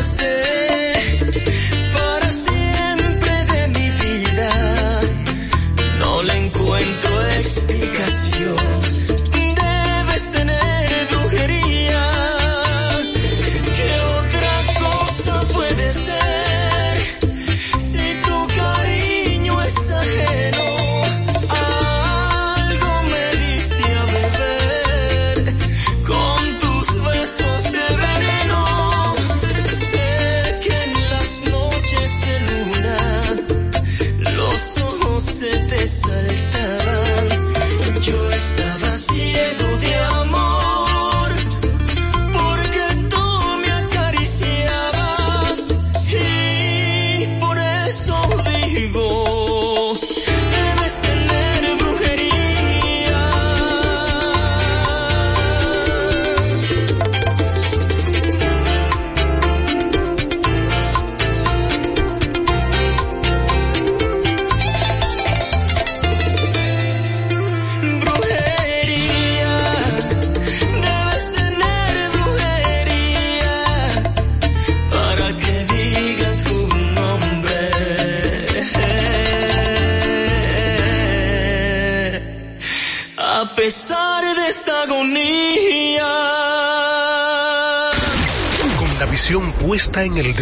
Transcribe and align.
en 0.00 0.49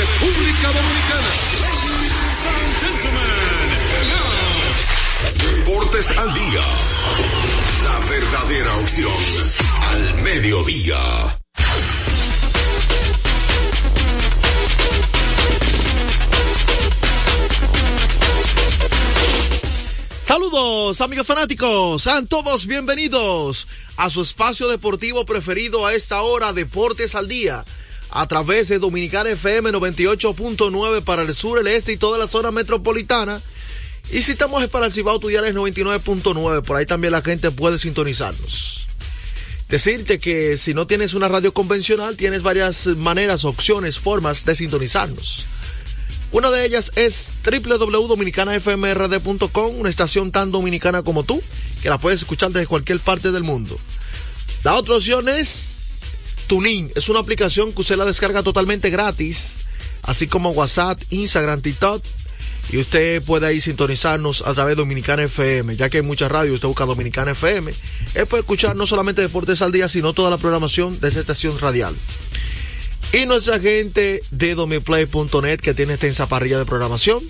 República 0.00 0.68
Dominicana. 0.72 1.30
Deportes 5.36 6.10
al 6.16 6.32
día. 6.32 6.64
La 7.84 7.98
verdadera 8.08 8.76
opción 8.78 9.12
al 9.90 10.22
mediodía. 10.22 11.40
Saludos 20.18 21.00
amigos 21.02 21.26
fanáticos, 21.26 22.02
sean 22.02 22.26
todos 22.26 22.66
bienvenidos 22.66 23.66
a 23.98 24.08
su 24.08 24.22
espacio 24.22 24.68
deportivo 24.68 25.26
preferido 25.26 25.84
a 25.84 25.92
esta 25.92 26.22
hora, 26.22 26.54
Deportes 26.54 27.14
al 27.14 27.28
Día, 27.28 27.64
a 28.10 28.26
través 28.26 28.68
de 28.68 28.78
Dominicana 28.78 29.30
FM 29.30 29.70
98.9 29.70 31.02
para 31.02 31.22
el 31.22 31.34
sur, 31.34 31.58
el 31.58 31.66
este 31.66 31.92
y 31.92 31.96
toda 31.96 32.18
la 32.18 32.26
zona 32.26 32.50
metropolitana. 32.50 33.40
Y 34.10 34.20
si 34.22 34.32
estamos 34.32 34.66
para 34.68 34.86
el 34.86 34.92
Cibao 34.92 35.20
Tuyales 35.20 35.54
99.9, 35.54 36.62
por 36.62 36.76
ahí 36.76 36.86
también 36.86 37.12
la 37.12 37.22
gente 37.22 37.50
puede 37.50 37.78
sintonizarnos. 37.78 38.86
Decirte 39.68 40.18
que 40.18 40.56
si 40.58 40.74
no 40.74 40.88
tienes 40.88 41.14
una 41.14 41.28
radio 41.28 41.54
convencional, 41.54 42.16
tienes 42.16 42.42
varias 42.42 42.88
maneras, 42.88 43.44
opciones, 43.44 44.00
formas 44.00 44.44
de 44.44 44.56
sintonizarnos. 44.56 45.44
Una 46.32 46.50
de 46.50 46.66
ellas 46.66 46.90
es 46.96 47.32
www.dominicanafmrd.com, 47.44 49.78
una 49.78 49.88
estación 49.88 50.32
tan 50.32 50.50
dominicana 50.50 51.02
como 51.02 51.22
tú, 51.22 51.40
que 51.82 51.88
la 51.88 51.98
puedes 51.98 52.18
escuchar 52.20 52.50
desde 52.50 52.66
cualquier 52.66 52.98
parte 52.98 53.30
del 53.30 53.44
mundo. 53.44 53.78
La 54.64 54.74
otra 54.74 54.96
opción 54.96 55.28
es 55.28 55.79
Tuning, 56.50 56.90
es 56.96 57.08
una 57.08 57.20
aplicación 57.20 57.72
que 57.72 57.80
usted 57.80 57.96
la 57.96 58.04
descarga 58.04 58.42
totalmente 58.42 58.90
gratis, 58.90 59.60
así 60.02 60.26
como 60.26 60.50
WhatsApp, 60.50 61.00
Instagram, 61.10 61.62
TikTok, 61.62 62.02
y 62.72 62.78
usted 62.78 63.22
puede 63.22 63.46
ahí 63.46 63.60
sintonizarnos 63.60 64.42
a 64.42 64.52
través 64.52 64.74
de 64.74 64.82
Dominicana 64.82 65.22
FM, 65.22 65.76
ya 65.76 65.88
que 65.88 65.98
hay 65.98 66.02
muchas 66.02 66.28
radios, 66.28 66.56
usted 66.56 66.66
busca 66.66 66.86
Dominicana 66.86 67.30
FM, 67.30 67.72
él 68.16 68.26
puede 68.26 68.40
escuchar 68.40 68.74
no 68.74 68.84
solamente 68.84 69.22
Deportes 69.22 69.62
al 69.62 69.70
Día, 69.70 69.86
sino 69.86 70.12
toda 70.12 70.28
la 70.28 70.38
programación 70.38 70.98
de 70.98 71.06
esa 71.06 71.20
estación 71.20 71.56
radial. 71.60 71.94
Y 73.12 73.26
nuestra 73.26 73.60
gente 73.60 74.20
de 74.32 74.54
domiplay.net 74.56 75.60
que 75.60 75.72
tiene 75.72 75.98
esta 76.00 76.26
parrilla 76.26 76.58
de 76.58 76.64
programación. 76.64 77.22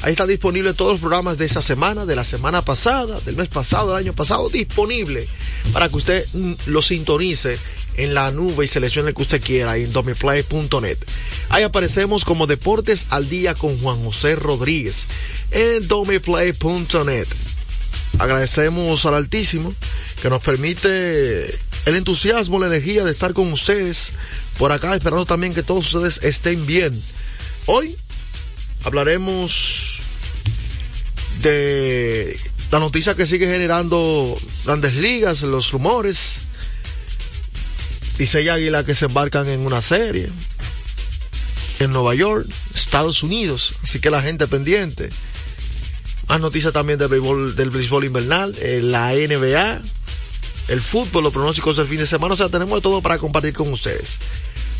Ahí 0.00 0.12
están 0.12 0.28
disponibles 0.28 0.76
todos 0.76 0.92
los 0.92 1.00
programas 1.00 1.36
de 1.36 1.44
esa 1.44 1.60
semana, 1.60 2.06
de 2.06 2.16
la 2.16 2.24
semana 2.24 2.62
pasada, 2.62 3.20
del 3.20 3.36
mes 3.36 3.48
pasado, 3.48 3.90
del 3.90 4.06
año 4.06 4.14
pasado, 4.14 4.48
disponible 4.48 5.28
para 5.72 5.88
que 5.90 5.96
usted 5.96 6.26
mm, 6.32 6.52
lo 6.66 6.82
sintonice 6.82 7.58
en 7.96 8.14
la 8.14 8.30
nube 8.30 8.64
y 8.64 8.68
seleccione 8.68 9.10
el 9.10 9.14
que 9.14 9.22
usted 9.22 9.42
quiera 9.42 9.76
en 9.76 9.92
domiplay.net. 9.92 10.98
Ahí 11.48 11.62
aparecemos 11.62 12.24
como 12.24 12.46
Deportes 12.46 13.06
al 13.10 13.28
Día 13.28 13.54
con 13.54 13.78
Juan 13.78 14.02
José 14.04 14.34
Rodríguez 14.34 15.06
en 15.50 15.86
domiplay.net. 15.86 17.26
Agradecemos 18.18 19.04
al 19.06 19.14
Altísimo 19.14 19.74
que 20.20 20.30
nos 20.30 20.42
permite 20.42 21.46
el 21.86 21.96
entusiasmo, 21.96 22.58
la 22.58 22.66
energía 22.66 23.04
de 23.04 23.10
estar 23.10 23.32
con 23.32 23.52
ustedes 23.52 24.12
por 24.58 24.72
acá, 24.72 24.94
esperando 24.94 25.26
también 25.26 25.54
que 25.54 25.62
todos 25.62 25.92
ustedes 25.92 26.20
estén 26.22 26.64
bien. 26.66 27.00
Hoy 27.66 27.96
hablaremos 28.84 30.00
de 31.42 32.38
la 32.70 32.78
noticia 32.78 33.14
que 33.14 33.26
sigue 33.26 33.46
generando 33.46 34.38
grandes 34.64 34.94
ligas, 34.94 35.42
los 35.42 35.72
rumores. 35.72 36.41
Dice 38.22 38.48
Águila 38.48 38.84
que 38.84 38.94
se 38.94 39.06
embarcan 39.06 39.48
en 39.48 39.66
una 39.66 39.82
serie 39.82 40.30
en 41.80 41.92
Nueva 41.92 42.14
York, 42.14 42.46
Estados 42.72 43.24
Unidos. 43.24 43.74
Así 43.82 43.98
que 43.98 44.10
la 44.10 44.22
gente 44.22 44.46
pendiente. 44.46 45.10
Más 46.28 46.40
noticias 46.40 46.72
también 46.72 47.00
del 47.00 47.08
béisbol, 47.08 47.56
del 47.56 47.70
béisbol 47.70 48.04
invernal, 48.04 48.54
la 48.82 49.10
NBA 49.10 49.82
el 50.68 50.80
fútbol, 50.80 51.24
los 51.24 51.32
pronósticos 51.32 51.78
del 51.78 51.88
fin 51.88 51.98
de 51.98 52.06
semana. 52.06 52.34
O 52.34 52.36
sea, 52.36 52.48
tenemos 52.48 52.80
todo 52.80 53.02
para 53.02 53.18
compartir 53.18 53.54
con 53.54 53.72
ustedes. 53.72 54.20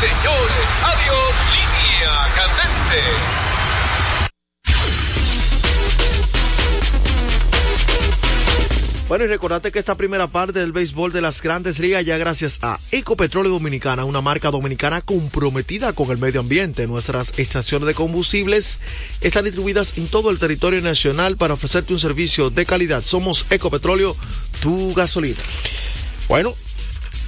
Señores. 0.00 0.68
Adiós. 0.84 1.34
Línea 1.50 2.14
candente. 2.36 3.02
Bueno, 9.08 9.24
y 9.24 9.26
recordate 9.26 9.72
que 9.72 9.80
esta 9.80 9.96
primera 9.96 10.28
parte 10.28 10.60
del 10.60 10.70
béisbol 10.70 11.12
de 11.12 11.20
las 11.20 11.42
grandes 11.42 11.80
ligas 11.80 12.04
ya 12.04 12.16
gracias 12.16 12.60
a 12.62 12.78
Ecopetróleo 12.92 13.50
Dominicana, 13.50 14.04
una 14.04 14.20
marca 14.20 14.52
dominicana 14.52 15.00
comprometida 15.00 15.92
con 15.92 16.12
el 16.12 16.18
medio 16.18 16.40
ambiente. 16.40 16.86
Nuestras 16.86 17.36
estaciones 17.36 17.88
de 17.88 17.94
combustibles 17.94 18.78
están 19.20 19.46
distribuidas 19.46 19.98
en 19.98 20.06
todo 20.06 20.30
el 20.30 20.38
territorio 20.38 20.80
nacional 20.80 21.36
para 21.36 21.54
ofrecerte 21.54 21.92
un 21.92 21.98
servicio 21.98 22.50
de 22.50 22.66
calidad. 22.66 23.02
Somos 23.02 23.46
Ecopetróleo, 23.50 24.14
tu 24.60 24.94
gasolina. 24.94 25.40
Bueno, 26.28 26.54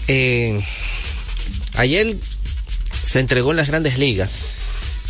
eh, 0.06 0.62
ayer 1.75 2.17
se 3.10 3.18
entregó 3.18 3.50
en 3.50 3.56
las 3.56 3.66
grandes 3.66 3.98
ligas 3.98 5.02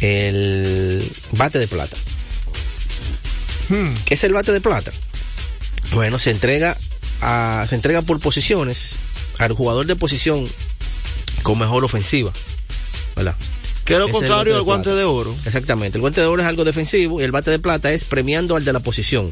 el 0.00 1.06
bate 1.32 1.58
de 1.58 1.68
plata. 1.68 1.98
¿Qué 4.06 4.14
es 4.14 4.24
el 4.24 4.32
bate 4.32 4.52
de 4.52 4.62
plata? 4.62 4.90
Bueno, 5.92 6.18
se 6.18 6.30
entrega 6.30 6.74
a, 7.20 7.66
se 7.68 7.74
entrega 7.74 8.00
por 8.00 8.20
posiciones 8.20 8.94
al 9.36 9.52
jugador 9.52 9.84
de 9.84 9.96
posición 9.96 10.48
con 11.42 11.58
mejor 11.58 11.84
ofensiva. 11.84 12.32
¿Verdad? 13.16 13.34
Que 13.84 13.92
es 13.92 13.98
lo 13.98 14.08
contrario 14.08 14.56
al 14.56 14.62
guante 14.62 14.94
de 14.94 15.04
oro. 15.04 15.36
Exactamente. 15.44 15.98
El 15.98 16.00
guante 16.00 16.22
de 16.22 16.26
oro 16.26 16.40
es 16.40 16.48
algo 16.48 16.64
defensivo 16.64 17.20
y 17.20 17.24
el 17.24 17.32
bate 17.32 17.50
de 17.50 17.58
plata 17.58 17.92
es 17.92 18.04
premiando 18.04 18.56
al 18.56 18.64
de 18.64 18.72
la 18.72 18.80
posición. 18.80 19.30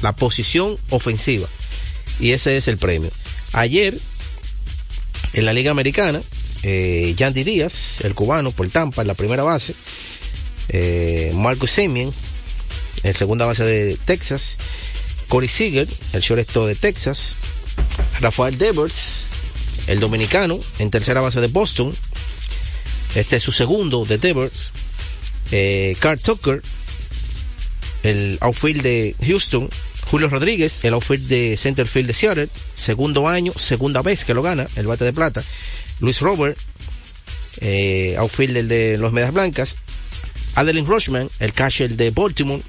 La 0.00 0.16
posición 0.16 0.78
ofensiva. 0.88 1.46
Y 2.20 2.30
ese 2.30 2.56
es 2.56 2.68
el 2.68 2.78
premio. 2.78 3.10
Ayer, 3.52 3.98
en 5.34 5.44
la 5.44 5.52
Liga 5.52 5.72
Americana, 5.72 6.22
eh, 6.68 7.14
Yandy 7.16 7.44
Díaz, 7.44 8.00
el 8.00 8.16
cubano, 8.16 8.50
por 8.50 8.68
Tampa, 8.68 9.02
en 9.02 9.06
la 9.06 9.14
primera 9.14 9.44
base. 9.44 9.72
Eh, 10.68 11.30
Marcus 11.36 11.70
Semien, 11.70 12.12
el 13.04 13.14
segunda 13.14 13.46
base 13.46 13.62
de 13.64 13.96
Texas. 14.04 14.56
Corey 15.28 15.48
Seager, 15.48 15.86
el 16.12 16.20
shortstop 16.20 16.66
de 16.66 16.74
Texas. 16.74 17.34
Rafael 18.20 18.58
Devers, 18.58 19.28
el 19.86 20.00
dominicano, 20.00 20.58
en 20.80 20.90
tercera 20.90 21.20
base 21.20 21.40
de 21.40 21.46
Boston. 21.46 21.94
Este 23.14 23.36
es 23.36 23.44
su 23.44 23.52
segundo 23.52 24.04
de 24.04 24.18
Devers. 24.18 24.72
Eh, 25.52 25.96
Carl 26.00 26.18
Tucker, 26.18 26.62
el 28.02 28.38
outfield 28.40 28.82
de 28.82 29.14
Houston. 29.24 29.68
Julio 30.10 30.28
Rodríguez, 30.28 30.80
el 30.84 30.94
outfield 30.94 31.28
de 31.28 31.56
Centerfield 31.56 32.08
de 32.08 32.14
Seattle. 32.14 32.48
Segundo 32.74 33.28
año, 33.28 33.52
segunda 33.54 34.02
vez 34.02 34.24
que 34.24 34.34
lo 34.34 34.42
gana, 34.42 34.66
el 34.74 34.88
bate 34.88 35.04
de 35.04 35.12
plata. 35.12 35.44
Luis 36.00 36.20
Robert, 36.20 36.58
eh, 37.60 38.16
outfielder 38.18 38.66
de 38.66 38.98
los 38.98 39.12
Medias 39.12 39.32
Blancas. 39.32 39.76
Adeline 40.54 40.86
Rushman, 40.86 41.28
el 41.38 41.52
catcher 41.52 41.96
de 41.96 42.10
Baltimore. 42.10 42.62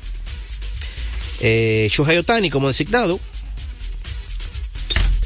Eh, 1.39 1.88
Shohei 1.91 2.18
Otani 2.18 2.50
como 2.50 2.68
designado. 2.68 3.19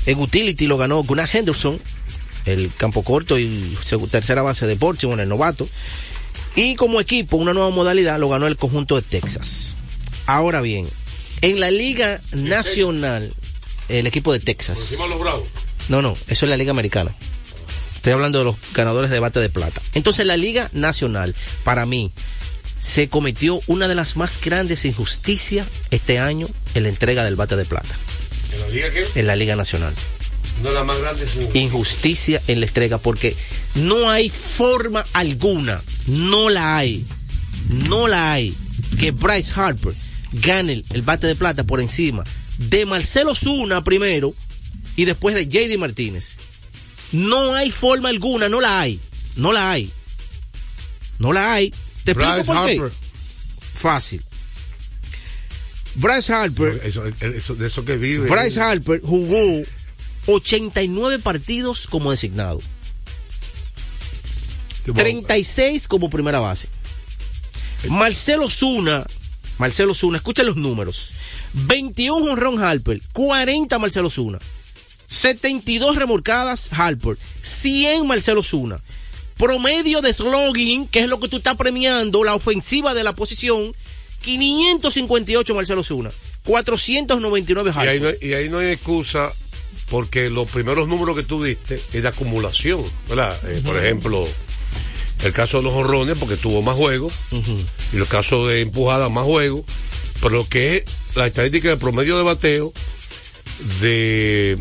En 0.06 0.20
utility 0.20 0.68
lo 0.68 0.78
ganó 0.78 1.04
Gunnar 1.04 1.30
Henderson, 1.32 1.80
el 2.46 2.72
campo 2.76 3.04
corto 3.04 3.38
y 3.38 3.78
tercera 4.10 4.42
base 4.42 4.66
de 4.66 4.76
Baltimore, 4.76 5.22
el 5.22 5.30
novato. 5.30 5.68
Y 6.56 6.76
como 6.76 7.00
equipo, 7.00 7.38
una 7.38 7.54
nueva 7.54 7.70
modalidad 7.70 8.20
lo 8.20 8.30
ganó 8.30 8.48
el 8.48 8.58
conjunto 8.58 8.96
de 8.96 9.04
Texas. 9.04 9.76
Ahora 10.26 10.62
bien, 10.62 10.88
en 11.42 11.60
la 11.60 11.72
Liga 11.72 12.20
Nacional, 12.34 13.34
el 13.90 14.08
equipo 14.08 14.34
de 14.34 14.40
Texas. 14.40 14.80
Encima 14.80 15.08
los 15.08 15.20
bravos. 15.20 15.48
No, 15.90 16.02
no, 16.02 16.16
eso 16.28 16.46
es 16.46 16.50
la 16.50 16.58
Liga 16.58 16.72
Americana. 16.72 17.16
Estoy 18.02 18.14
hablando 18.14 18.40
de 18.40 18.46
los 18.46 18.56
ganadores 18.74 19.12
de 19.12 19.20
bate 19.20 19.40
de 19.40 19.50
plata. 19.50 19.80
Entonces, 19.94 20.26
la 20.26 20.36
Liga 20.36 20.72
Nacional, 20.74 21.36
para 21.64 21.86
mí, 21.86 22.12
se 22.80 23.10
cometió 23.10 23.62
una 23.68 23.88
de 23.88 23.94
las 23.94 24.18
más 24.18 24.42
grandes 24.44 24.86
injusticias 24.86 25.68
este 25.92 26.18
año 26.18 26.48
en 26.74 26.82
la 26.82 26.90
entrega 26.90 27.24
del 27.24 27.36
bate 27.36 27.56
de 27.56 27.66
plata, 27.66 27.94
¿En 28.54 28.60
la 28.62 28.68
liga 28.70 28.90
qué? 28.90 29.06
en 29.14 29.28
la 29.28 29.36
Liga 29.36 29.56
Nacional. 29.56 29.94
No 30.64 30.72
la 30.72 30.84
más 30.84 30.98
grande. 31.00 31.28
Injusticia 31.54 32.42
en 32.48 32.60
la 32.62 32.66
entrega, 32.66 32.98
porque 32.98 33.36
no 33.76 34.10
hay 34.10 34.32
forma 34.32 35.06
alguna, 35.14 35.80
no 36.08 36.50
la 36.50 36.78
hay, 36.78 37.06
no 37.70 38.08
la 38.08 38.34
hay, 38.34 38.58
que 39.00 39.12
Bryce 39.12 39.54
Harper 39.56 39.94
gane 40.32 40.74
el, 40.74 40.86
el 40.90 41.04
bate 41.04 41.28
de 41.28 41.36
plata 41.36 41.64
por 41.66 41.80
encima 41.80 42.24
de 42.58 42.88
Marcelo 42.88 43.36
Zuna 43.36 43.84
primero 43.84 44.34
y 44.96 45.06
después 45.06 45.36
de 45.36 45.48
JD 45.48 45.78
Martínez. 45.78 46.38
No 47.12 47.54
hay 47.56 47.72
forma 47.72 48.10
alguna, 48.10 48.48
no 48.50 48.62
la 48.62 48.80
hay, 48.82 49.00
no 49.36 49.52
la 49.52 49.72
hay, 49.72 49.92
no 51.20 51.34
la 51.34 51.54
hay. 51.54 51.74
¿Te 52.04 52.12
explico 52.12 52.46
por 52.46 52.66
qué? 52.68 52.82
Fácil. 53.76 54.24
Bryce 55.96 56.32
Harper 56.34 56.82
Eso, 56.86 57.04
eso- 57.06 57.56
de 57.56 57.68
eso 57.68 57.84
que 57.84 57.98
vive. 57.98 58.30
Bryce 58.30 58.62
Harper 58.62 59.02
jugó 59.04 59.62
89 60.28 61.20
partidos 61.20 61.86
como 61.88 62.12
designado, 62.12 62.60
Sí, 64.86 64.92
bueno, 64.92 65.04
36 65.04 65.88
como 65.88 66.10
primera 66.10 66.40
base. 66.40 66.68
Marcelo 67.90 68.50
Zuna, 68.50 69.06
Marcelo 69.58 69.94
Zuna, 69.94 70.18
escucha 70.18 70.44
los 70.44 70.56
números. 70.56 71.12
21 71.54 72.32
honrón 72.32 72.64
Harper, 72.64 73.02
40 73.14 73.78
Marcelo 73.78 74.10
Zuna, 74.10 74.40
72 75.16 75.98
remolcadas 75.98 76.70
Harper, 76.72 77.18
100 77.42 78.08
Marcelo 78.08 78.42
Zuna. 78.42 78.80
Promedio 79.38 80.02
de 80.02 80.14
slogging, 80.14 80.88
que 80.88 81.00
es 81.02 81.08
lo 81.10 81.20
que 81.20 81.28
tú 81.28 81.38
estás 81.38 81.58
premiando, 81.58 82.24
la 82.24 82.34
ofensiva 82.34 82.94
de 82.94 83.04
la 83.04 83.14
posición, 83.14 83.76
558 84.22 85.54
Marcelo 85.54 85.84
Zuna, 85.84 86.12
499 86.46 87.72
Y 87.76 87.78
Harper. 87.78 87.90
ahí, 87.90 88.00
no, 88.00 88.10
y 88.28 88.34
ahí 88.34 88.50
no 88.50 88.60
hay 88.60 88.68
excusa 88.72 89.32
porque 89.90 90.30
los 90.30 90.50
primeros 90.50 90.88
números 90.88 91.16
que 91.18 91.24
tú 91.24 91.44
diste 91.44 91.76
es 91.92 92.02
de 92.02 92.08
acumulación, 92.08 92.82
¿verdad? 93.10 93.38
Eh, 93.50 93.62
Por 93.66 93.78
ejemplo, 93.78 94.26
el 95.24 95.34
caso 95.34 95.58
de 95.58 95.64
los 95.64 95.74
honrones 95.74 96.18
porque 96.18 96.38
tuvo 96.38 96.62
más 96.62 96.76
juegos 96.78 97.12
y 97.92 97.98
los 97.98 98.08
casos 98.08 98.48
de 98.50 98.62
empujada 98.62 99.10
más 99.10 99.26
juegos, 99.26 99.66
pero 100.22 100.36
lo 100.38 100.48
que 100.48 100.78
es 100.78 100.84
la 101.16 101.28
estadística 101.28 101.68
de 101.68 101.78
promedio 101.78 102.16
de 102.16 102.24
bateo 102.24 102.72
de 103.82 104.58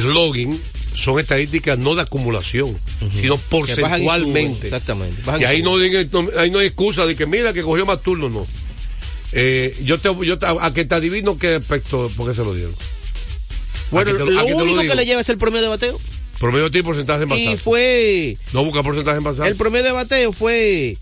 slogging 0.00 0.60
son 0.94 1.18
estadísticas 1.18 1.78
no 1.78 1.94
de 1.94 2.02
acumulación, 2.02 2.76
sino 3.14 3.34
y 3.34 3.38
porcentualmente. 3.48 4.66
Exactamente. 4.66 5.22
bajan 5.24 5.40
Y 5.40 5.44
ahí 5.44 5.62
no, 5.62 5.76
ahí 6.38 6.50
no 6.50 6.58
hay 6.58 6.66
excusa 6.66 7.06
de 7.06 7.16
que 7.16 7.26
mira 7.26 7.52
que 7.52 7.62
cogió 7.62 7.86
más 7.86 8.02
turnos, 8.02 8.30
no. 8.30 8.46
Eh, 9.32 9.74
yo 9.84 9.98
te, 9.98 10.10
yo 10.26 10.38
te- 10.38 10.46
a 10.46 10.70
que 10.74 10.84
te 10.84 10.94
adivino 10.94 11.38
qué 11.38 11.54
aspecto, 11.54 12.10
por 12.16 12.28
qué 12.28 12.34
se 12.34 12.44
lo 12.44 12.52
dieron. 12.54 12.74
Bueno, 13.90 14.10
¿A 14.10 14.12
que 14.18 14.24
te- 14.24 14.30
lo 14.30 14.44
único 14.46 14.80
que 14.82 14.94
le 14.94 15.04
lleva 15.06 15.20
es 15.22 15.28
el 15.30 15.38
promedio 15.38 15.62
de 15.64 15.68
bateo. 15.70 16.00
Promedio 16.38 16.70
tiene 16.70 16.84
porcentaje 16.84 17.22
en 17.22 17.28
Y 17.30 17.44
basarse. 17.46 17.56
fue. 17.64 18.36
No 18.52 18.64
busca 18.64 18.82
porcentaje 18.82 19.18
en 19.18 19.24
basarse. 19.24 19.50
El 19.50 19.56
promedio 19.56 19.84
de 19.86 19.92
bateo 19.92 20.32
fue 20.32 20.98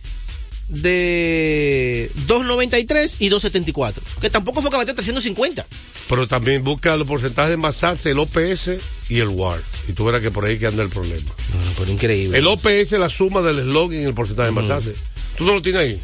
de 0.71 2.11
2.93 2.27 3.17
y 3.19 3.29
2.74. 3.31 3.95
Que 4.21 4.31
tampoco 4.31 4.63
fue 4.63 4.71
que 4.71 4.77
bateó 4.77 4.95
350. 4.95 5.67
Pero 6.09 6.27
también 6.27 6.65
busca 6.65 6.97
los 6.97 7.07
porcentajes 7.07 7.55
en 7.55 7.61
basarse, 7.61 8.11
el 8.11 8.19
OPS 8.19 8.73
y 9.09 9.19
el 9.19 9.29
WAR. 9.29 9.61
Y 9.89 9.93
tú 9.93 10.05
verás 10.05 10.23
que 10.23 10.31
por 10.31 10.45
ahí 10.45 10.59
que 10.59 10.67
anda 10.67 10.83
el 10.83 10.89
problema. 10.89 11.31
No, 11.55 11.65
no, 11.65 11.73
pero 11.79 11.91
increíble. 11.91 12.39
El 12.39 12.47
OPS 12.47 12.93
es 12.93 12.99
la 12.99 13.09
suma 13.09 13.43
del 13.43 13.63
slogan 13.63 14.01
y 14.01 14.05
el 14.05 14.15
porcentaje 14.15 14.49
en 14.49 14.55
basarse. 14.55 14.95
Tú 15.37 15.45
no 15.45 15.55
lo 15.55 15.63
tienes 15.63 15.81
ahí. 15.81 16.01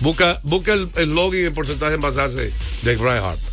Busca, 0.00 0.40
busca 0.42 0.72
el, 0.72 0.88
el 0.96 1.10
login 1.10 1.42
y 1.42 1.44
el 1.44 1.52
porcentaje 1.52 1.94
en 1.94 2.00
basarse 2.00 2.52
de 2.82 2.96
Bryce 2.96 3.18
Harper. 3.18 3.51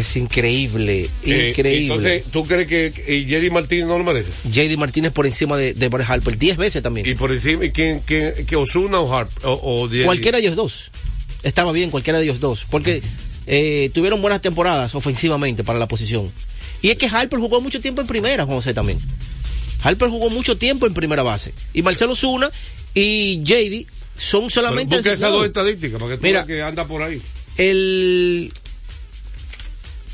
Es 0.00 0.16
increíble, 0.16 1.08
Eh, 1.24 1.48
increíble. 1.50 1.94
entonces, 1.94 2.24
¿tú 2.30 2.44
crees 2.46 2.68
que 2.68 2.92
Jedi 3.26 3.50
Martínez 3.50 3.86
no 3.86 3.98
lo 3.98 4.04
merece? 4.04 4.30
JD 4.50 4.76
Martínez 4.76 5.12
por 5.12 5.26
encima 5.26 5.56
de, 5.56 5.74
de 5.74 5.88
Bryce 5.88 6.12
Harper 6.12 6.38
10 6.38 6.56
veces 6.56 6.82
también. 6.82 7.06
Y 7.08 7.14
por 7.14 7.32
encima, 7.32 7.64
¿y 7.64 7.70
quién, 7.70 8.00
quién, 8.04 8.46
que 8.46 8.56
Osuna 8.56 9.00
o 9.00 9.14
Harp 9.14 9.30
o? 9.44 9.88
Cualquiera 10.04 10.38
de 10.38 10.44
ellos 10.44 10.56
dos. 10.56 10.90
Estaba 11.42 11.72
bien, 11.72 11.90
cualquiera 11.90 12.18
de 12.18 12.24
ellos 12.24 12.40
dos. 12.40 12.64
Porque 12.70 13.02
eh, 13.46 13.90
tuvieron 13.94 14.20
buenas 14.20 14.40
temporadas 14.42 14.94
ofensivamente 14.94 15.64
para 15.64 15.78
la 15.78 15.88
posición. 15.88 16.30
Y 16.82 16.90
es 16.90 16.96
que 16.96 17.06
Harper 17.06 17.38
jugó 17.40 17.60
mucho 17.60 17.80
tiempo 17.80 18.00
en 18.00 18.06
primera, 18.06 18.44
José 18.46 18.74
también. 18.74 18.98
Harper 19.82 20.08
jugó 20.08 20.30
mucho 20.30 20.56
tiempo 20.56 20.86
en 20.86 20.94
primera 20.94 21.22
base. 21.22 21.52
Y 21.72 21.82
Marcelo 21.82 22.14
Zuna 22.14 22.50
y 22.94 23.42
JD 23.42 23.86
son 24.16 24.42
Pero 24.42 24.50
solamente 24.50 24.96
Busca 24.96 25.12
esas 25.12 25.30
dos 25.32 25.44
estadísticas 25.44 25.98
para 26.00 26.12
que 26.12 26.16
tú 26.18 26.22
Mira. 26.24 26.44
que 26.44 26.62
anda 26.62 26.84
por 26.86 27.02
ahí. 27.02 27.20
El. 27.56 28.52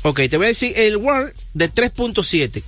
Ok, 0.07 0.21
te 0.29 0.37
voy 0.37 0.45
a 0.45 0.49
decir 0.49 0.71
el 0.75 0.97
WAR 0.97 1.33
de 1.55 1.67
3.7 1.67 2.61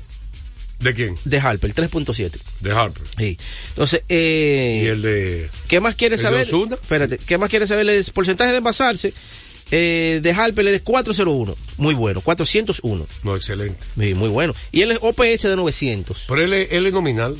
¿De 0.80 0.94
quién? 0.96 1.16
de 1.24 1.40
Harper, 1.40 1.72
3.7. 1.72 2.32
De 2.62 2.72
Harper. 2.72 3.04
Sí. 3.16 3.38
Entonces, 3.70 4.02
eh, 4.10 4.82
Y 4.84 4.88
el 4.88 5.02
de. 5.04 5.48
¿qué 5.68 5.80
más 5.80 5.94
quieres 5.94 6.18
¿el 6.20 6.24
de 6.24 6.30
saber? 6.30 6.42
Ozuna? 6.48 6.76
Espérate, 6.76 7.20
¿qué 7.20 7.38
más 7.38 7.52
quieres 7.52 7.70
saber? 7.70 7.88
El 7.88 8.04
porcentaje 8.12 8.50
de 8.50 8.58
envasarse 8.58 9.14
eh, 9.70 10.20
de 10.24 10.32
Harper 10.32 10.66
es 10.66 10.72
de 10.72 10.80
401. 10.82 11.56
Muy 11.78 11.94
bueno, 11.94 12.22
401. 12.22 13.08
No, 13.24 13.36
excelente. 13.36 13.86
Sí, 14.00 14.16
muy 14.16 14.30
bueno. 14.30 14.56
Y 14.72 14.82
el 14.82 14.98
OPS 15.00 15.44
de 15.44 15.56
900. 15.56 16.26
Pero 16.30 16.42
él 16.42 16.54
es, 16.54 16.72
él 16.72 16.88
es 16.88 16.94
nominal. 16.94 17.38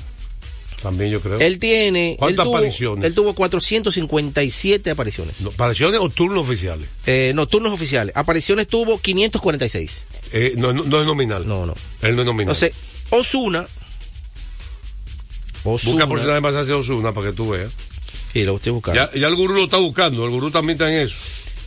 También 0.82 1.12
yo 1.12 1.22
creo. 1.22 1.40
Él 1.40 1.60
tiene. 1.60 2.16
¿Cuántas 2.20 2.40
él 2.40 2.46
tuvo, 2.46 2.58
apariciones? 2.58 3.06
Él 3.06 3.16
tuvo 3.16 3.34
457 3.34 4.92
apariciones. 4.92 5.42
No, 5.42 5.50
¿Apariciones 5.50 6.00
o 6.00 6.10
turnos 6.10 6.44
oficiales? 6.44 6.88
Eh, 7.06 7.32
no, 7.34 7.48
turnos 7.48 7.74
oficiales. 7.74 8.16
Apariciones 8.16 8.68
tuvo 8.68 9.00
546. 9.00 10.06
Eh, 10.34 10.54
no, 10.58 10.74
no, 10.74 10.84
no 10.84 11.00
es 11.00 11.06
nominal. 11.06 11.48
No, 11.48 11.66
no. 11.66 11.74
Él 12.02 12.16
no 12.16 12.22
es 12.22 12.26
nominal. 12.26 12.54
Entonces, 12.56 12.74
Osuna. 13.10 13.68
Busca 15.64 16.08
porcentaje 16.08 16.42
pasaje 16.42 16.66
de 16.68 16.74
Osuna 16.74 17.14
para 17.14 17.28
que 17.28 17.34
tú 17.34 17.50
veas. 17.50 17.74
Sí, 18.32 18.44
lo 18.44 18.56
estoy 18.56 18.72
buscando. 18.72 19.10
Ya, 19.12 19.20
ya 19.20 19.28
el 19.28 19.36
gurú 19.36 19.56
lo 19.56 19.66
está 19.66 19.78
buscando, 19.78 20.24
el 20.26 20.32
gurú 20.32 20.52
también 20.52 20.76
está 20.76 20.90
en 20.92 21.00
eso. 21.00 21.16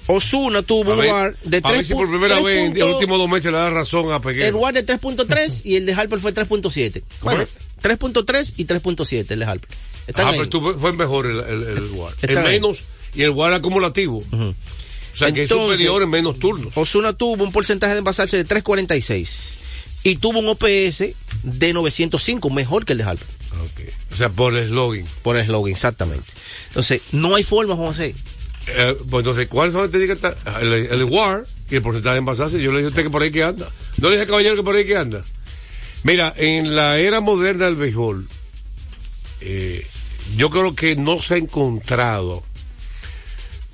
Osuna 0.07 0.63
tuvo 0.63 0.93
A 0.93 0.97
un 0.97 1.07
WAR 1.07 1.37
de 1.45 1.61
a 1.63 1.71
ver 1.71 1.73
3. 1.73 1.87
si 1.87 1.95
por 1.95 2.09
primera 2.09 2.41
vez 2.41 2.71
en 2.71 2.79
los 2.79 2.95
últimos 2.95 3.19
dos 3.19 3.29
meses 3.29 3.53
le 3.53 3.59
da 3.59 3.71
razón 3.71 4.11
a 4.13 4.17
El 4.17 4.23
Peguero. 4.23 4.59
WAR 4.59 4.75
de 4.75 4.85
3.3 4.87 5.63
y 5.65 5.77
el 5.77 5.87
de 5.87 5.93
Harper 5.93 6.19
fue 6.19 6.33
3.7. 6.35 7.03
¿Cómo 7.21 7.31
Bueno, 7.31 7.43
es? 7.43 7.49
3.3 7.81 8.55
y 8.57 8.65
3.7 8.67 9.27
el 9.31 9.39
de 9.41 9.45
Harper. 9.45 9.71
Están 10.07 10.27
Ah, 10.27 10.31
ahí. 10.31 10.39
pero 10.39 10.49
tú 10.49 10.75
fue 10.79 10.93
mejor 10.93 11.27
el, 11.27 11.41
el, 11.41 11.63
el 11.79 11.91
WAR. 11.93 12.15
El 12.23 12.39
ahí. 12.39 12.45
menos 12.61 12.79
y 13.15 13.23
el 13.23 13.31
WAR 13.31 13.53
acumulativo. 13.55 14.19
O 14.19 14.55
sea 15.17 15.33
que 15.33 15.43
es 15.45 15.51
Entonces, 15.51 15.79
superior 15.79 16.03
en 16.03 16.11
menos 16.11 16.39
turnos. 16.39 16.77
Osuna 16.77 17.13
tuvo 17.13 17.43
un 17.43 17.53
porcentaje 17.53 17.93
de 17.93 17.99
envasarse 17.99 18.37
de 18.43 18.47
3.46 18.47 19.57
y 20.05 20.17
tuvo 20.17 20.39
un 20.39 20.49
OPS 20.49 21.15
de 21.43 21.73
905, 21.73 22.49
mejor 22.51 22.85
que 22.85 22.93
el 22.93 22.99
de 22.99 23.05
Harper. 23.05 23.27
Ok. 23.63 23.81
O 24.13 24.17
sea, 24.17 24.29
por 24.29 24.57
el 24.57 24.69
slogan. 24.69 25.05
Por 25.23 25.37
el 25.37 25.45
slogan, 25.47 25.73
exactamente. 25.73 26.25
Entonces, 26.69 27.03
no 27.13 27.35
hay 27.35 27.43
forma, 27.43 27.75
José. 27.77 28.15
Eh, 28.69 28.97
pues 29.11 29.21
entonces, 29.23 29.49
¿cuáles 29.49 29.73
son? 29.75 29.91
El, 29.93 30.73
el 30.73 31.05
WAR 31.05 31.45
y 31.71 31.75
el 31.77 31.83
porcentaje 31.83 32.15
de 32.15 32.19
envasarse. 32.19 32.61
Yo 32.63 32.71
le 32.71 32.79
dije 32.79 32.87
a 32.87 32.89
usted 32.91 33.03
que 33.03 33.11
por 33.11 33.23
ahí 33.23 33.31
que 33.33 33.43
anda. 33.43 33.69
No 33.99 34.09
le 34.09 34.17
dije 34.17 34.27
caballero 34.27 34.55
que 34.57 34.63
por 34.63 34.75
ahí 34.77 34.87
que 34.87 34.97
anda. 34.97 35.23
Mira, 36.03 36.33
en 36.37 36.75
la 36.75 36.99
era 36.99 37.21
moderna 37.21 37.67
del 37.67 37.77
béisbol, 37.77 38.27
eh, 39.43 39.87
yo 40.37 40.51
creo 40.51 40.75
que 40.75 40.97
no 40.97 41.21
se 41.21 41.35
ha 41.35 41.37
encontrado 41.37 42.43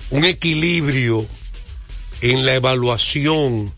un 0.09 0.25
equilibrio 0.25 1.25
en 2.21 2.45
la 2.45 2.55
evaluación 2.55 3.73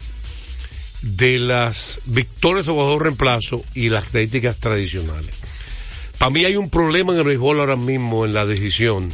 de 1.01 1.39
las 1.39 2.01
victorias 2.05 2.67
o 2.67 2.75
bajo 2.75 2.99
reemplazo 2.99 3.63
y 3.73 3.89
las 3.89 4.05
estadísticas 4.05 4.59
tradicionales. 4.59 5.35
Para 6.17 6.31
mí 6.31 6.43
hay 6.43 6.55
un 6.55 6.69
problema 6.69 7.13
en 7.13 7.19
el 7.19 7.25
béisbol 7.25 7.59
ahora 7.59 7.75
mismo 7.75 8.25
en 8.25 8.33
la 8.33 8.45
decisión. 8.45 9.13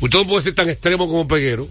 Usted 0.00 0.18
no 0.18 0.26
puede 0.26 0.44
ser 0.44 0.54
tan 0.54 0.68
extremo 0.68 1.08
como 1.08 1.26
Peguero, 1.26 1.68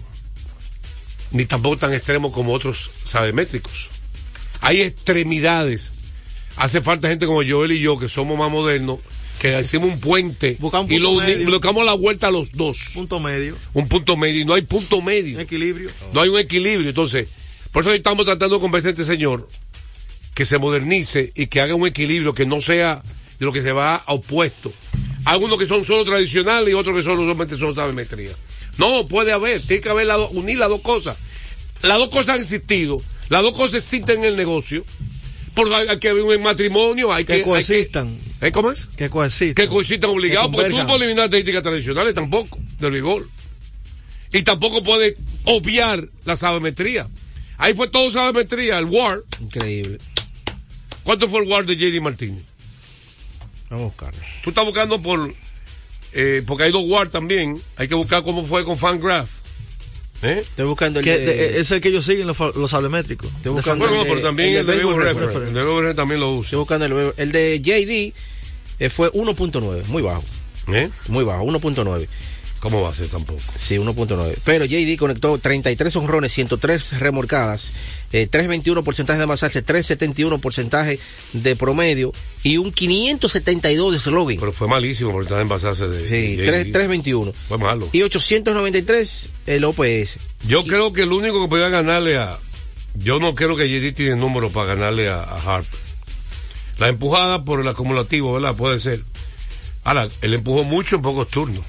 ni 1.30 1.46
tampoco 1.46 1.78
tan 1.78 1.94
extremo 1.94 2.32
como 2.32 2.52
otros 2.52 2.90
sabemétricos. 3.04 3.88
Hay 4.60 4.82
extremidades. 4.82 5.92
Hace 6.60 6.80
falta 6.80 7.08
gente 7.08 7.26
como 7.26 7.42
Joel 7.46 7.72
y 7.72 7.80
yo, 7.80 7.98
que 7.98 8.08
somos 8.08 8.38
más 8.38 8.50
modernos, 8.50 8.98
que 9.40 9.54
hacemos 9.54 9.88
un 9.92 9.98
puente 10.00 10.56
Buscamos 10.60 10.90
un 10.90 10.96
y 10.96 10.98
lo 11.46 11.58
damos 11.58 11.84
la 11.86 11.94
vuelta 11.94 12.26
a 12.28 12.30
los 12.30 12.52
dos. 12.52 12.78
Punto 12.94 13.18
medio, 13.18 13.56
Un 13.72 13.88
punto 13.88 14.16
medio. 14.16 14.40
Y 14.42 14.44
no 14.44 14.54
hay 14.54 14.62
punto 14.62 15.00
medio. 15.00 15.40
equilibrio. 15.40 15.88
No 16.12 16.20
hay 16.20 16.28
un 16.28 16.38
equilibrio. 16.38 16.88
Entonces, 16.90 17.28
por 17.72 17.82
eso 17.82 17.92
estamos 17.92 18.26
tratando 18.26 18.56
de 18.56 18.60
convencer 18.60 18.88
a 18.88 18.92
este 18.92 19.04
señor 19.04 19.48
que 20.34 20.44
se 20.44 20.58
modernice 20.58 21.32
y 21.34 21.46
que 21.46 21.60
haga 21.60 21.74
un 21.74 21.86
equilibrio 21.86 22.34
que 22.34 22.44
no 22.46 22.60
sea 22.60 23.02
de 23.38 23.46
lo 23.46 23.52
que 23.52 23.62
se 23.62 23.72
va 23.72 23.96
a 23.96 24.12
opuesto. 24.12 24.70
Hay 25.24 25.42
unos 25.42 25.58
que 25.58 25.66
son 25.66 25.84
solo 25.84 26.04
tradicionales 26.04 26.70
y 26.70 26.74
otros 26.74 26.94
que 26.96 27.02
solo 27.02 27.22
solamente 27.22 27.56
son 27.56 27.74
sabemetría. 27.74 28.32
No, 28.78 29.06
puede 29.08 29.32
haber, 29.32 29.60
tiene 29.62 29.80
que 29.82 29.88
haber 29.88 30.06
la 30.06 30.16
do- 30.16 30.28
unir 30.30 30.58
las 30.58 30.68
dos 30.68 30.80
cosas. 30.82 31.16
Las 31.82 31.98
dos 31.98 32.08
cosas 32.10 32.30
han 32.30 32.40
existido, 32.40 33.00
las 33.30 33.42
dos 33.42 33.52
cosas 33.56 33.76
existen 33.76 34.18
en 34.20 34.24
el 34.26 34.36
negocio. 34.36 34.84
Por 35.54 35.72
hay, 35.74 35.88
hay 35.88 35.98
que 35.98 36.08
haber 36.08 36.22
un 36.22 36.42
matrimonio, 36.42 37.12
hay 37.12 37.24
Que 37.24 37.28
que, 37.28 37.38
hay 37.40 37.42
coexistan. 37.44 38.18
que- 38.40 38.46
¿Eh, 38.48 38.52
¿Cómo 38.52 38.70
es? 38.70 38.86
Que 38.96 39.10
coexistan. 39.10 39.54
que 39.54 39.68
coexistan 39.68 40.10
obligados, 40.10 40.48
Que 40.50 40.52
porque 40.56 40.70
tú 40.70 40.76
no 40.76 40.86
puedes 40.86 41.02
eliminar 41.02 41.24
estadísticas 41.26 41.62
tradicionales 41.62 42.14
tampoco, 42.14 42.58
del 42.78 42.92
béisbol. 42.92 43.28
Y 44.32 44.42
tampoco 44.42 44.82
puedes 44.82 45.16
obviar 45.44 46.08
la 46.24 46.36
sabemetría. 46.36 47.08
Ahí 47.58 47.74
fue 47.74 47.88
todo 47.88 48.08
sabemetría, 48.10 48.78
el 48.78 48.84
WAR. 48.86 49.20
Increíble. 49.40 49.98
¿Cuánto 51.02 51.28
fue 51.28 51.40
el 51.42 51.48
WAR 51.48 51.66
de 51.66 51.76
JD 51.76 52.00
Martínez? 52.00 52.42
Vamos 53.68 53.82
a 53.82 53.86
buscarlo. 53.88 54.20
Tú 54.44 54.50
estás 54.50 54.64
buscando 54.64 55.00
por, 55.02 55.34
eh, 56.12 56.42
porque 56.46 56.64
hay 56.64 56.70
dos 56.72 56.84
WAR 56.86 57.08
también, 57.08 57.60
hay 57.76 57.88
que 57.88 57.94
buscar 57.94 58.22
cómo 58.22 58.44
fue 58.46 58.64
con 58.64 58.78
Fangraph. 58.78 59.28
¿Eh? 60.22 60.38
Estoy 60.40 60.66
buscando 60.66 60.98
el 61.00 61.04
Que 61.04 61.16
de- 61.18 61.24
de- 61.26 61.60
es 61.60 61.70
el 61.70 61.80
que 61.80 61.88
ellos 61.88 62.04
siguen, 62.04 62.26
los, 62.26 62.38
los 62.38 62.70
sablemétricos. 62.70 63.30
Estoy 63.36 63.52
buscando 63.52 63.86
Bueno, 63.86 64.02
el 64.02 64.08
de- 64.08 64.14
pero 64.14 64.26
también 64.26 64.48
el 64.50 64.56
el 64.56 64.66
de 64.66 64.72
de 64.72 64.78
Baseball 64.78 64.94
Baseball 65.04 65.14
Reference. 65.14 65.26
Reference, 65.26 65.48
el 65.48 65.54
de 65.54 65.60
Baseball 65.60 65.76
Reference 65.82 65.96
también 65.96 66.20
lo 66.20 66.30
usa. 66.32 66.44
Estoy 66.46 66.58
buscando 66.58 66.84
el, 66.86 67.12
el 67.16 67.32
de 67.32 67.60
JD 67.60 68.14
eh, 68.84 68.90
fue 68.90 69.10
1.9, 69.12 69.84
muy 69.86 70.02
bajo, 70.02 70.22
¿Eh? 70.72 70.90
muy 71.08 71.24
bajo, 71.24 71.44
1.9. 71.44 72.06
¿Cómo 72.60 72.82
va 72.82 72.90
a 72.90 72.94
ser 72.94 73.08
tampoco? 73.08 73.40
Sí, 73.56 73.76
1.9. 73.76 74.36
Pero 74.44 74.66
JD 74.66 74.98
conectó 74.98 75.38
33 75.38 75.96
honrones, 75.96 76.32
103 76.32 77.00
remorcadas, 77.00 77.72
eh, 78.12 78.26
321 78.26 78.84
porcentaje 78.84 79.16
de 79.16 79.24
amasarse, 79.24 79.62
371 79.62 80.38
porcentaje 80.38 80.98
de 81.32 81.56
promedio 81.56 82.12
y 82.42 82.58
un 82.58 82.70
572 82.70 83.94
de 83.94 84.00
slogan. 84.00 84.36
Pero 84.38 84.52
fue 84.52 84.68
malísimo 84.68 85.10
por 85.12 85.22
estar 85.22 85.40
en 85.40 85.48
basarse 85.48 85.88
de. 85.88 86.06
Sí, 86.06 86.36
de 86.36 86.46
3, 86.46 86.66
JD. 86.66 86.72
321. 86.72 87.32
Fue 87.48 87.58
malo. 87.58 87.88
Y 87.92 88.02
893 88.02 89.30
el 89.46 89.64
OPS. 89.64 90.18
Yo 90.46 90.64
creo 90.64 90.92
que 90.92 91.02
el 91.02 91.12
único 91.12 91.42
que 91.42 91.48
podía 91.48 91.70
ganarle 91.70 92.18
a. 92.18 92.38
Yo 92.94 93.20
no 93.20 93.34
creo 93.34 93.56
que 93.56 93.68
JD 93.68 93.94
tiene 93.94 94.16
número 94.16 94.50
para 94.50 94.74
ganarle 94.74 95.08
a, 95.08 95.22
a 95.22 95.56
Harper. 95.56 95.80
La 96.76 96.88
empujada 96.88 97.44
por 97.44 97.60
el 97.60 97.68
acumulativo, 97.68 98.32
¿verdad? 98.34 98.54
Puede 98.54 98.80
ser. 98.80 99.02
Ahora, 99.84 100.08
él 100.20 100.34
empujó 100.34 100.64
mucho 100.64 100.96
en 100.96 101.02
pocos 101.02 101.28
turnos, 101.28 101.64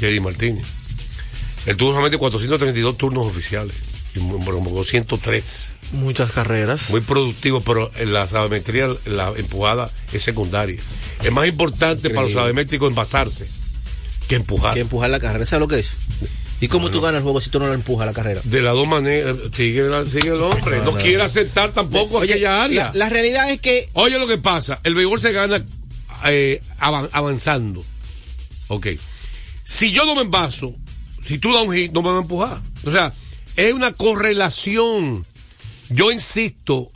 JD 0.00 0.20
Martínez. 0.20 0.64
Él 1.66 1.76
tuvo 1.76 1.90
solamente 1.90 2.16
432 2.18 2.96
turnos 2.96 3.26
oficiales. 3.26 3.76
Y 4.14 4.18
empujó 4.18 4.82
103. 4.84 5.74
Muchas 5.92 6.32
carreras. 6.32 6.90
Muy 6.90 7.00
productivo, 7.00 7.60
pero 7.60 7.92
en 7.96 8.12
la 8.12 8.26
sabemetría, 8.26 8.88
la 9.06 9.32
empujada 9.36 9.88
es 10.12 10.22
secundaria. 10.22 10.80
Es 11.22 11.30
más 11.30 11.46
importante 11.46 12.08
para 12.10 12.22
los 12.22 12.30
Increíble. 12.30 12.40
sabemétricos 12.42 12.88
envasarse 12.88 13.46
que 14.26 14.34
empujar. 14.36 14.74
Que 14.74 14.80
empujar 14.80 15.10
la 15.10 15.20
carrera, 15.20 15.46
¿sabes 15.46 15.60
lo 15.60 15.68
que 15.68 15.78
es? 15.80 15.92
¿Y 16.60 16.68
cómo 16.68 16.82
Bueno. 16.86 16.96
tú 16.98 17.00
ganas 17.02 17.18
el 17.18 17.22
juego 17.22 17.40
si 17.40 17.50
tú 17.50 17.58
no 17.60 17.68
lo 17.68 17.74
empujas 17.74 18.06
la 18.06 18.12
carrera? 18.12 18.40
De 18.44 18.60
las 18.62 18.74
dos 18.74 18.86
maneras, 18.88 19.36
sigue, 19.52 19.82
la- 19.82 20.04
sigue 20.04 20.28
el 20.30 20.42
hombre. 20.42 20.80
No, 20.84 20.92
quiere 20.96 21.22
aceptar 21.22 21.70
tampoco 21.72 22.18
Oye, 22.18 22.32
aquella 22.32 22.62
área. 22.64 22.84
la, 22.92 22.98
la 23.06 23.08
realidad 23.10 23.50
es 23.50 23.60
que 23.60 23.88
Oye 23.94 24.18
lo 24.18 24.26
que 24.26 24.38
pasa, 24.38 24.80
el 24.84 24.94
béisbol 24.94 25.20
se 25.20 25.32
gana 25.32 25.64
eh, 26.26 26.60
avan- 26.80 27.08
avanzando. 27.12 27.84
Ok. 28.68 28.88
Si 29.72 29.92
yo 29.92 30.04
no 30.04 30.16
me 30.16 30.22
envaso, 30.22 30.74
si 31.24 31.38
tú 31.38 31.52
das 31.52 31.62
un 31.64 31.72
hit, 31.72 31.92
no 31.92 32.02
me 32.02 32.08
van 32.08 32.16
a 32.18 32.20
empujar. 32.22 32.60
O 32.84 32.90
sea, 32.90 33.12
es 33.54 33.72
una 33.72 33.92
correlación. 33.92 35.24
Yo 35.90 36.10
insisto 36.10 36.90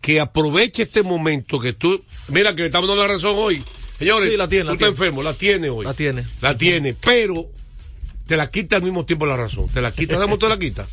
que 0.00 0.20
aproveche 0.20 0.84
este 0.84 1.02
momento 1.02 1.58
que 1.58 1.74
tú, 1.74 2.02
mira 2.28 2.54
que 2.54 2.62
le 2.62 2.66
estamos 2.68 2.88
dando 2.88 3.02
la 3.06 3.12
razón 3.12 3.34
hoy. 3.36 3.62
Señores, 3.98 4.30
Sí, 4.30 4.36
la 4.38 4.48
tiene, 4.48 4.62
tú 4.64 4.66
la 4.68 4.72
estás 4.72 4.78
tiene. 4.78 4.90
enfermo, 4.92 5.22
la 5.22 5.34
tiene 5.34 5.68
hoy. 5.68 5.84
La 5.84 5.92
tiene. 5.92 6.24
La 6.40 6.56
tiene, 6.56 6.94
pero 6.94 7.50
te 8.26 8.38
la 8.38 8.48
quita 8.50 8.76
al 8.76 8.82
mismo 8.82 9.04
tiempo 9.04 9.26
la 9.26 9.36
razón. 9.36 9.68
Te 9.68 9.82
la 9.82 9.92
quita, 9.92 10.14
¿sabes 10.14 10.24
cómo 10.26 10.38
te 10.38 10.48
la 10.48 10.58
quita? 10.58 10.86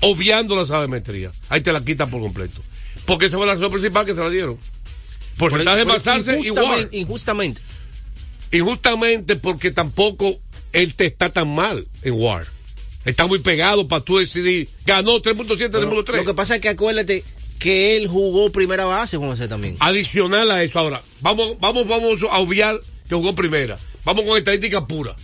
Obviando 0.00 0.56
la 0.56 0.64
sabemetría. 0.64 1.30
Ahí 1.50 1.60
te 1.60 1.72
la 1.74 1.84
quita 1.84 2.06
por 2.06 2.22
completo. 2.22 2.62
Porque 3.04 3.26
esa 3.26 3.36
fue 3.36 3.46
la 3.46 3.54
razón 3.54 3.70
principal 3.70 4.06
que 4.06 4.14
se 4.14 4.20
la 4.22 4.30
dieron. 4.30 4.58
Porcentaje 5.36 5.76
de 5.78 5.84
por- 5.84 5.92
basarse 5.94 6.40
igual. 6.40 6.46
injustamente, 6.46 6.96
injustamente. 6.96 7.60
Injustamente 8.52 9.36
porque 9.36 9.70
tampoco 9.72 10.38
él 10.72 10.94
te 10.94 11.06
está 11.06 11.30
tan 11.30 11.54
mal 11.54 11.86
en 12.02 12.14
War. 12.14 12.46
Está 13.04 13.26
muy 13.26 13.38
pegado 13.38 13.88
para 13.88 14.04
tú 14.04 14.18
decidir. 14.18 14.68
Ganó 14.84 15.20
3.7, 15.22 15.70
Pero 15.70 16.04
3.3. 16.04 16.16
Lo 16.16 16.24
que 16.24 16.34
pasa 16.34 16.56
es 16.56 16.60
que 16.60 16.68
acuérdate 16.68 17.24
que 17.58 17.96
él 17.96 18.08
jugó 18.08 18.50
primera 18.50 18.84
base 18.84 19.18
con 19.18 19.30
ese 19.30 19.48
también. 19.48 19.76
Adicional 19.80 20.50
a 20.50 20.62
eso, 20.62 20.78
ahora, 20.78 21.02
vamos, 21.20 21.56
vamos, 21.60 21.86
vamos 21.86 22.22
a 22.30 22.38
obviar 22.38 22.80
que 23.08 23.14
jugó 23.14 23.34
primera. 23.34 23.78
Vamos 24.04 24.24
con 24.24 24.36
estadística 24.36 24.86
pura. 24.86 25.14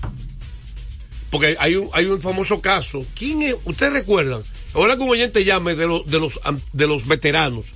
Porque 1.30 1.56
hay 1.58 1.76
un, 1.76 1.88
hay 1.92 2.06
un 2.06 2.20
famoso 2.20 2.60
caso. 2.60 3.04
¿Quién 3.18 3.42
es? 3.42 3.56
¿Ustedes 3.64 3.92
recuerdan? 3.92 4.42
Ahora 4.74 4.96
como 4.96 5.12
oyente 5.12 5.44
llame 5.44 5.74
de 5.74 5.86
los, 5.86 6.06
de 6.06 6.20
los, 6.20 6.38
de 6.72 6.86
los 6.86 7.06
veteranos. 7.06 7.66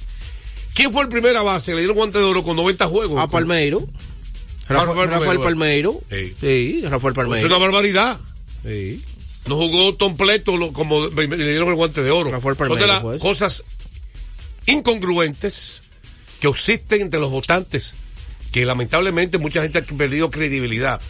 ¿Quién 0.75 0.93
fue 0.93 1.03
el 1.03 1.09
primera 1.09 1.43
base? 1.43 1.73
Le 1.73 1.79
dieron 1.79 1.97
guante 1.97 2.19
de 2.19 2.25
oro 2.25 2.43
con 2.43 2.57
90 2.57 2.87
juegos. 2.87 3.19
A 3.19 3.27
Palmeiro. 3.27 3.89
Rafa- 4.75 4.87
Rafael 4.87 5.11
Rafael, 5.11 5.41
Palmeiro. 5.41 6.01
Palmeiro. 6.01 6.01
Sí. 6.11 6.35
Sí, 6.41 6.81
Rafael 6.89 7.13
Es 7.13 7.17
Palmeiro. 7.17 7.47
una 7.49 7.59
barbaridad. 7.59 8.21
Sí. 8.65 9.05
No 9.49 9.57
jugó 9.57 9.97
completo 9.99 10.53
como 10.73 11.07
le 11.09 11.27
dieron 11.51 11.69
el 11.69 11.75
guante 11.75 12.03
de 12.03 12.11
oro. 12.11 12.31
Rafael 12.31 12.57
Son 12.57 12.69
de 12.69 12.75
Palmeiro 12.75 12.87
las 12.93 13.03
fue 13.03 13.17
eso. 13.17 13.27
cosas 13.27 13.65
incongruentes 14.67 15.83
que 16.41 16.49
existen 16.49 17.03
entre 17.03 17.21
los 17.21 17.31
votantes, 17.31 17.95
que 18.53 18.65
lamentablemente 18.65 19.39
mucha 19.39 19.63
gente 19.63 19.79
ha 19.79 19.83
perdido 19.83 20.31
credibilidad. 20.31 21.01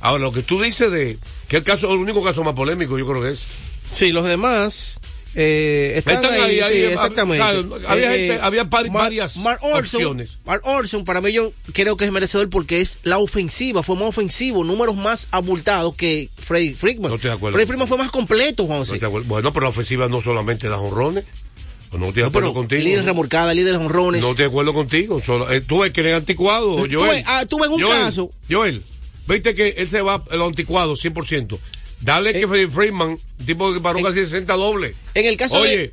Ahora, 0.00 0.24
lo 0.24 0.32
que 0.32 0.42
tú 0.42 0.60
dices 0.60 0.90
de 0.90 1.18
que 1.48 1.56
el 1.58 1.62
caso, 1.62 1.90
el 1.92 1.98
único 1.98 2.22
caso 2.22 2.44
más 2.44 2.54
polémico, 2.54 2.98
yo 2.98 3.06
creo 3.06 3.22
que 3.22 3.30
es. 3.30 3.46
Sí, 3.90 4.12
los 4.12 4.24
demás, 4.24 5.00
Eh, 5.38 5.92
están 5.98 6.14
Están 6.24 6.32
ahí, 6.32 6.40
ahí, 6.40 6.56
sí, 6.56 6.60
ahí, 6.62 6.82
exactamente. 6.94 7.42
había 7.86 8.14
Eh, 8.14 8.18
gente- 8.28 8.38
había 8.42 8.64
par- 8.70 8.86
Mar- 8.90 9.02
varias 9.02 9.36
Mark 9.38 9.58
Orson, 9.62 10.00
opciones. 10.00 10.38
Mark 10.46 10.62
Orson, 10.64 11.04
para 11.04 11.20
mí 11.20 11.30
yo 11.30 11.52
creo 11.74 11.98
que 11.98 12.06
es 12.06 12.10
merecedor 12.12 12.48
porque 12.48 12.80
es 12.80 13.00
la 13.02 13.18
ofensiva, 13.18 13.82
fue 13.82 13.96
más 13.96 14.08
ofensivo, 14.08 14.64
números 14.64 14.96
más 14.96 15.28
abultados 15.32 15.94
que 15.94 16.30
Freddy 16.38 16.72
Frickman. 16.72 17.10
No 17.10 17.16
estoy 17.16 17.28
de 17.28 17.36
acuerdo. 17.36 17.54
Freddy 17.54 17.66
Frickman 17.66 17.86
fue 17.86 17.98
más 17.98 18.10
completo, 18.10 18.64
Juan 18.64 18.80
No. 18.80 19.10
Bueno, 19.24 19.52
pero 19.52 19.64
la 19.64 19.68
ofensiva 19.70 20.08
no 20.08 20.22
solamente 20.22 20.70
da 20.70 20.78
honrones. 20.80 21.24
No 21.92 22.06
estoy 22.08 22.14
de 22.14 22.20
No, 22.22 22.26
acuerdo 22.28 22.48
pero 22.48 22.52
contigo. 22.54 22.82
líder 22.82 23.04
remorcada, 23.04 23.52
líder 23.54 23.72
de 23.72 23.78
honrones. 23.78 24.22
No 24.22 24.30
estoy 24.30 24.44
de 24.44 24.48
acuerdo 24.48 24.72
contigo. 24.74 25.20
Solo, 25.20 25.50
eh, 25.50 25.60
tú 25.60 25.80
ves 25.80 25.92
que 25.92 26.00
él 26.00 26.06
es 26.08 26.14
anticuado, 26.16 26.76
Tú 26.76 26.88
Joel. 26.90 27.10
ves- 27.10 27.24
ah, 27.26 27.44
tú 27.46 27.58
ves 27.58 27.68
un 27.68 27.80
Joel, 27.82 27.98
caso. 28.00 28.30
Joel, 28.50 28.82
viste 29.28 29.54
que 29.54 29.68
él 29.76 29.86
se 29.88 30.00
va 30.02 30.22
a 30.30 30.36
los 30.36 30.48
anticuados 30.48 30.98
100%. 31.00 31.58
Dale 32.00 32.32
que 32.32 32.46
Freddie 32.46 32.68
Freeman, 32.68 33.10
un 33.38 33.46
tipo 33.46 33.68
que 33.68 33.74
disparó 33.74 34.02
casi 34.02 34.20
60 34.20 34.52
dobles. 34.54 34.94
En 35.14 35.26
el 35.26 35.36
caso 35.36 35.58
Oye, 35.58 35.76
de... 35.76 35.92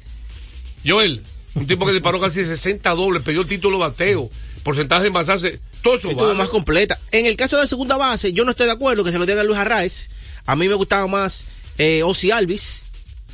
Joel, 0.85 1.21
un 1.55 1.65
tipo 1.67 1.85
que 1.85 1.93
disparó 1.93 2.19
casi 2.19 2.43
60 2.43 2.89
dobles, 2.91 3.23
perdió 3.23 3.41
el 3.41 3.47
título 3.47 3.77
bateo, 3.77 4.29
porcentaje 4.63 5.03
de 5.03 5.07
envasarse, 5.07 5.59
todo 5.81 5.95
eso 5.95 6.13
vale. 6.15 6.33
más 6.35 6.49
completa. 6.49 6.99
En 7.11 7.25
el 7.25 7.35
caso 7.35 7.57
de 7.59 7.67
segunda 7.67 7.97
base, 7.97 8.33
yo 8.33 8.43
no 8.45 8.51
estoy 8.51 8.65
de 8.67 8.73
acuerdo 8.73 9.03
que 9.03 9.11
se 9.11 9.17
lo 9.17 9.25
den 9.25 9.39
a 9.39 9.43
Luis 9.43 9.57
Arraez. 9.57 10.09
A 10.45 10.55
mí 10.55 10.67
me 10.67 10.73
gustaba 10.75 11.07
más 11.07 11.47
eh, 11.77 12.03
Ozzy 12.03 12.31
Alvis, 12.31 12.87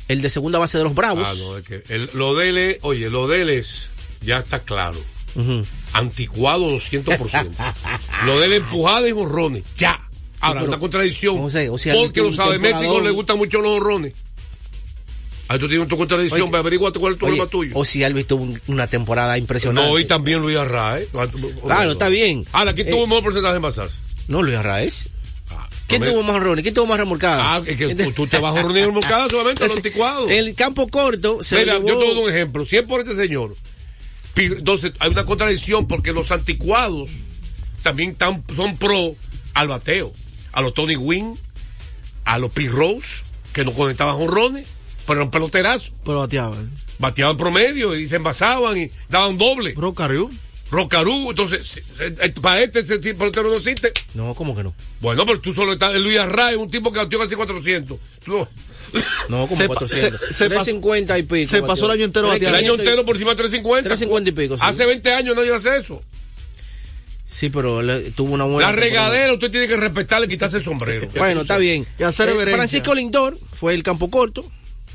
el 0.08 0.22
de 0.22 0.30
segunda 0.30 0.58
base 0.58 0.78
de 0.78 0.84
los 0.84 0.94
Bravos. 0.94 1.26
Ah, 1.28 1.34
no, 1.38 1.56
es 1.58 1.64
que 1.66 1.82
el- 1.88 2.10
lo 2.14 2.34
de 2.34 2.48
él 2.50 2.58
es, 2.58 2.78
oye, 2.82 3.10
lo 3.10 3.26
de 3.28 3.42
él 3.42 3.50
es, 3.50 3.90
ya 4.22 4.38
está 4.38 4.60
claro. 4.60 5.00
Ujú. 5.34 5.64
Anticuado 5.92 6.70
200%. 6.70 7.50
lo 8.26 8.38
de 8.40 8.46
él 8.46 8.52
es 8.54 8.58
empujada 8.60 9.08
y 9.08 9.12
borrones, 9.12 9.62
ya. 9.76 9.98
Ahora, 10.40 10.60
pero, 10.60 10.70
una 10.72 10.80
contradicción. 10.80 11.36
José, 11.38 11.68
o 11.68 11.78
sea, 11.78 11.94
porque 11.94 12.20
los 12.20 12.30
un 12.30 12.36
sabemétricos 12.36 13.02
les 13.02 13.12
gustan 13.12 13.38
mucho 13.38 13.60
los 13.60 13.72
borrones. 13.72 14.12
Ahí 15.48 15.58
tú 15.58 15.68
tienes 15.68 15.88
tu 15.88 15.96
contradicción, 15.96 16.48
Oye, 16.48 16.58
averiguate 16.58 17.00
cuál 17.00 17.14
es 17.14 17.18
tu 17.18 17.26
Oye, 17.26 17.34
problema 17.36 17.50
tuyo. 17.50 17.72
Ozzy 17.76 18.04
Alvis 18.04 18.26
tuvo 18.28 18.44
un- 18.44 18.60
una 18.68 18.86
temporada 18.86 19.36
impresionante. 19.36 19.90
No, 19.90 19.98
y 19.98 20.04
también 20.04 20.40
Luis 20.40 20.56
Arraez. 20.56 21.08
Claro, 21.64 21.92
está 21.92 22.08
bien. 22.08 22.46
Ahora, 22.52 22.72
¿quién 22.72 22.86
Eh, 22.86 22.92
tuvo 22.92 23.06
mejor 23.08 23.24
porcentaje 23.24 23.52
de 23.54 23.56
envasarse? 23.56 23.96
No, 24.28 24.42
Luis 24.42 24.56
Arraez. 24.56 25.08
Ah, 25.50 25.68
¿Quién 25.88 26.04
tuvo 26.04 26.22
más 26.22 26.36
honrones? 26.36 26.62
¿Quién 26.62 26.72
tuvo 26.72 26.86
más 26.86 26.98
remolcada? 26.98 27.56
Ah, 27.56 27.62
es 27.66 27.76
que 27.76 27.92
tú, 27.96 28.12
tú 28.12 28.26
te 28.28 28.38
vas 28.38 28.56
a 28.56 28.62
reunir 28.62 28.86
remolcada 28.86 29.28
solamente 29.28 29.66
los 29.66 29.76
anticuados. 29.76 30.30
En 30.30 30.38
el 30.46 30.54
campo 30.54 30.86
corto 30.86 31.42
se 31.42 31.56
Mira, 31.56 31.74
llevó- 31.78 31.88
yo 31.88 31.98
te 31.98 32.06
doy 32.14 32.18
un 32.22 32.30
ejemplo. 32.30 32.64
Si 32.64 32.76
es 32.76 32.82
por 32.84 33.00
este 33.00 33.16
señor, 33.16 33.56
entonces 34.36 34.92
hay 35.00 35.10
una 35.10 35.24
contradicción 35.24 35.88
porque 35.88 36.12
los 36.12 36.30
anticuados 36.30 37.10
también 37.82 38.14
tan- 38.14 38.44
son 38.54 38.76
pro 38.76 39.16
al 39.54 39.66
bateo. 39.66 40.12
A 40.52 40.62
los 40.62 40.74
Tony 40.74 40.96
Wynn, 40.96 41.38
a 42.24 42.38
los 42.38 42.50
Pete 42.52 42.70
Rose, 42.70 43.22
que 43.52 43.64
no 43.64 43.72
conectaban 43.72 44.16
jonrones, 44.16 44.66
pero 45.06 45.20
eran 45.20 45.30
peloterazos. 45.30 45.92
Pero 46.04 46.18
bateaba. 46.20 46.56
¿eh? 46.56 46.64
Bateaban 46.98 47.36
promedio 47.36 47.96
y 47.96 48.06
se 48.06 48.16
envasaban 48.16 48.76
y 48.76 48.90
daban 49.08 49.38
doble. 49.38 49.72
Bro 49.72 49.94
Carrió. 49.94 50.30
Rocarú, 50.70 51.30
entonces, 51.30 51.82
eh, 51.98 52.32
para 52.40 52.60
este 52.62 52.78
ese 52.78 53.00
pelotero 53.00 53.50
no 53.50 53.56
existe. 53.56 53.92
No, 54.14 54.34
¿cómo 54.36 54.54
que 54.54 54.62
no? 54.62 54.72
Bueno, 55.00 55.26
pero 55.26 55.40
tú 55.40 55.52
solo 55.52 55.72
estás, 55.72 55.92
Luis 56.00 56.16
Arraez, 56.16 56.56
un 56.58 56.70
tipo 56.70 56.92
que 56.92 56.98
bateó 56.98 57.18
casi 57.18 57.34
400. 57.34 57.98
Tú 58.24 58.38
no- 58.38 58.48
No, 59.28 59.48
como 59.48 59.56
Se 59.60 59.66
pa- 59.68 59.74
400. 59.74 60.20
se- 60.20 60.26
se 60.34 60.44
pasó- 60.48 60.48
350 60.64 61.18
y 61.18 61.22
pico. 61.24 61.50
se 61.50 61.62
pasó 61.62 61.86
el 61.86 61.92
año 61.92 62.04
entero 62.04 62.26
El 62.26 62.34
bateando. 62.34 62.58
año 62.58 62.74
entero 62.74 63.04
por 63.04 63.16
encima 63.16 63.30
de 63.32 63.36
350. 63.38 63.88
350 63.88 64.30
y 64.30 64.32
pico, 64.32 64.54
sí. 64.56 64.60
Hace 64.64 64.86
20 64.86 65.12
años 65.12 65.34
nadie 65.34 65.52
hace 65.52 65.76
eso. 65.76 66.00
Sí, 67.32 67.48
pero 67.48 67.80
le- 67.80 68.10
tuvo 68.10 68.34
una 68.34 68.44
buena. 68.44 68.70
La 68.72 68.76
regadera 68.76 69.32
usted 69.32 69.50
tiene 69.52 69.68
que 69.68 69.76
respetarle 69.76 70.26
y 70.26 70.30
quitarse 70.30 70.56
el 70.56 70.64
sombrero. 70.64 71.06
Bueno, 71.16 71.42
está 71.42 71.58
bien. 71.58 71.86
Y 71.98 72.02
hacer 72.02 72.28
Eh. 72.28 72.52
Francisco 72.52 72.92
Lindor 72.94 73.38
fue 73.52 73.74
el 73.74 73.82
campo 73.84 74.10
corto. 74.10 74.44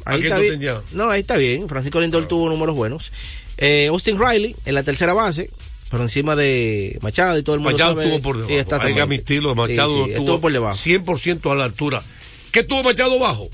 Ahí 0.03 0.17
¿A 0.17 0.19
quién 0.19 0.33
está 0.33 0.37
bien. 0.57 0.81
No, 0.91 1.09
ahí 1.09 1.21
está 1.21 1.37
bien. 1.37 1.67
Francisco 1.69 2.01
Lindor 2.01 2.27
tuvo 2.27 2.49
números 2.49 2.75
buenos. 2.75 3.11
Eh, 3.57 3.87
Austin 3.87 4.19
Riley 4.19 4.53
en 4.65 4.75
la 4.75 4.83
tercera 4.83 5.13
base, 5.13 5.49
por 5.89 6.01
encima 6.01 6.35
de 6.35 6.99
Machado 7.01 7.37
y 7.39 7.43
todo 7.43 7.55
el 7.55 7.61
mundo 7.61 7.71
Machado 7.77 7.93
sabe. 7.93 8.03
estuvo 8.05 8.21
por 8.21 8.35
debajo. 8.45 8.83
Hay 8.85 8.93
que 8.93 9.01
admitirlo, 9.01 9.55
Machado 9.55 9.89
Sí, 9.89 10.03
sí, 10.03 10.09
estuvo, 10.11 10.19
estuvo 10.19 10.41
por 10.41 10.51
debajo. 10.51 10.75
100% 10.75 11.51
a 11.51 11.55
la 11.55 11.63
altura. 11.63 12.03
¿Qué 12.51 12.63
tuvo 12.63 12.83
Machado 12.83 13.17
bajo? 13.17 13.49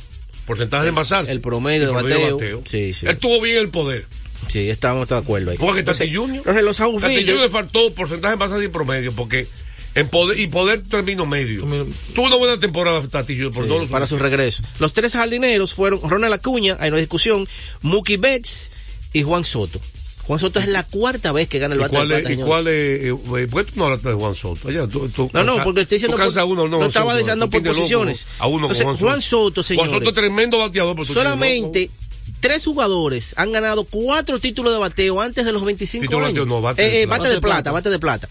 Porcentaje 0.48 0.84
de 0.84 0.90
envasarse. 0.90 1.32
el 1.32 1.40
promedio 1.42 1.86
de 1.86 1.94
bateo. 1.94 2.64
Sí, 2.66 2.94
sí. 2.96 3.06
Él 3.08 3.18
tuvo 3.18 3.40
bien 3.42 3.58
el 3.58 3.70
poder. 3.70 4.06
Sí, 4.52 4.70
estamos 4.70 5.08
de 5.08 5.16
acuerdo 5.16 5.52
ahí. 5.52 5.58
Porque 5.58 5.82
Tati 5.84 6.14
Junior. 6.14 6.46
Los 6.64 6.78
Tati 6.78 7.16
Junior 7.16 7.40
le 7.40 7.50
faltó 7.50 7.92
porcentaje 7.94 8.34
envasarse 8.34 8.66
y 8.66 8.68
promedio 8.68 9.14
porque 9.14 9.48
en 9.96 10.08
poder 10.10 10.40
y 10.40 10.48
poder 10.48 10.82
terminó 10.82 11.26
medio. 11.26 11.66
Tuvo 12.14 12.28
una 12.28 12.36
buena 12.36 12.60
temporada 12.60 13.02
Tati 13.08 13.34
Junior 13.34 13.52
por 13.54 13.64
Sí, 13.64 13.70
todos 13.70 13.82
los 13.84 13.90
para 13.92 14.08
su 14.08 14.18
regreso. 14.18 14.64
Los 14.80 14.94
tres 14.94 15.14
jardineros 15.14 15.74
fueron 15.74 16.02
Ronald 16.04 16.34
Acuña, 16.34 16.76
hay 16.82 16.90
no 16.90 16.98
hay 16.98 17.02
discusión, 17.04 17.48
Mookie 17.82 18.18
Betts 18.18 18.72
y 19.14 19.24
Juan 19.24 19.46
Soto. 19.46 19.80
Juan 20.24 20.40
Soto 20.40 20.60
es 20.60 20.68
la 20.68 20.84
cuarta 20.84 21.32
vez 21.32 21.48
que 21.48 21.60
gana 21.60 21.74
el 21.76 21.80
¿Y 21.80 21.84
bate 21.84 21.92
de 21.94 21.98
cuál, 21.98 22.08
plata, 22.10 22.22
es, 22.24 22.26
¿Y 22.30 22.34
señor. 22.34 22.48
cuál 22.48 22.68
es? 22.68 22.74
eh, 22.76 23.08
eh, 23.10 23.48
¿Por 23.50 23.66
qué 23.66 23.72
tú 23.72 23.80
no 23.80 23.86
hablaste 23.86 24.10
de 24.10 24.16
Juan 24.16 24.36
Soto? 24.36 24.68
Allá, 24.68 24.88
tú- 24.88 25.10
tú- 25.10 25.30
No, 25.34 25.44
no, 25.44 25.64
porque 25.64 25.82
estoy 25.82 25.96
diciendo 25.98 26.18
por- 26.18 26.44
uno, 26.46 26.68
no, 26.68 26.80
no 26.80 26.86
estaba 26.86 27.12
Soto, 27.12 27.18
deseando 27.18 27.46
tú 27.46 27.52
por 27.52 27.62
loco 27.66 27.76
posiciones. 27.78 28.28
A 28.40 28.48
uno 28.48 28.68
con 28.68 28.76
Entonces, 28.76 28.84
Juan 28.86 28.98
Juan 28.98 29.22
Soto, 29.22 29.64
señores. 29.64 29.90
Juan 29.90 30.00
Soto 30.02 30.10
es 30.12 30.16
tremendo 30.16 30.58
bateador, 30.60 31.06
Solamente. 31.06 31.90
Tres 32.40 32.66
jugadores 32.66 33.34
han 33.38 33.52
ganado 33.52 33.84
cuatro 33.86 34.40
títulos 34.40 34.74
de 34.74 34.80
bateo 34.80 35.22
antes 35.22 35.46
de 35.46 35.52
los 35.52 35.64
25 35.64 36.02
Título 36.04 36.20
de 36.22 36.26
años. 36.28 36.34
bateo, 36.40 36.46
no, 36.46 36.62
bate 36.62 36.82
de 36.82 36.88
Eh, 36.88 37.02
eh, 37.04 37.08
plata. 37.08 37.18
bate 37.24 37.34
de 37.34 37.42
plata, 37.42 37.72
bate 37.72 37.90
de 37.90 38.00
plata. 38.00 38.30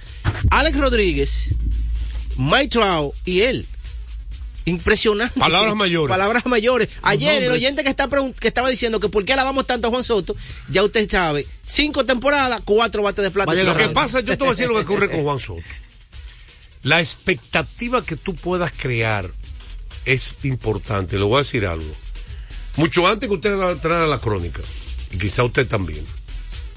Alex 0.51 0.77
Rodríguez, 0.79 1.55
Mike 2.37 2.69
Trout 2.69 3.15
y 3.25 3.43
él. 3.43 3.67
Impresionante. 4.67 5.41
Palabras 5.41 5.75
mayores. 5.75 6.13
Palabras 6.15 6.45
mayores. 6.47 6.89
Ayer 7.03 7.43
el 7.43 7.51
oyente 7.51 7.83
que, 7.83 7.89
está 7.89 8.09
pregun- 8.09 8.35
que 8.35 8.47
estaba 8.47 8.69
diciendo 8.69 9.01
que 9.01 9.09
por 9.09 9.25
qué 9.25 9.33
alabamos 9.33 9.67
tanto 9.67 9.89
a 9.89 9.91
Juan 9.91 10.05
Soto, 10.05 10.37
ya 10.69 10.85
usted 10.85 11.09
sabe, 11.11 11.47
cinco 11.65 12.05
temporadas, 12.05 12.61
cuatro 12.65 13.03
bates 13.03 13.25
de 13.25 13.31
plata. 13.31 13.51
Vaya 13.53 13.65
Lo 13.65 13.77
que 13.77 13.89
pasa, 13.89 14.21
yo 14.21 14.27
te 14.37 14.45
voy 14.45 14.49
a 14.49 14.51
decir 14.51 14.69
lo 14.69 14.75
que 14.75 14.83
ocurre 14.83 15.09
con 15.11 15.23
Juan 15.23 15.41
Soto. 15.41 15.63
La 16.83 17.01
expectativa 17.01 18.05
que 18.05 18.17
tú 18.17 18.35
puedas 18.35 18.73
crear 18.73 19.31
es 20.05 20.35
importante. 20.45 21.17
Le 21.17 21.25
voy 21.25 21.37
a 21.37 21.39
decir 21.39 21.67
algo. 21.67 21.91
Mucho 22.77 23.07
antes 23.07 23.29
que 23.29 23.35
usted 23.35 23.53
entrara 23.71 24.05
a 24.05 24.09
la 24.09 24.19
crónica, 24.19 24.63
y 25.11 25.19
quizá 25.19 25.45
usted 25.45 25.67
también, 25.67 26.05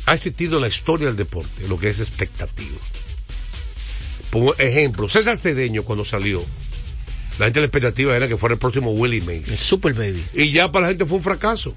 ha 0.06 0.14
existido 0.14 0.56
en 0.56 0.62
la 0.64 0.68
historia 0.68 1.08
del 1.08 1.16
deporte 1.16 1.68
lo 1.68 1.78
que 1.80 1.90
es 1.90 2.00
expectativa. 2.00 2.78
Por 4.32 4.60
ejemplo, 4.60 5.08
César 5.08 5.38
Cedeño 5.38 5.84
cuando 5.84 6.04
salió, 6.04 6.44
la 7.40 7.46
gente 7.46 7.60
la 7.60 7.68
expectativa 7.68 8.16
era 8.16 8.28
que 8.28 8.38
fuera 8.38 8.54
el 8.54 8.60
próximo 8.60 8.92
Willie 8.92 9.22
Mays. 9.22 9.50
El 9.50 9.58
Super 9.58 9.94
Baby. 9.94 10.24
Y 10.34 10.52
ya 10.52 10.72
para 10.72 10.84
la 10.84 10.90
gente 10.90 11.06
fue 11.06 11.18
un 11.18 11.24
fracaso. 11.24 11.76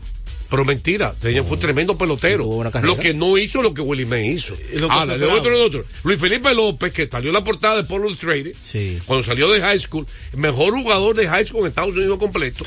Pero 0.49 0.65
mentira, 0.65 1.13
tenía, 1.21 1.43
fue 1.43 1.55
un 1.55 1.61
tremendo 1.61 1.99
pelotero. 1.99 2.63
Lo 2.83 2.97
que 2.97 3.15
no 3.15 3.37
hizo 3.37 3.63
lo 3.63 3.75
que 3.75 3.81
Willie 3.81 4.07
May 4.07 4.29
hizo. 4.29 4.57
Que 4.57 4.79
Ahora, 4.89 5.15
otro, 5.35 5.65
otro. 5.65 5.85
Luis 6.05 6.21
Felipe 6.21 6.55
López, 6.55 6.93
que 6.93 7.09
salió 7.09 7.31
en 7.31 7.35
la 7.35 7.43
portada 7.43 7.77
de 7.77 7.85
Polo 7.85 8.07
Illustrated, 8.07 8.55
Sí. 8.63 8.99
cuando 9.07 9.25
salió 9.25 9.51
de 9.51 9.61
high 9.61 9.79
school, 9.79 10.07
mejor 10.37 10.73
jugador 10.73 11.17
de 11.17 11.27
high 11.27 11.45
school 11.45 11.63
en 11.63 11.69
Estados 11.69 11.97
Unidos 11.97 12.19
completo. 12.19 12.65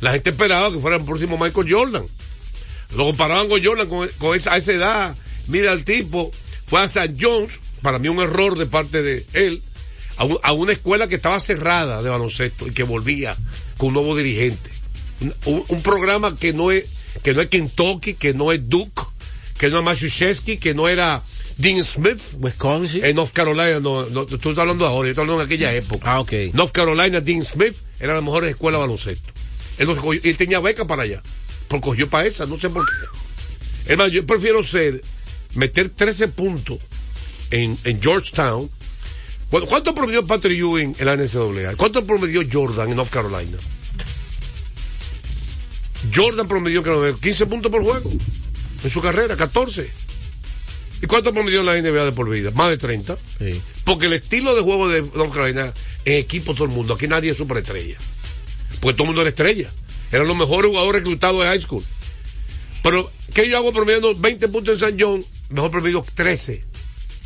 La 0.00 0.12
gente 0.12 0.30
esperaba 0.30 0.70
que 0.72 0.78
fuera 0.78 0.96
el 0.96 1.04
próximo 1.04 1.38
Michael 1.38 1.72
Jordan. 1.72 2.04
Lo 2.96 3.04
comparaban 3.04 3.48
con 3.48 3.64
Jordan 3.64 3.88
con, 3.88 4.08
con 4.18 4.36
esa, 4.36 4.52
a 4.54 4.56
esa 4.58 4.72
edad. 4.72 5.16
Mira 5.48 5.72
el 5.72 5.84
tipo, 5.84 6.30
fue 6.66 6.80
a 6.80 6.84
St. 6.84 7.14
John's, 7.20 7.60
para 7.82 7.98
mí 7.98 8.08
un 8.08 8.18
error 8.20 8.56
de 8.58 8.66
parte 8.66 9.02
de 9.02 9.24
él, 9.32 9.62
a, 10.16 10.24
un- 10.24 10.38
a 10.42 10.52
una 10.52 10.72
escuela 10.72 11.06
que 11.08 11.16
estaba 11.16 11.38
cerrada 11.40 12.02
de 12.02 12.10
baloncesto 12.10 12.66
y 12.66 12.72
que 12.72 12.82
volvía 12.82 13.36
con 13.76 13.88
un 13.88 13.94
nuevo 13.94 14.16
dirigente. 14.16 14.70
Un, 15.20 15.34
un- 15.46 15.64
un 15.68 15.82
programa 15.82 16.36
que 16.36 16.52
no 16.52 16.70
es 16.70 16.84
que 17.22 17.32
no 17.32 17.40
es 17.40 17.46
Kentucky, 17.48 18.14
que 18.14 18.34
no 18.34 18.52
es 18.52 18.68
Duke, 18.68 19.02
que 19.56 19.68
no 19.70 19.78
es 19.78 19.84
Massachusetts, 19.84 20.58
que 20.60 20.74
no 20.74 20.86
era 20.88 21.22
Dean 21.56 21.82
Smith. 21.82 22.20
Wisconsin. 22.38 23.02
En 23.04 23.16
North 23.16 23.32
Carolina, 23.32 23.80
no, 23.80 24.04
no, 24.10 24.26
tú 24.26 24.34
estás 24.36 24.58
hablando 24.58 24.84
ahora, 24.86 25.06
yo 25.08 25.10
estoy 25.12 25.22
hablando 25.22 25.42
en 25.42 25.46
aquella 25.46 25.72
época. 25.74 26.12
Ah, 26.12 26.20
ok. 26.20 26.32
North 26.52 26.72
Carolina, 26.72 27.20
Dean 27.20 27.42
Smith, 27.44 27.74
era 27.98 28.14
la 28.14 28.20
mejor 28.20 28.44
escuela 28.44 28.76
de 28.78 28.82
baloncesto. 28.82 29.32
Él, 29.78 29.86
no 29.86 29.96
cogió- 29.96 30.20
y 30.24 30.28
él 30.30 30.36
tenía 30.36 30.60
beca 30.60 30.86
para 30.86 31.02
allá. 31.04 31.22
Pero 31.68 31.80
cogió 31.80 32.08
para 32.08 32.26
esa, 32.26 32.46
no 32.46 32.58
sé 32.58 32.70
por 32.70 32.84
qué. 32.86 33.92
Hermano, 33.92 34.10
yo 34.10 34.24
prefiero 34.26 34.62
ser, 34.64 35.02
meter 35.54 35.88
13 35.88 36.28
puntos 36.28 36.78
en, 37.50 37.76
en 37.84 38.00
Georgetown. 38.02 38.70
Bueno, 39.50 39.66
¿Cuánto 39.66 39.94
promedió 39.94 40.26
Patrick 40.26 40.58
Ewing 40.58 40.96
en 40.98 41.06
la 41.06 41.16
NCAA? 41.16 41.76
¿Cuánto 41.76 42.04
promedió 42.04 42.42
Jordan 42.50 42.90
en 42.90 42.96
North 42.96 43.10
Carolina? 43.10 43.58
Jordan 46.14 46.46
promedió 46.48 46.82
creo, 46.82 47.16
15 47.18 47.46
puntos 47.46 47.70
por 47.70 47.82
juego 47.82 48.10
en 48.84 48.90
su 48.90 49.00
carrera, 49.00 49.36
14. 49.36 49.90
¿Y 51.02 51.06
cuánto 51.06 51.32
promedió 51.32 51.60
en 51.60 51.66
la 51.66 51.74
NBA 51.76 52.04
de 52.06 52.12
por 52.12 52.28
vida? 52.28 52.50
Más 52.52 52.70
de 52.70 52.78
30. 52.78 53.16
Sí. 53.38 53.60
Porque 53.84 54.06
el 54.06 54.14
estilo 54.14 54.54
de 54.54 54.62
juego 54.62 54.88
de 54.88 55.02
North 55.02 55.32
Carolina 55.32 55.72
en 56.04 56.14
equipo 56.14 56.54
todo 56.54 56.64
el 56.64 56.70
mundo. 56.70 56.94
Aquí 56.94 57.06
nadie 57.08 57.30
es 57.32 57.36
superestrella. 57.36 57.98
Porque 58.80 58.94
todo 58.96 59.04
el 59.04 59.08
mundo 59.08 59.22
era 59.22 59.30
estrella. 59.30 59.70
Eran 60.12 60.26
los 60.28 60.36
mejores 60.36 60.70
jugadores 60.70 61.02
reclutados 61.02 61.40
de 61.42 61.48
high 61.48 61.60
school. 61.60 61.82
Pero, 62.82 63.10
¿qué 63.34 63.48
yo 63.48 63.56
hago 63.58 63.72
promediando 63.72 64.14
20 64.14 64.48
puntos 64.48 64.74
en 64.74 64.80
San 64.88 64.96
John? 65.00 65.24
Mejor 65.50 65.70
promedio 65.70 66.04
13 66.14 66.64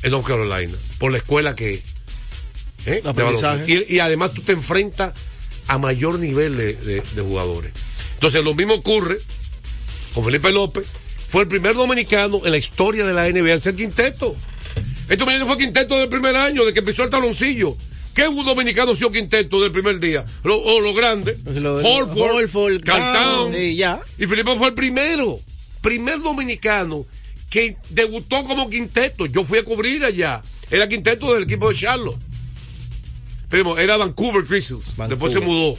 en 0.03 0.11
North 0.11 0.27
Carolina. 0.27 0.77
Por 0.99 1.13
la 1.13 1.19
escuela 1.19 1.55
que 1.55 1.75
es. 1.75 1.81
¿eh? 2.87 3.01
Y, 3.69 3.97
y 3.97 3.99
además 3.99 4.33
tú 4.33 4.41
te 4.43 4.53
enfrentas 4.53 5.13
a 5.67 5.79
mayor 5.79 6.19
nivel 6.19 6.57
de, 6.57 6.73
de- 6.75 7.03
de 7.15 7.23
jugadores. 7.23 7.73
Entonces, 8.15 8.43
lo 8.43 8.55
mismo 8.55 8.75
ocurre 8.75 9.19
con 10.15 10.25
Felipe 10.25 10.51
López, 10.51 10.87
fue 11.27 11.43
el 11.43 11.49
primer 11.49 11.75
dominicano 11.75 12.41
en 12.45 12.51
la 12.51 12.59
historia 12.59 13.05
de 13.07 13.13
la 13.15 13.29
NBA 13.29 13.53
en 13.53 13.61
ser 13.61 13.77
quinteto. 13.77 14.35
Este 15.09 15.25
muchacho 15.25 15.47
fue 15.47 15.59
quinteto 15.59 15.97
del 15.99 16.09
primer 16.09 16.35
año, 16.37 16.65
de 16.65 16.73
que 16.73 16.81
empezó 16.81 17.05
el 17.05 17.11
taloncillo. 17.11 17.77
¿Qué 18.14 18.27
un 18.29 18.44
dominicano 18.44 18.94
sido 18.94 19.11
quinteto 19.12 19.61
del 19.62 19.70
primer 19.73 20.01
día? 20.01 20.25
Lo, 20.44 20.59
o 20.61 20.81
lo 20.81 20.92
grande. 20.94 21.38
Lo- 21.55 21.77
Holford, 21.77 22.18
Holford, 22.18 22.83
Cartán. 22.83 23.53
sí, 23.53 23.77
ya. 23.77 24.01
Y 24.18 24.27
Felipe 24.27 24.57
fue 24.59 24.68
el 24.68 24.75
primero, 24.75 25.40
primer 25.81 26.20
dominicano 26.20 27.07
que 27.49 27.77
debutó 27.90 28.42
como 28.44 28.68
quinteto. 28.68 29.27
Yo 29.27 29.44
fui 29.44 29.59
a 29.59 29.64
cubrir 29.64 30.05
allá. 30.05 30.42
Era 30.70 30.88
quinteto 30.88 31.33
del 31.35 31.44
equipo 31.44 31.68
de 31.68 31.75
Charlotte. 31.77 32.18
Pero 33.49 33.79
era 33.79 33.96
Vancouver 33.96 34.44
Crystals. 34.44 34.94
Después 35.09 35.33
se 35.33 35.40
mudó 35.40 35.77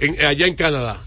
en- 0.00 0.24
allá 0.24 0.46
en 0.46 0.54
Canadá. 0.54 1.02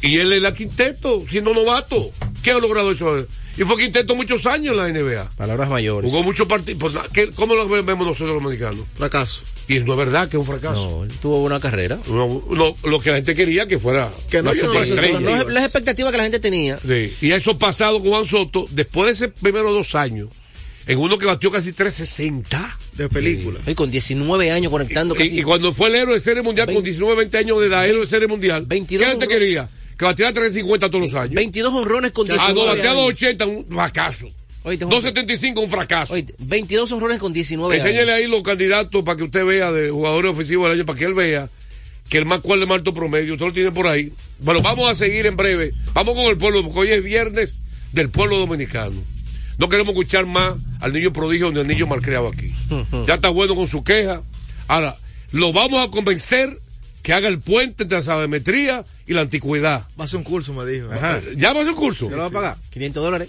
Y 0.00 0.18
él 0.18 0.32
era 0.32 0.54
quinteto, 0.54 1.24
siendo 1.28 1.52
novato. 1.52 2.10
¿Qué 2.42 2.52
ha 2.52 2.58
logrado 2.58 2.92
eso? 2.92 3.26
Y 3.58 3.64
fue 3.64 3.76
quinteto 3.76 4.14
muchos 4.14 4.46
años 4.46 4.72
en 4.72 4.76
la 4.76 4.88
NBA. 4.88 5.30
Palabras 5.36 5.68
mayores. 5.68 6.10
Jugó 6.10 6.22
muchos 6.22 6.46
partidos. 6.46 6.78
Pues, 6.80 6.94
¿qué- 7.12 7.30
¿Cómo 7.32 7.54
lo 7.54 7.68
vemos 7.68 8.06
nosotros 8.06 8.30
los 8.34 8.42
dominicanos? 8.42 8.84
Fracaso. 8.94 9.40
Y 9.66 9.80
no 9.80 9.92
es 9.92 9.98
verdad 9.98 10.28
que 10.28 10.36
es 10.36 10.40
un 10.40 10.46
fracaso. 10.46 10.98
No, 10.98 11.04
él 11.04 11.10
tuvo 11.20 11.40
buena 11.40 11.58
carrera. 11.60 11.98
No, 12.06 12.42
no, 12.50 12.74
lo 12.84 13.00
que 13.00 13.10
la 13.10 13.16
gente 13.16 13.34
quería 13.34 13.66
que 13.66 13.78
fuera 13.78 14.10
Que 14.30 14.42
no, 14.42 14.50
una 14.52 15.44
las 15.52 15.64
expectativas 15.64 16.10
que 16.12 16.16
la 16.18 16.22
gente 16.24 16.38
tenía. 16.38 16.78
Sí, 16.86 17.12
Y 17.20 17.32
eso 17.32 17.58
pasado 17.58 18.00
con 18.00 18.10
Juan 18.10 18.24
Soto, 18.26 18.66
después 18.70 19.06
de 19.06 19.12
ese 19.12 19.28
primero 19.28 19.72
dos 19.72 19.94
años, 19.94 20.28
en 20.86 20.98
uno 20.98 21.18
que 21.18 21.26
batió 21.26 21.50
casi 21.50 21.72
360. 21.72 22.78
De 22.96 23.08
película. 23.08 23.58
Y 23.66 23.74
con 23.74 23.90
19 23.90 24.50
años 24.50 24.70
conectando 24.72 25.14
casi. 25.14 25.28
Y, 25.36 25.40
y 25.40 25.42
cuando 25.42 25.72
fue 25.72 25.88
el 25.88 25.94
héroe 25.96 26.14
de 26.14 26.20
serie 26.20 26.42
mundial 26.42 26.66
con 26.66 26.76
Veinte- 26.76 26.90
19, 26.90 27.14
20 27.16 27.38
años 27.38 27.60
de 27.60 27.66
edad, 27.66 27.86
héroe 27.86 28.00
de 28.00 28.06
serie 28.06 28.26
mundial, 28.26 28.64
22 28.66 29.04
¿qué 29.04 29.10
gente 29.10 29.24
honrones. 29.26 29.46
quería? 29.46 29.68
Que 29.98 30.04
batiera 30.04 30.32
350 30.32 30.88
todos 30.90 31.02
los 31.02 31.14
años. 31.14 31.34
22 31.34 31.74
honrones 31.74 32.12
con 32.12 32.30
Ah, 32.30 32.34
19 32.34 32.54
no, 32.54 32.66
batea 32.66 32.90
años. 32.92 33.04
280, 33.06 33.46
un 33.46 33.66
fracaso. 33.66 34.28
Juan, 34.62 34.78
275, 34.78 35.60
un 35.60 35.68
fracaso. 35.68 36.14
oíste, 36.14 36.34
22 36.38 36.92
honrones 36.92 37.18
con 37.18 37.32
19 37.32 37.76
Enséñale 37.76 38.12
ahí 38.12 38.26
los 38.26 38.42
candidatos 38.42 39.04
para 39.04 39.16
que 39.16 39.24
usted 39.24 39.44
vea 39.44 39.72
de 39.72 39.90
jugadores 39.90 40.32
ofensivos 40.32 40.68
del 40.68 40.78
año, 40.78 40.86
para 40.86 40.98
que 40.98 41.04
él 41.04 41.14
vea 41.14 41.48
que 42.08 42.18
el 42.18 42.24
más 42.26 42.40
cual 42.40 42.66
de 42.66 42.72
alto 42.72 42.94
promedio, 42.94 43.34
usted 43.34 43.46
lo 43.46 43.52
tiene 43.52 43.70
por 43.70 43.86
ahí. 43.86 44.12
Bueno, 44.38 44.62
vamos 44.62 44.88
a 44.90 44.94
seguir 44.94 45.26
en 45.26 45.36
breve. 45.36 45.72
Vamos 45.92 46.14
con 46.14 46.24
el 46.24 46.38
pueblo, 46.38 46.62
porque 46.62 46.78
hoy 46.80 46.88
es 46.90 47.02
viernes 47.04 47.56
del 47.92 48.08
pueblo 48.10 48.38
dominicano. 48.38 49.02
No 49.58 49.68
queremos 49.68 49.92
escuchar 49.92 50.24
más 50.26 50.54
al 50.80 50.92
niño 50.92 51.12
prodigio 51.12 51.50
ni 51.52 51.60
al 51.60 51.66
niño 51.66 51.86
malcriado 51.86 52.28
aquí. 52.28 52.54
Ya 53.06 53.14
está 53.14 53.28
bueno 53.30 53.54
con 53.54 53.66
su 53.66 53.82
queja. 53.84 54.22
Ahora, 54.68 54.96
lo 55.32 55.52
vamos 55.52 55.86
a 55.86 55.90
convencer 55.90 56.58
que 57.02 57.12
haga 57.12 57.28
el 57.28 57.40
puente 57.40 57.84
entre 57.84 57.98
la 57.98 58.02
sabemetría 58.02 58.84
y 59.06 59.14
la 59.14 59.22
antigüedad. 59.22 59.86
Va 59.98 60.04
a 60.04 60.06
hacer 60.06 60.18
un 60.18 60.24
curso, 60.24 60.52
me 60.52 60.66
dijo. 60.66 60.92
Ajá. 60.92 61.20
¿Ya 61.36 61.52
va 61.52 61.60
a 61.60 61.62
hacer 61.62 61.74
curso? 61.74 62.08
¿Qué 62.08 62.14
lo 62.16 62.22
va 62.22 62.26
a 62.28 62.30
pagar? 62.30 62.56
500 62.70 63.02
dólares. 63.02 63.28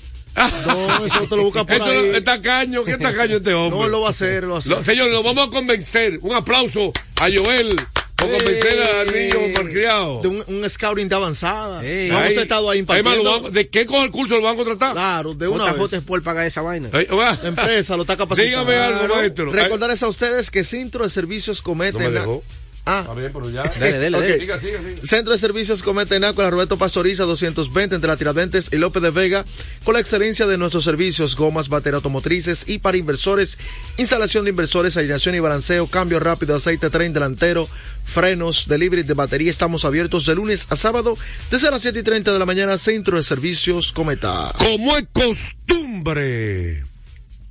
No, 0.67 1.05
eso 1.05 1.27
te 1.27 1.36
lo 1.36 1.43
busca 1.43 1.63
por 1.65 1.75
Eso 1.75 1.86
ahí. 1.86 2.12
es 2.15 2.23
tacaño, 2.23 2.84
¿qué 2.84 2.97
tacaño 2.97 3.38
este 3.38 3.53
hombre? 3.53 3.79
No, 3.79 3.88
lo 3.88 4.01
va 4.01 4.08
a 4.08 4.12
hacer, 4.12 4.43
lo 4.43 4.49
va 4.51 4.55
a 4.58 4.60
hacer. 4.60 4.71
Lo- 4.71 4.84
señores, 4.84 5.12
lo 5.12 5.23
vamos 5.23 5.47
a 5.47 5.49
convencer. 5.49 6.19
Un 6.21 6.34
aplauso 6.36 6.93
a 7.19 7.27
Joel 7.36 7.75
por 8.15 8.29
convencer 8.29 8.82
al 8.84 9.12
niño 9.13 9.36
malcriado. 9.55 10.21
De 10.21 10.27
un, 10.27 10.43
un 10.47 10.69
scouting 10.69 11.10
de 11.10 11.15
avanzada. 11.15 11.84
Ey. 11.86 12.10
no 12.10 12.19
hemos 12.19 12.29
Ahí. 12.32 12.38
estado 12.38 12.69
ahí 12.69 12.79
Además, 12.88 12.97
impartiendo. 13.05 13.32
lo 13.38 13.41
van- 13.43 13.51
¿De 13.53 13.69
qué 13.69 13.86
coge 13.86 14.03
el 14.05 14.12
curso 14.12 14.36
lo 14.36 14.41
van 14.43 14.53
a 14.53 14.58
contratar? 14.58 14.93
Claro, 14.93 15.34
de 15.34 15.47
una 15.47 15.71
JJ 15.73 15.82
vez. 15.84 15.93
Sport 15.93 16.23
paga 16.23 16.45
esa 16.45 16.62
vaina. 16.62 16.89
La 16.91 17.38
empresa 17.47 17.95
lo 17.97 18.03
está 18.03 18.15
capacitando. 18.15 18.65
Dígame 18.71 18.77
algo, 18.77 19.15
maestro. 19.15 19.51
Recordarles 19.51 20.03
a 20.03 20.08
ustedes 20.08 20.51
que 20.51 20.63
Centro 20.63 21.03
de 21.03 21.10
Servicios 21.10 21.62
Comete... 21.62 21.93
No 21.97 21.99
me 21.99 22.12
dejó. 22.12 22.43
Ah, 22.91 23.02
Está 23.02 23.13
bien, 23.13 23.32
pero 23.32 23.47
ya. 23.52 23.62
Dale, 23.62 23.99
dale, 23.99 24.10
dale. 24.10 24.39
Siga, 24.39 24.60
siga, 24.60 24.80
siga. 24.80 25.06
Centro 25.06 25.32
de 25.32 25.38
Servicios 25.38 25.84
Cometa 25.84 26.15
en 26.15 26.21
Nápoles, 26.21 26.49
Roberto 26.49 26.75
Pastoriza, 26.75 27.25
220 27.25 27.93
entre 27.93 28.08
la 28.08 28.17
Tiradentes 28.17 28.69
y 28.73 28.78
López 28.78 29.04
de 29.04 29.12
Vega, 29.12 29.45
con 29.84 29.93
la 29.93 29.99
excelencia 29.99 30.47
de 30.47 30.58
nuestros 30.58 30.86
servicios, 30.86 31.36
gomas, 31.36 31.69
batería 31.69 31.97
automotrices 31.97 32.67
y 32.67 32.80
para 32.80 32.97
inversores, 32.97 33.60
instalación 33.97 34.45
de 34.45 34.49
inversores, 34.49 34.97
alineación 34.97 35.36
y 35.36 35.39
balanceo, 35.39 35.86
cambio 35.86 36.19
rápido, 36.19 36.56
aceite, 36.56 36.89
tren 36.89 37.13
delantero, 37.13 37.69
frenos, 38.06 38.67
delivery 38.67 39.04
de 39.04 39.13
batería. 39.13 39.52
Estamos 39.52 39.86
abiertos 39.86 40.25
de 40.25 40.34
lunes 40.34 40.65
a 40.71 40.75
sábado, 40.75 41.15
desde 41.52 41.69
las 41.69 41.84
7 41.84 41.99
y 41.99 42.04
30 42.04 42.34
de 42.34 42.39
la 42.39 42.47
mañana, 42.47 42.80
Centro 42.80 43.17
de 43.17 43.23
Servicios 43.23 43.91
Cometa. 43.91 44.52
Como 44.58 44.97
es 44.97 45.06
costumbre, 45.13 46.84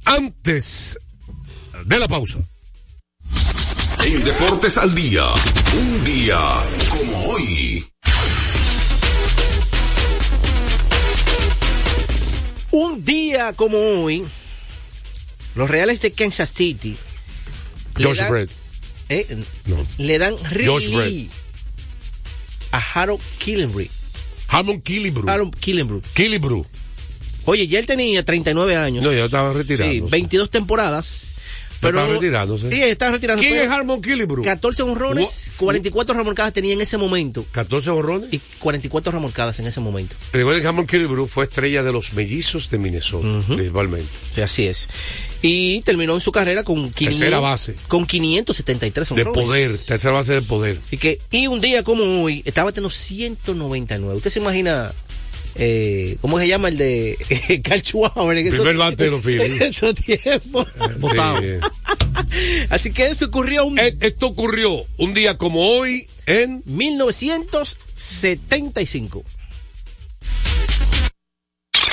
antes 0.04 0.98
de 1.84 1.98
la 2.00 2.08
pausa. 2.08 2.38
En 4.04 4.24
Deportes 4.24 4.78
al 4.78 4.94
Día, 4.94 5.24
un 5.76 6.04
día 6.04 6.38
como 6.90 7.26
hoy. 7.28 7.84
Un 12.70 13.04
día 13.04 13.52
como 13.54 13.78
hoy, 13.78 14.24
los 15.54 15.68
Reales 15.68 16.00
de 16.00 16.12
Kansas 16.12 16.50
City 16.50 16.96
le 17.96 18.04
Josh 18.04 18.18
dan- 18.18 18.30
Brett. 18.30 18.50
eh, 19.08 19.26
No. 19.66 19.76
le 19.98 20.18
dan 20.18 20.34
relief 20.50 21.30
a 22.72 22.78
Harold 22.94 23.20
Killenbrook. 23.38 23.88
Harmon 24.50 24.80
Killebrew. 24.80 25.28
Harold 25.28 25.54
Killenbrook. 25.58 26.04
Killebrew. 26.14 26.64
Oye, 27.44 27.66
ya 27.68 27.78
él 27.78 27.86
tenía 27.86 28.24
39 28.24 28.76
años. 28.76 29.04
No, 29.04 29.12
ya 29.12 29.26
estaba 29.26 29.52
retirado. 29.52 29.90
Sí, 29.90 30.00
22 30.00 30.48
temporadas. 30.50 31.27
Pero 31.80 31.98
estaba 31.98 32.14
retirándose. 32.14 32.70
Sí, 32.70 32.82
retirando. 32.82 33.40
¿Quién 33.42 33.56
es 33.56 33.68
Harmon 33.70 34.02
Killebrew? 34.02 34.42
14 34.44 34.82
honrones, 34.82 35.52
Fu- 35.54 35.64
44 35.66 36.14
remolcadas 36.14 36.52
tenía 36.52 36.72
en 36.72 36.80
ese 36.80 36.96
momento. 36.96 37.44
14 37.52 37.90
borrones. 37.90 38.32
Y 38.32 38.40
44 38.58 39.12
remolcadas 39.12 39.58
en 39.60 39.66
ese 39.66 39.80
momento. 39.80 40.16
Recuerden 40.32 40.62
que 40.62 40.68
Harmon 40.68 40.86
Killebrew 40.86 41.26
fue 41.26 41.44
estrella 41.44 41.82
de 41.82 41.92
los 41.92 42.12
mellizos 42.14 42.68
de 42.70 42.78
Minnesota, 42.78 43.28
principalmente. 43.46 44.08
Sí, 44.34 44.40
así 44.40 44.66
es. 44.66 44.88
Y 45.40 45.80
terminó 45.82 46.14
en 46.14 46.20
su 46.20 46.32
carrera 46.32 46.64
con 46.64 46.90
500, 46.92 47.18
Tercera 47.20 47.38
base. 47.40 47.74
con 47.86 48.06
573 48.06 49.08
De 49.08 49.14
honrones. 49.14 49.44
poder, 49.44 49.78
tercera 49.78 50.12
base 50.12 50.32
de 50.32 50.42
poder. 50.42 50.80
Y 50.90 50.96
que 50.98 51.20
y 51.30 51.46
un 51.46 51.60
día 51.60 51.84
como 51.84 52.24
hoy 52.24 52.42
estaba 52.44 52.72
teniendo 52.72 52.90
199. 52.90 54.16
¿Usted 54.16 54.30
se 54.30 54.40
imagina 54.40 54.92
eh, 55.58 56.16
cómo 56.20 56.38
se 56.38 56.46
llama 56.48 56.68
el 56.68 56.76
de 56.78 57.16
Carl 57.64 57.82
en 58.32 58.38
esos- 58.46 58.60
Primer 58.60 58.76
bate 58.76 59.04
de 59.04 59.10
los 59.10 59.22
Phillies. 59.22 59.48
en 59.48 59.62
esos 59.62 59.94
tiempos? 59.94 60.66
Botado. 60.98 61.40
Sí. 61.40 61.46
Así 62.70 62.92
que 62.92 63.06
eso 63.06 63.24
ocurrió 63.26 63.64
un 63.64 63.78
Eh, 63.78 63.96
Esto 64.00 64.26
ocurrió 64.28 64.84
un 64.96 65.14
día 65.14 65.36
como 65.38 65.60
hoy 65.60 66.06
en 66.26 66.62
1975. 66.66 69.24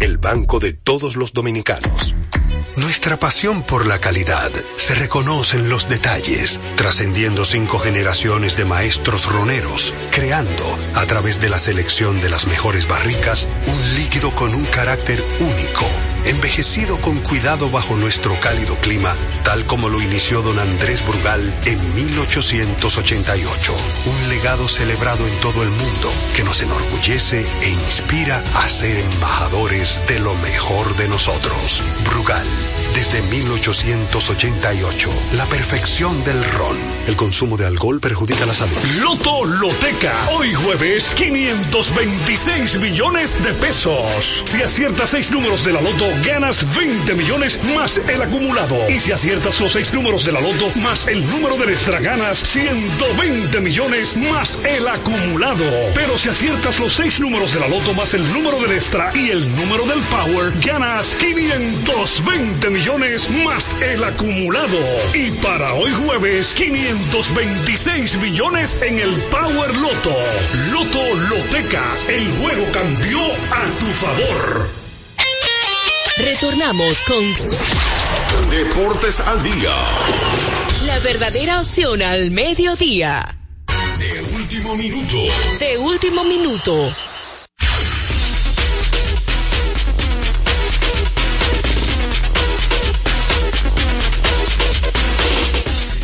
el 0.00 0.18
banco 0.18 0.60
de 0.60 0.72
todos 0.72 1.16
los 1.16 1.32
dominicanos. 1.32 2.14
Nuestra 2.76 3.18
pasión 3.18 3.62
por 3.64 3.86
la 3.86 3.98
calidad 3.98 4.50
se 4.76 4.94
reconoce 4.94 5.58
en 5.58 5.68
los 5.68 5.88
detalles, 5.88 6.58
trascendiendo 6.76 7.44
cinco 7.44 7.78
generaciones 7.78 8.56
de 8.56 8.64
maestros 8.64 9.26
roneros, 9.26 9.92
creando, 10.10 10.78
a 10.94 11.04
través 11.04 11.38
de 11.38 11.50
la 11.50 11.58
selección 11.58 12.22
de 12.22 12.30
las 12.30 12.46
mejores 12.46 12.88
barricas, 12.88 13.46
un 13.66 13.94
líquido 13.94 14.34
con 14.34 14.54
un 14.54 14.64
carácter 14.64 15.22
único, 15.40 15.86
envejecido 16.24 16.98
con 17.00 17.20
cuidado 17.20 17.70
bajo 17.70 17.94
nuestro 17.94 18.40
cálido 18.40 18.76
clima 18.76 19.16
tal 19.44 19.66
como 19.66 19.88
lo 19.88 20.00
inició 20.00 20.42
don 20.42 20.58
Andrés 20.58 21.04
Brugal 21.06 21.58
en 21.66 21.94
1888. 21.94 23.74
Un 24.06 24.28
legado 24.28 24.68
celebrado 24.68 25.26
en 25.26 25.34
todo 25.40 25.62
el 25.62 25.70
mundo 25.70 26.12
que 26.36 26.44
nos 26.44 26.62
enorgullece 26.62 27.44
e 27.62 27.70
inspira 27.70 28.42
a 28.54 28.68
ser 28.68 28.98
embajadores 28.98 30.00
de 30.06 30.20
lo 30.20 30.34
mejor 30.36 30.96
de 30.96 31.08
nosotros. 31.08 31.82
Brugal, 32.04 32.46
desde 32.94 33.22
1888, 33.22 35.10
la 35.34 35.46
perfección 35.46 36.22
del 36.24 36.42
ron. 36.52 36.76
El 37.06 37.16
consumo 37.16 37.56
de 37.56 37.66
alcohol 37.66 38.00
perjudica 38.00 38.46
la 38.46 38.54
salud. 38.54 38.76
Loto 39.00 39.44
Loteca, 39.44 40.14
hoy 40.32 40.52
jueves 40.54 41.14
526 41.14 42.78
millones 42.78 43.42
de 43.42 43.52
pesos. 43.54 44.44
Si 44.46 44.62
aciertas 44.62 45.10
seis 45.10 45.30
números 45.30 45.64
de 45.64 45.72
la 45.72 45.80
Loto, 45.80 46.06
ganas 46.24 46.76
20 46.76 47.14
millones 47.14 47.60
más 47.74 47.98
el 47.98 48.22
acumulado. 48.22 48.88
Y 48.88 49.00
si 49.00 49.12
aciertas 49.12 49.31
los 49.40 49.72
seis 49.72 49.92
números 49.94 50.26
de 50.26 50.32
la 50.32 50.40
Loto 50.40 50.70
más 50.80 51.06
el 51.06 51.26
número 51.30 51.56
del 51.56 51.70
extra, 51.70 51.98
ganas 52.00 52.38
120 52.38 53.60
millones 53.60 54.16
más 54.16 54.58
el 54.62 54.86
acumulado. 54.86 55.64
Pero 55.94 56.18
si 56.18 56.28
aciertas 56.28 56.78
los 56.78 56.92
seis 56.92 57.18
números 57.18 57.54
de 57.54 57.60
la 57.60 57.68
Loto 57.68 57.94
más 57.94 58.12
el 58.12 58.30
número 58.30 58.60
del 58.60 58.72
extra 58.72 59.10
y 59.14 59.30
el 59.30 59.40
número 59.56 59.86
del 59.86 60.00
Power, 60.02 60.52
ganas 60.60 61.14
520 61.14 62.70
millones 62.70 63.30
más 63.44 63.74
el 63.80 64.04
acumulado. 64.04 64.78
Y 65.14 65.30
para 65.42 65.72
hoy 65.74 65.90
jueves, 65.92 66.54
526 66.54 68.16
millones 68.18 68.80
en 68.82 68.98
el 68.98 69.14
Power 69.30 69.74
Loto. 69.76 70.16
Loto 70.72 71.14
Loteca, 71.30 71.96
el 72.08 72.30
juego 72.32 72.70
cambió 72.70 73.18
a 73.18 73.64
tu 73.78 73.86
favor. 73.86 74.68
Retornamos 76.18 77.02
con 77.04 77.24
Deportes 78.50 79.20
al 79.20 79.42
día. 79.42 79.74
la 80.84 80.98
verdadera 81.00 81.60
opción 81.60 82.02
al 82.02 82.30
mediodía. 82.30 83.38
De 83.98 84.22
último 84.34 84.76
minuto. 84.76 85.16
De 85.58 85.78
último 85.78 86.24
minuto. 86.24 86.94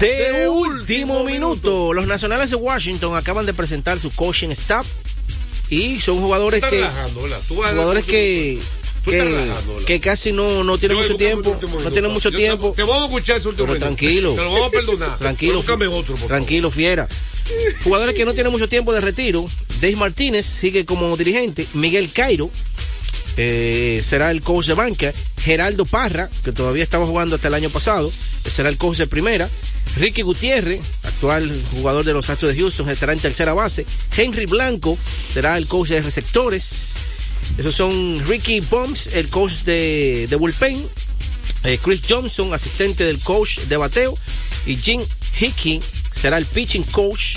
De 0.01 0.49
último 0.49 1.25
minuto, 1.25 1.93
los 1.93 2.07
nacionales 2.07 2.51
de 2.51 2.57
Washington 2.57 3.17
acaban 3.17 3.47
de 3.47 3.53
presentar 3.53 3.99
su 3.99 4.11
coaching 4.13 4.51
staff 4.51 4.87
y 5.71 6.01
son 6.01 6.21
jugadores 6.21 6.63
que 6.63 6.87
jugadores 7.49 8.05
que 8.05 8.59
que, 9.87 10.01
casi 10.01 10.33
no, 10.33 10.65
no 10.65 10.79
tienen 10.79 10.99
Yo 10.99 11.03
mucho 11.03 11.17
tiempo, 11.17 11.51
último 11.51 11.81
no 11.81 11.91
tienen 11.91 12.13
mucho 12.13 12.31
Yo 12.31 12.39
tiempo. 12.39 12.71
Te, 12.71 12.77
te 12.77 12.83
vamos 12.83 13.03
a 13.03 13.07
escuchar 13.07 13.37
ese 13.39 13.49
último 13.49 13.69
Pero 13.69 13.79
tranquilo. 13.79 14.35
Te 14.35 14.43
lo 14.43 14.53
vamos 14.53 14.69
a 14.69 14.71
perdonar. 14.71 15.19
Tranquilo, 15.19 15.59
otro, 15.61 16.15
tranquilo, 16.27 16.71
fiera. 16.71 17.09
Jugadores 17.83 18.15
que 18.15 18.25
no 18.25 18.35
tienen 18.35 18.53
mucho 18.53 18.69
tiempo 18.69 18.93
de 18.93 19.01
retiro. 19.01 19.47
Dave 19.81 19.97
Martínez 19.97 20.47
sigue 20.47 20.85
como 20.85 21.17
dirigente. 21.17 21.67
Miguel 21.75 22.11
Cairo 22.13 22.51
eh, 23.37 24.03
será 24.05 24.31
el 24.31 24.43
coach 24.43 24.67
de 24.67 24.75
banca. 24.75 25.15
Geraldo 25.41 25.85
Parra, 25.85 26.29
que 26.45 26.53
todavía 26.53 26.83
estaba 26.83 27.07
jugando 27.07 27.37
hasta 27.37 27.49
el 27.49 27.55
año 27.55 27.71
pasado, 27.71 28.11
será 28.45 28.69
el 28.69 28.77
coach 28.77 28.99
de 28.99 29.07
primera. 29.07 29.49
Ricky 29.97 30.23
Gutiérrez, 30.23 30.81
actual 31.05 31.51
jugador 31.73 32.05
de 32.05 32.13
los 32.13 32.29
Astros 32.29 32.53
de 32.53 32.59
Houston, 32.59 32.91
estará 32.91 33.13
en 33.13 33.21
tercera 33.21 33.55
base. 33.55 33.87
Henry 34.17 34.47
Blanco 34.47 34.99
será 35.33 35.57
el 35.57 35.67
coach 35.67 35.89
de 35.89 36.03
receptores. 36.03 36.95
Esos 37.57 37.75
son 37.75 38.23
Ricky 38.27 38.61
Bombs, 38.61 39.09
el 39.15 39.29
coach 39.29 39.63
de, 39.65 40.27
de 40.29 40.37
bullpen. 40.37 40.85
Eh, 41.65 41.79
Chris 41.83 42.03
Johnson, 42.09 42.53
asistente 42.55 43.05
del 43.05 43.19
coach 43.21 43.59
de 43.61 43.77
bateo. 43.77 44.17
Y 44.67 44.77
Jim 44.77 45.01
Hickey 45.41 45.81
será 46.15 46.39
el 46.39 46.47
pitching 46.47 46.85
coach 46.85 47.37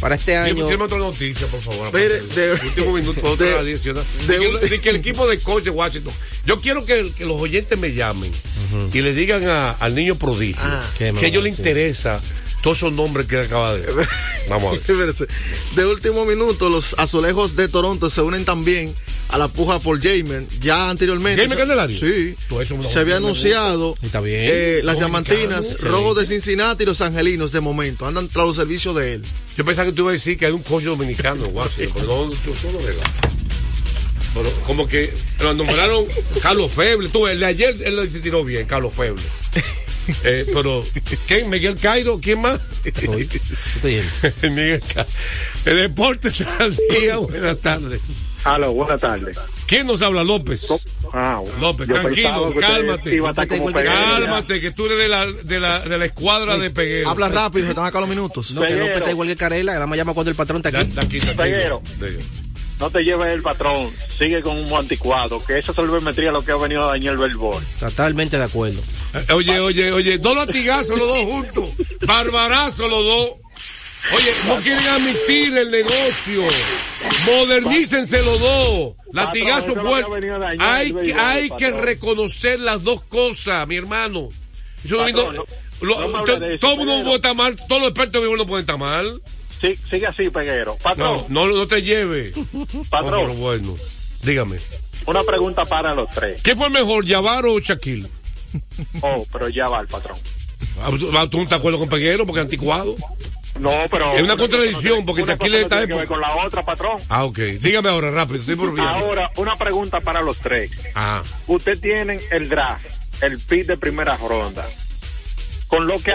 para 0.00 0.14
este 0.16 0.36
año. 0.36 0.66
Dime 0.66 0.84
otra 0.84 0.98
noticia, 0.98 1.46
por 1.46 1.60
favor. 1.60 1.92
Mire, 1.92 2.20
de- 2.20 2.52
último 2.64 2.92
minuto, 2.94 3.20
otra 3.30 3.46
de- 3.46 3.54
adicional. 3.58 4.02
de 4.26 4.38
De, 4.38 4.68
de 4.70 4.80
que 4.80 4.90
el 4.90 4.96
equipo 4.96 5.26
de 5.28 5.38
coach 5.38 5.64
de 5.64 5.70
Washington. 5.70 6.12
Yo 6.46 6.60
quiero 6.60 6.84
que, 6.84 7.12
que 7.16 7.24
los 7.24 7.40
oyentes 7.40 7.78
me 7.78 7.92
llamen 7.92 8.32
y 8.92 9.00
le 9.02 9.12
digan 9.14 9.46
a- 9.46 9.70
al 9.72 9.94
niño 9.94 10.14
prodigio 10.16 10.60
Ah. 10.64 10.82
¿Qué 10.98 11.12
me 11.12 11.20
que 11.20 11.26
a 11.26 11.28
ellos 11.28 11.42
le 11.44 11.50
interesa 11.50 12.20
todos 12.62 12.78
esos 12.78 12.92
nombres 12.92 13.26
que 13.26 13.38
acaba 13.38 13.74
de. 13.74 13.86
Vamos 14.48 14.80
a 14.88 14.92
ver. 14.92 15.14
De 15.76 15.86
último 15.86 16.24
minuto, 16.24 16.68
los 16.70 16.94
azulejos 16.98 17.54
de 17.56 17.68
Toronto 17.68 18.10
se 18.10 18.20
unen 18.22 18.44
también 18.44 18.92
a 19.30 19.38
la 19.38 19.48
puja 19.48 19.78
por 19.78 20.00
Jamer. 20.02 20.46
Ya 20.60 20.90
anteriormente. 20.90 21.42
¿Jamer 21.42 21.58
Candelario? 21.58 21.96
Sí. 21.98 22.34
Lo- 22.50 22.84
Se 22.88 22.98
había 22.98 23.18
lo- 23.18 23.26
anunciado 23.26 23.96
Está 24.02 24.20
bien. 24.20 24.40
eh, 24.42 24.80
las 24.84 24.98
diamantinas, 24.98 25.80
rojos 25.82 26.16
de 26.16 26.26
Cincinnati 26.26 26.82
y 26.82 26.86
los 26.86 27.00
angelinos 27.00 27.52
de 27.52 27.60
momento. 27.60 28.06
Andan 28.06 28.28
tras 28.28 28.46
los 28.46 28.56
servicios 28.56 28.94
de 28.96 29.14
él. 29.14 29.22
Yo 29.56 29.64
pensaba 29.64 29.86
que 29.86 29.92
tú 29.92 30.02
ibas 30.02 30.10
a 30.10 30.12
decir 30.14 30.36
que 30.38 30.46
hay 30.46 30.52
un 30.52 30.62
coach 30.62 30.84
dominicano 30.84 31.44
Washington, 31.52 31.92
pero 31.94 32.26
no, 32.26 32.30
tú, 32.30 32.52
verdad. 32.84 33.04
Pero 34.34 34.50
como 34.66 34.86
que 34.86 35.12
lo 35.40 35.54
nombraron 35.54 36.04
Carlos 36.40 36.70
Feble. 36.72 37.08
Tú, 37.08 37.26
el 37.26 37.40
de 37.40 37.46
ayer 37.46 37.76
él 37.84 38.08
se 38.08 38.20
tiró 38.20 38.44
bien, 38.44 38.64
Carlos 38.66 38.92
Feble. 38.94 39.22
Eh, 40.24 40.46
pero, 40.52 40.84
¿quién? 41.26 41.50
¿Miguel 41.50 41.76
Cairo? 41.76 42.18
¿Quién 42.20 42.40
más? 42.40 42.60
Estoy. 42.84 43.28
Miguel 44.42 44.80
Cairo. 44.92 45.08
El 45.64 45.76
Deportes 45.76 46.40
al 46.58 46.76
día, 46.98 47.16
buenas 47.18 47.58
tardes. 47.58 48.00
Aló, 48.44 48.72
buenas 48.72 49.00
tardes. 49.00 49.38
¿Quién 49.66 49.86
nos 49.86 50.00
habla? 50.02 50.24
López. 50.24 50.66
Ah, 51.12 51.40
López, 51.60 51.86
yo 51.88 52.00
tranquilo, 52.00 52.54
cálmate. 52.58 53.14
iba 53.14 53.28
a 53.28 53.30
estar 53.32 53.46
como 53.48 53.66
Cálmate, 53.66 53.84
Peguero 53.84 54.00
ya. 54.04 54.20
Cálmate, 54.20 54.60
que 54.60 54.70
tú 54.70 54.86
eres 54.86 54.98
de 54.98 55.08
la, 55.08 55.26
de 55.26 55.60
la, 55.60 55.80
de 55.80 55.98
la 55.98 56.04
escuadra 56.06 56.56
de 56.56 56.70
Peguero. 56.70 57.10
Habla 57.10 57.28
rápido, 57.28 57.66
se 57.66 57.74
te 57.74 57.76
van 57.76 57.86
a 57.86 57.88
acabar 57.88 58.08
los 58.08 58.16
minutos. 58.16 58.50
No, 58.52 58.62
que. 58.62 58.70
López 58.76 58.96
está 58.96 59.10
igual 59.10 59.28
que 59.28 59.36
Carela, 59.36 59.74
nada 59.74 59.86
más 59.86 59.98
llama 59.98 60.14
cuando 60.14 60.30
el 60.30 60.36
patrón 60.36 60.58
está 60.64 60.70
Ya, 60.70 60.78
aquí. 60.80 60.88
está 60.90 61.00
aquí, 61.02 61.16
está 61.18 61.30
aquí. 61.30 61.38
Peguero. 61.52 61.82
No 62.80 62.88
te 62.90 63.02
lleves 63.02 63.30
el 63.32 63.42
patrón, 63.42 63.90
sigue 64.18 64.40
con 64.40 64.56
un 64.56 64.72
anticuado, 64.72 65.44
que 65.44 65.58
esa 65.58 65.74
solvemetría 65.74 66.28
es 66.28 66.32
lo 66.32 66.42
que 66.42 66.52
ha 66.52 66.56
venido 66.56 66.82
a 66.84 66.92
dañar 66.92 67.12
el 67.12 67.18
béisbol. 67.18 67.62
Totalmente 67.78 68.38
de 68.38 68.44
acuerdo. 68.44 68.80
Eh, 69.12 69.32
Oye, 69.34 69.60
oye, 69.60 69.92
oye, 69.92 70.16
dos 70.16 70.34
latigazos 70.34 70.96
los 70.96 71.06
dos 71.06 71.24
juntos. 71.24 71.64
Barbarazo 72.06 72.88
los 72.88 73.04
dos. 73.04 73.30
Oye, 74.14 74.32
no 74.46 74.56
quieren 74.56 74.86
admitir 74.86 75.56
el 75.56 75.70
negocio. 75.70 76.42
Modernícense 77.26 78.22
los 78.22 78.40
dos. 78.40 78.92
Latigazo 79.12 79.74
fuerte. 79.76 80.30
Hay, 80.58 80.92
que- 80.92 81.14
hay 81.14 81.50
que 81.50 81.70
reconocer 81.70 82.60
las 82.60 82.82
dos 82.84 83.02
cosas, 83.04 83.66
mi 83.68 83.76
hermano. 83.76 84.28
Eso 84.84 84.96
no- 84.96 85.04
Patrón, 85.04 85.36
no- 85.36 85.44
no- 85.44 85.44
lo- 85.86 86.08
no 86.08 86.24
todo 86.58 86.72
el 86.72 86.76
mundo 86.78 87.02
puede 87.04 87.16
estar 87.16 87.34
mal, 87.36 87.56
todos 87.68 87.80
los 87.82 87.90
expertos 87.90 88.14
de 88.14 88.20
béisbol 88.20 88.38
no 88.38 88.46
pueden 88.46 88.62
estar 88.62 88.78
mal. 88.78 89.20
Sí, 89.60 89.74
sigue 89.90 90.06
así, 90.06 90.30
Peguero. 90.30 90.72
No, 90.72 90.78
Patrón, 90.78 91.24
no, 91.28 91.46
no 91.48 91.66
te 91.68 91.82
lleve. 91.82 92.32
patrón, 92.88 93.26
pero 93.28 93.34
bueno, 93.34 93.74
dígame. 94.22 94.56
una 95.06 95.22
pregunta 95.22 95.64
para 95.66 95.94
los 95.94 96.08
tres. 96.10 96.40
¿Qué 96.42 96.56
fue 96.56 96.70
mejor, 96.70 97.04
Yavar 97.04 97.44
o 97.46 97.58
Shaquille? 97.60 98.08
Oh, 99.02 99.24
pero 99.32 99.48
ya 99.50 99.68
va 99.68 99.80
el 99.80 99.86
patrón. 99.86 100.16
Ah, 100.82 100.88
¿Tú 100.90 100.98
tú 100.98 101.10
no 101.12 101.20
estás 101.42 101.48
de 101.50 101.56
acuerdo 101.56 101.78
con 101.78 101.88
Peguero 101.88 102.24
porque 102.26 102.40
es 102.40 102.44
anticuado? 102.46 102.96
No, 103.60 103.70
pero... 103.90 104.12
Es 104.14 104.22
una 104.22 104.36
contradicción, 104.36 105.04
porque 105.04 105.22
una 105.22 105.34
está 105.34 105.44
tiene 105.46 105.86
que 105.86 105.94
ver 105.94 106.06
con 106.06 106.20
la 106.20 106.34
otra, 106.36 106.64
patrón. 106.64 106.98
Ah, 107.08 107.24
ok. 107.24 107.38
Dígame 107.38 107.88
ahora, 107.88 108.10
rápido, 108.10 108.40
estoy 108.40 108.56
por. 108.56 108.78
Ahora, 108.80 109.30
una 109.36 109.56
pregunta 109.56 110.00
para 110.00 110.20
los 110.22 110.38
tres. 110.38 110.70
Ah, 110.94 111.22
Usted 111.46 111.78
tienen 111.80 112.20
el 112.30 112.48
draft, 112.48 112.84
el 113.22 113.38
pick 113.38 113.66
de 113.66 113.76
primera 113.76 114.16
ronda. 114.16 114.66
Con 115.68 115.86
lo 115.86 115.98
que 116.02 116.12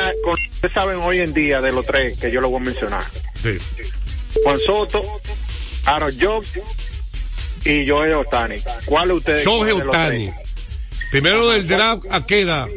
ustedes 0.51 0.73
saben 0.73 0.97
hoy 0.97 1.19
en 1.19 1.33
día 1.33 1.61
de 1.61 1.71
los 1.71 1.85
tres 1.85 2.17
que 2.19 2.29
yo 2.31 2.41
lo 2.41 2.49
voy 2.49 2.61
a 2.61 2.65
mencionar. 2.65 3.03
sí. 3.35 3.57
Juan 4.43 4.59
Soto, 4.65 5.01
Aaron 5.85 6.11
Judge 6.19 6.61
y 7.63 7.87
Joel 7.87 8.15
Otani. 8.15 8.57
¿Cuál 8.85 9.07
de 9.07 9.13
ustedes? 9.13 9.45
Los 9.45 9.81
Otani. 9.81 10.29
Primero 11.09 11.47
del 11.49 11.65
draft, 11.67 12.03
¿a 12.09 12.25
qué 12.25 12.41
edad? 12.41 12.67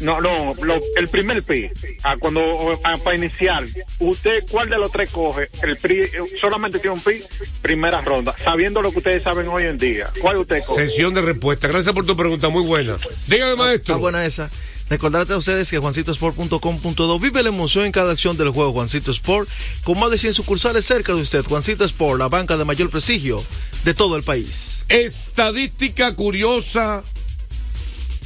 No, 0.00 0.20
no, 0.20 0.54
lo- 0.62 0.80
el 0.96 1.08
primer 1.08 1.42
pick. 1.42 1.72
Ah, 2.02 2.16
cuando 2.18 2.40
ah, 2.84 2.96
para 3.04 3.16
iniciar, 3.16 3.64
¿usted 3.98 4.44
cuál 4.50 4.68
de 4.70 4.78
los 4.78 4.90
tres 4.90 5.10
coge? 5.10 5.48
El 5.62 5.76
pri- 5.76 6.08
solamente 6.40 6.78
tiene 6.78 6.94
un 6.96 7.02
pick, 7.02 7.22
primera 7.60 8.00
ronda, 8.00 8.34
sabiendo 8.42 8.80
lo 8.80 8.90
que 8.92 8.98
ustedes 8.98 9.22
saben 9.22 9.46
hoy 9.48 9.64
en 9.64 9.76
día. 9.76 10.08
¿Cuál 10.20 10.38
usted 10.38 10.62
coge? 10.66 10.88
Sesión 10.88 11.12
de 11.14 11.20
respuesta. 11.20 11.68
Gracias 11.68 11.94
por 11.94 12.06
tu 12.06 12.16
pregunta, 12.16 12.48
muy 12.48 12.62
buena. 12.64 12.96
Dígame, 13.26 13.52
Está 13.52 13.62
maestro. 13.64 13.98
buena 13.98 14.24
esa. 14.24 14.50
Recordarte 14.88 15.34
a 15.34 15.36
ustedes 15.36 15.70
que 15.70 15.78
juancitosport.com.do 15.78 17.18
vive 17.20 17.42
la 17.44 17.48
emoción 17.50 17.84
en 17.84 17.92
cada 17.92 18.10
acción 18.10 18.36
del 18.36 18.48
juego 18.50 18.72
Juancito 18.72 19.12
Sport 19.12 19.48
con 19.84 19.98
más 20.00 20.10
de 20.10 20.18
100 20.18 20.34
sucursales 20.34 20.84
cerca 20.84 21.12
de 21.14 21.20
usted. 21.20 21.44
Juancito 21.44 21.84
Sport, 21.84 22.18
la 22.18 22.28
banca 22.28 22.56
de 22.56 22.64
mayor 22.64 22.90
prestigio 22.90 23.44
de 23.84 23.94
todo 23.94 24.16
el 24.16 24.24
país. 24.24 24.84
Estadística 24.88 26.12
curiosa, 26.16 27.04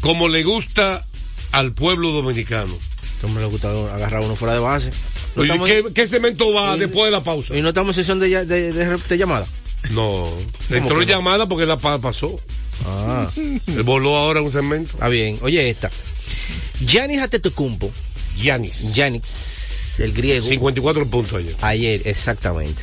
como 0.01 0.29
le 0.29 0.43
gusta 0.43 1.05
al 1.59 1.73
pueblo 1.73 2.11
dominicano. 2.13 2.77
Esto 3.03 3.29
me 3.29 3.41
le 3.41 3.47
gusta 3.47 3.71
agarrar 3.71 4.23
uno 4.23 4.35
fuera 4.37 4.55
de 4.55 4.61
base. 4.61 4.91
No 5.37 5.43
Oye, 5.43 5.53
estamos- 5.53 5.69
¿qué, 5.69 5.85
qué 5.95 6.07
cemento 6.07 6.53
va 6.53 6.77
después 6.77 7.07
de 7.07 7.11
la 7.11 7.23
pausa? 7.23 7.57
Y 7.57 7.63
no 7.63 7.69
estamos 7.69 7.97
en 7.97 8.03
sesión 8.05 8.21
de, 8.21 8.31
ya- 8.31 8.45
de, 8.45 8.73
de- 8.73 8.97
de 8.99 9.19
llamada. 9.19 9.47
No, 9.91 10.27
entró 10.71 10.97
no? 10.97 11.03
llamada 11.03 11.47
porque 11.49 11.67
la 11.67 11.77
pa- 11.77 12.01
pasó. 12.01 12.41
Ah, 12.87 13.29
Él 13.37 13.83
voló 13.83 14.17
ahora 14.17 14.41
un 14.43 14.51
cemento. 14.53 14.93
está 14.95 15.09
bien. 15.09 15.39
Oye, 15.43 15.69
esta. 15.71 15.91
Giannis 16.85 17.21
Antetokounmpo. 17.21 17.91
Giannis. 18.37 18.95
Giannis, 18.95 20.01
el 20.01 20.13
griego. 20.13 20.45
54 20.45 21.07
puntos 21.09 21.35
ayer. 21.39 21.55
Ayer, 21.61 22.03
exactamente. 22.05 22.83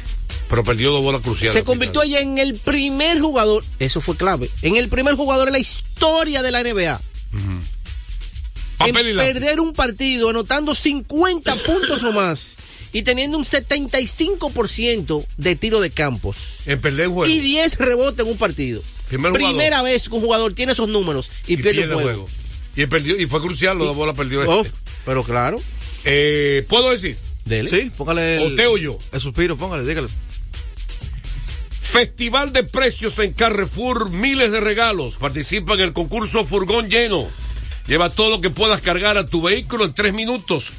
Pero 0.49 0.63
perdió 0.63 0.91
dos 0.91 1.03
bolas 1.03 1.21
cruciales. 1.21 1.53
Se 1.53 1.63
convirtió 1.63 2.01
ayer 2.01 2.21
en 2.21 2.37
el 2.37 2.55
primer 2.55 3.19
jugador, 3.19 3.63
eso 3.79 3.99
fue 4.01 4.15
clave, 4.17 4.49
en 4.61 4.75
el 4.75 4.87
primer 4.89 5.15
jugador 5.15 5.47
en 5.47 5.53
la 5.53 5.59
historia 5.59 6.41
de 6.41 6.51
la 6.51 6.61
NBA. 6.63 7.01
En 7.33 7.61
Papel 8.87 9.07
y 9.09 9.13
lápiz. 9.13 9.33
perder 9.33 9.59
un 9.59 9.73
partido 9.73 10.29
anotando 10.29 10.73
50 10.75 11.55
puntos 11.65 12.03
o 12.03 12.11
más 12.11 12.55
y 12.93 13.03
teniendo 13.03 13.37
un 13.37 13.45
75% 13.45 15.25
de 15.37 15.55
tiro 15.55 15.79
de 15.79 15.91
campos 15.91 16.37
En 16.65 16.81
perder 16.81 17.07
un 17.07 17.13
juego. 17.15 17.31
y 17.33 17.39
10 17.39 17.77
rebotes 17.77 18.25
en 18.25 18.31
un 18.31 18.37
partido. 18.37 18.81
Primer 19.07 19.31
jugador. 19.31 19.49
Primera 19.49 19.81
vez 19.81 20.07
que 20.09 20.15
un 20.15 20.21
jugador 20.21 20.53
tiene 20.53 20.71
esos 20.73 20.89
números 20.89 21.29
y, 21.47 21.53
y 21.53 21.57
pierde, 21.57 21.71
pierde 21.79 21.95
un 21.95 21.99
el 22.01 22.05
juego. 22.05 22.27
juego. 22.27 22.37
Y, 22.75 22.85
perdió, 22.87 23.19
y 23.19 23.25
fue 23.25 23.41
crucial, 23.41 23.77
los 23.77 23.87
dos 23.87 23.95
bolas 23.95 24.15
perdió 24.15 24.41
Oh, 24.49 24.61
este. 24.61 24.77
pero 25.05 25.23
claro, 25.23 25.59
Eh, 26.05 26.65
¿Puedo 26.69 26.89
decir? 26.91 27.17
dele. 27.45 27.69
Sí, 27.69 27.91
póngale 27.97 28.37
el, 28.45 28.53
¿O 28.53 28.55
te 28.55 28.67
o 28.67 28.77
yo? 28.77 28.97
el 29.11 29.19
suspiro, 29.19 29.57
póngale, 29.57 29.85
dígale. 29.87 30.07
Festival 31.69 32.53
de 32.53 32.63
precios 32.63 33.19
en 33.19 33.33
Carrefour, 33.33 34.09
miles 34.09 34.51
de 34.51 34.61
regalos. 34.61 35.17
Participa 35.17 35.73
en 35.73 35.81
el 35.81 35.93
concurso 35.93 36.45
Furgón 36.45 36.89
Lleno. 36.89 37.27
Lleva 37.87 38.09
todo 38.09 38.29
lo 38.29 38.41
que 38.41 38.49
puedas 38.49 38.81
cargar 38.81 39.17
a 39.17 39.25
tu 39.25 39.41
vehículo 39.41 39.85
en 39.85 39.93
tres 39.93 40.13
minutos. 40.13 40.71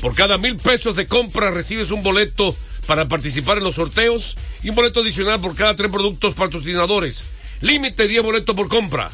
Por 0.00 0.14
cada 0.14 0.38
mil 0.38 0.56
pesos 0.56 0.96
de 0.96 1.06
compra 1.06 1.50
recibes 1.50 1.90
un 1.90 2.02
boleto 2.02 2.56
para 2.86 3.08
participar 3.08 3.58
en 3.58 3.64
los 3.64 3.76
sorteos 3.76 4.36
y 4.62 4.70
un 4.70 4.74
boleto 4.74 5.00
adicional 5.00 5.40
por 5.40 5.54
cada 5.54 5.76
tres 5.76 5.90
productos 5.90 6.34
patrocinadores. 6.34 7.24
Límite 7.60 8.08
10 8.08 8.22
boletos 8.22 8.56
por 8.56 8.68
compra. 8.68 9.10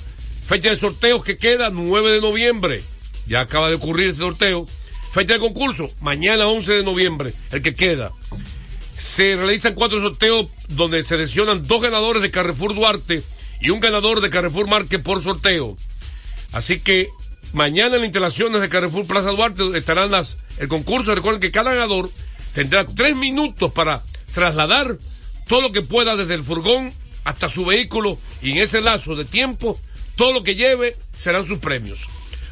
Fecha 0.47 0.71
de 0.71 0.77
sorteos 0.77 1.25
que 1.25 1.37
queda 1.37 1.71
9 1.71 2.13
de 2.13 2.21
noviembre. 2.21 2.83
Ya 3.27 3.41
acaba 3.41 3.69
de 3.69 3.75
ocurrir 3.75 4.11
este 4.11 4.23
sorteo. 4.23 4.67
Fecha 5.13 5.35
de 5.35 5.41
concurso, 5.41 5.91
mañana 6.01 6.47
11 6.47 6.73
de 6.73 6.83
noviembre, 6.85 7.33
el 7.51 7.63
que 7.63 7.75
queda 7.75 8.13
se 8.97 9.37
realizan 9.37 9.75
cuatro 9.75 10.01
sorteos 10.01 10.47
donde 10.69 11.03
se 11.03 11.11
seleccionan 11.11 11.67
dos 11.67 11.83
ganadores 11.83 12.23
de 12.23 12.31
Carrefour 12.31 12.75
Duarte 12.75 13.23
y 13.61 13.71
un 13.71 13.81
ganador 13.81 14.21
de 14.21 14.31
Carrefour 14.31 14.69
Marque 14.69 14.99
por 14.99 15.21
sorteo. 15.21 15.77
Así 16.53 16.81
que 16.81 17.09
mañana 17.53 17.97
en 17.97 18.03
las 18.03 18.09
instalaciones 18.09 18.61
de 18.61 18.69
Carrefour 18.69 19.07
Plaza 19.07 19.31
Duarte 19.31 19.63
estarán 19.77 20.11
las, 20.11 20.39
el 20.59 20.69
concurso. 20.69 21.15
Recuerden 21.15 21.41
que 21.41 21.51
cada 21.51 21.73
ganador 21.73 22.11
tendrá 22.53 22.87
tres 22.87 23.17
minutos 23.17 23.73
para 23.73 24.03
trasladar 24.33 24.97
todo 25.47 25.63
lo 25.63 25.73
que 25.73 25.83
pueda 25.83 26.17
desde 26.17 26.35
el 26.35 26.43
furgón 26.43 26.93
hasta 27.25 27.49
su 27.49 27.65
vehículo 27.65 28.19
y 28.43 28.53
en 28.53 28.59
ese 28.59 28.81
lazo 28.81 29.17
de 29.17 29.25
tiempo, 29.25 29.79
todo 30.15 30.33
lo 30.33 30.43
que 30.43 30.55
lleve 30.55 30.97
serán 31.19 31.45
sus 31.45 31.59
premios. 31.59 32.09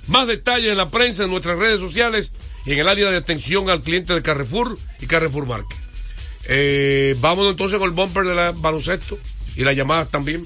Más 0.06 0.26
detalles 0.26 0.70
en 0.70 0.76
la 0.76 0.90
prensa, 0.90 1.24
en 1.24 1.30
nuestras 1.30 1.58
redes 1.58 1.80
sociales 1.80 2.32
y 2.66 2.72
en 2.72 2.80
el 2.80 2.88
área 2.88 3.10
de 3.10 3.16
atención 3.16 3.70
al 3.70 3.82
cliente 3.82 4.12
de 4.12 4.22
Carrefour 4.22 4.76
y 5.00 5.06
Carrefour 5.06 5.46
Marque. 5.46 5.76
Eh, 6.46 7.16
entonces 7.22 7.78
con 7.78 7.88
el 7.88 7.94
bumper 7.94 8.24
de 8.24 8.34
la 8.34 8.52
baloncesto 8.52 9.18
y 9.56 9.64
las 9.64 9.76
llamadas 9.76 10.10
también. 10.10 10.44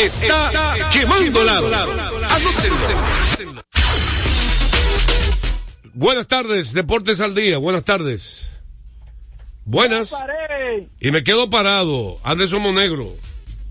Está, 0.00 0.74
quemando 0.92 1.42
lado. 1.44 1.66
Anótenlo. 2.30 2.88
Buenas 5.92 6.28
tardes, 6.28 6.72
Deportes 6.72 7.20
al 7.20 7.34
Día, 7.34 7.58
buenas 7.58 7.84
tardes. 7.84 8.60
Buenas. 9.64 10.14
Y 11.00 11.10
me 11.10 11.24
quedo 11.24 11.50
parado, 11.50 12.18
Anderson 12.22 12.62
Monegro. 12.62 13.12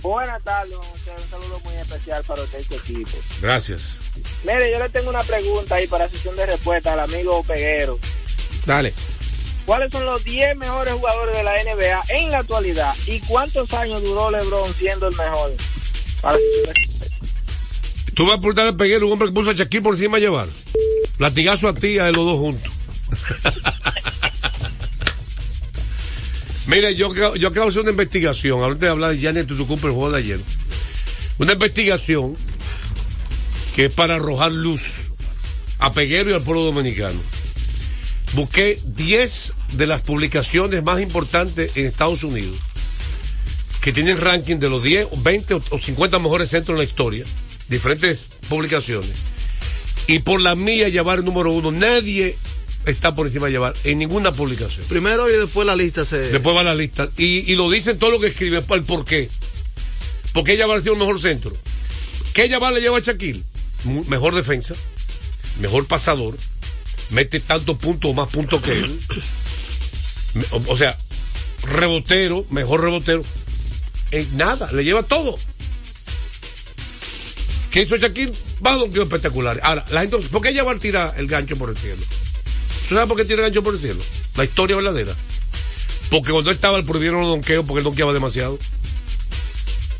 Buenas 0.01 0.43
tardes. 0.43 0.75
Un 0.75 1.29
saludo 1.29 1.59
muy 1.63 1.73
especial 1.75 2.23
para 2.25 2.43
usted 2.43 2.59
y 2.59 2.63
su 2.63 2.75
equipo. 2.75 3.17
Gracias. 3.41 3.99
Mire, 4.43 4.71
yo 4.71 4.79
le 4.79 4.89
tengo 4.89 5.09
una 5.09 5.23
pregunta 5.23 5.75
ahí 5.75 5.87
para 5.87 6.07
sesión 6.07 6.35
de 6.35 6.45
respuesta 6.45 6.93
al 6.93 6.99
amigo 6.99 7.41
Peguero. 7.43 7.97
Dale. 8.65 8.93
¿Cuáles 9.65 9.91
son 9.91 10.05
los 10.05 10.23
10 10.23 10.55
mejores 10.57 10.93
jugadores 10.93 11.35
de 11.35 11.43
la 11.43 11.51
NBA 11.63 12.03
en 12.09 12.31
la 12.31 12.39
actualidad? 12.39 12.93
¿Y 13.05 13.19
cuántos 13.21 13.73
años 13.73 14.01
duró 14.01 14.29
LeBron 14.29 14.73
siendo 14.75 15.07
el 15.07 15.15
mejor? 15.15 15.53
Tú 18.13 18.25
vas 18.25 18.33
a 18.33 18.37
aportar 18.37 18.65
al 18.65 18.75
peguero 18.75 19.05
un 19.05 19.13
hombre 19.13 19.27
que 19.27 19.33
puso 19.33 19.51
a 19.51 19.53
Shaquille 19.53 19.83
por 19.83 19.93
encima 19.93 20.17
a 20.17 20.19
llevar. 20.19 20.47
Latigazo 21.19 21.67
a 21.67 21.73
ti, 21.73 21.99
a 21.99 22.11
los 22.11 22.25
dos 22.25 22.39
juntos. 22.39 22.73
Mira, 26.67 26.91
yo, 26.91 27.13
yo 27.35 27.47
acabo 27.47 27.67
de 27.67 27.69
hacer 27.69 27.83
una 27.83 27.91
investigación, 27.91 28.61
ahorita 28.61 28.87
de 28.87 28.91
hablar 28.91 29.15
de 29.15 29.21
Janet 29.21 29.47
Tutucumpa 29.47 29.87
el 29.87 29.93
juego 29.93 30.11
de 30.11 30.17
ayer. 30.17 30.39
Una 31.37 31.53
investigación 31.53 32.35
que 33.75 33.85
es 33.85 33.93
para 33.93 34.15
arrojar 34.15 34.51
luz 34.51 35.11
a 35.79 35.93
Peguero 35.93 36.31
y 36.31 36.33
al 36.33 36.41
pueblo 36.41 36.63
dominicano. 36.63 37.19
Busqué 38.33 38.77
10 38.83 39.53
de 39.73 39.87
las 39.87 40.01
publicaciones 40.01 40.83
más 40.83 40.99
importantes 40.99 41.77
en 41.77 41.85
Estados 41.85 42.23
Unidos 42.23 42.57
que 43.81 43.91
tienen 43.93 44.19
ranking 44.19 44.57
de 44.57 44.69
los 44.69 44.83
10, 44.83 45.07
20 45.23 45.53
o- 45.55 45.61
o 45.71 45.79
50 45.79 46.19
mejores 46.19 46.49
centros 46.49 46.75
en 46.75 46.79
la 46.79 46.83
historia, 46.83 47.23
diferentes 47.69 48.29
publicaciones. 48.49 49.11
Y 50.07 50.19
por 50.19 50.41
la 50.41 50.55
mía 50.55 50.89
llevar 50.89 51.19
el 51.19 51.25
número 51.25 51.51
uno, 51.51 51.71
nadie 51.71 52.35
está 52.85 53.13
por 53.13 53.27
encima 53.27 53.47
de 53.47 53.51
llevar 53.53 53.73
en 53.83 53.97
ninguna 53.99 54.31
publicación. 54.31 54.85
Primero 54.87 55.29
y 55.29 55.37
después 55.37 55.65
la 55.67 55.75
lista 55.75 56.05
se. 56.05 56.17
Después 56.17 56.55
va 56.55 56.63
la 56.63 56.75
lista. 56.75 57.09
Y, 57.17 57.51
y 57.51 57.55
lo 57.55 57.69
dicen 57.69 57.99
todo 57.99 58.11
lo 58.11 58.19
que 58.19 58.27
escriben, 58.27 58.63
el 58.69 58.83
por 58.83 59.03
qué. 59.05 59.29
¿Por 60.33 60.43
qué 60.43 60.55
Yabar 60.55 60.77
ha 60.77 60.81
sido 60.81 60.93
el 60.93 60.99
mejor 60.99 61.19
centro? 61.19 61.55
¿Qué 62.33 62.47
Yabar 62.47 62.71
le 62.73 62.79
lleva 62.81 62.97
a 62.97 63.01
Shaquille? 63.01 63.43
Mejor 64.07 64.35
defensa, 64.35 64.75
mejor 65.59 65.85
pasador, 65.87 66.37
mete 67.09 67.39
tantos 67.39 67.77
puntos 67.77 68.11
o 68.11 68.13
más 68.13 68.29
puntos 68.29 68.61
que 68.61 68.71
él. 68.73 68.99
O 70.67 70.77
sea, 70.77 70.95
rebotero, 71.63 72.45
mejor 72.51 72.81
rebotero. 72.83 73.23
Eh, 74.11 74.27
nada, 74.33 74.71
le 74.71 74.83
lleva 74.83 75.03
todo. 75.03 75.37
¿Qué 77.71 77.81
hizo 77.81 77.97
Shaquille? 77.97 78.33
Va 78.65 78.71
a 78.71 78.75
donkeos 78.75 79.05
espectaculares. 79.05 79.63
Ahora, 79.63 79.85
la 79.91 80.01
gente, 80.01 80.17
¿por 80.17 80.41
qué 80.41 80.53
Yabar 80.53 80.79
tira 80.79 81.13
el 81.17 81.27
gancho 81.27 81.57
por 81.57 81.69
el 81.69 81.77
cielo? 81.77 82.01
¿Tú 82.89 82.95
sabes 82.95 83.07
por 83.07 83.17
qué 83.17 83.25
tira 83.25 83.37
el 83.37 83.49
gancho 83.51 83.63
por 83.63 83.73
el 83.73 83.79
cielo? 83.79 84.01
La 84.35 84.45
historia 84.45 84.75
verdadera. 84.75 85.13
Porque 86.09 86.31
cuando 86.31 86.51
estaba 86.51 86.77
le 86.77 86.83
prohibieron 86.85 87.19
los 87.19 87.29
donqueos 87.29 87.65
porque 87.65 87.79
él 87.79 87.83
donkeaba 87.83 88.13
demasiado. 88.13 88.57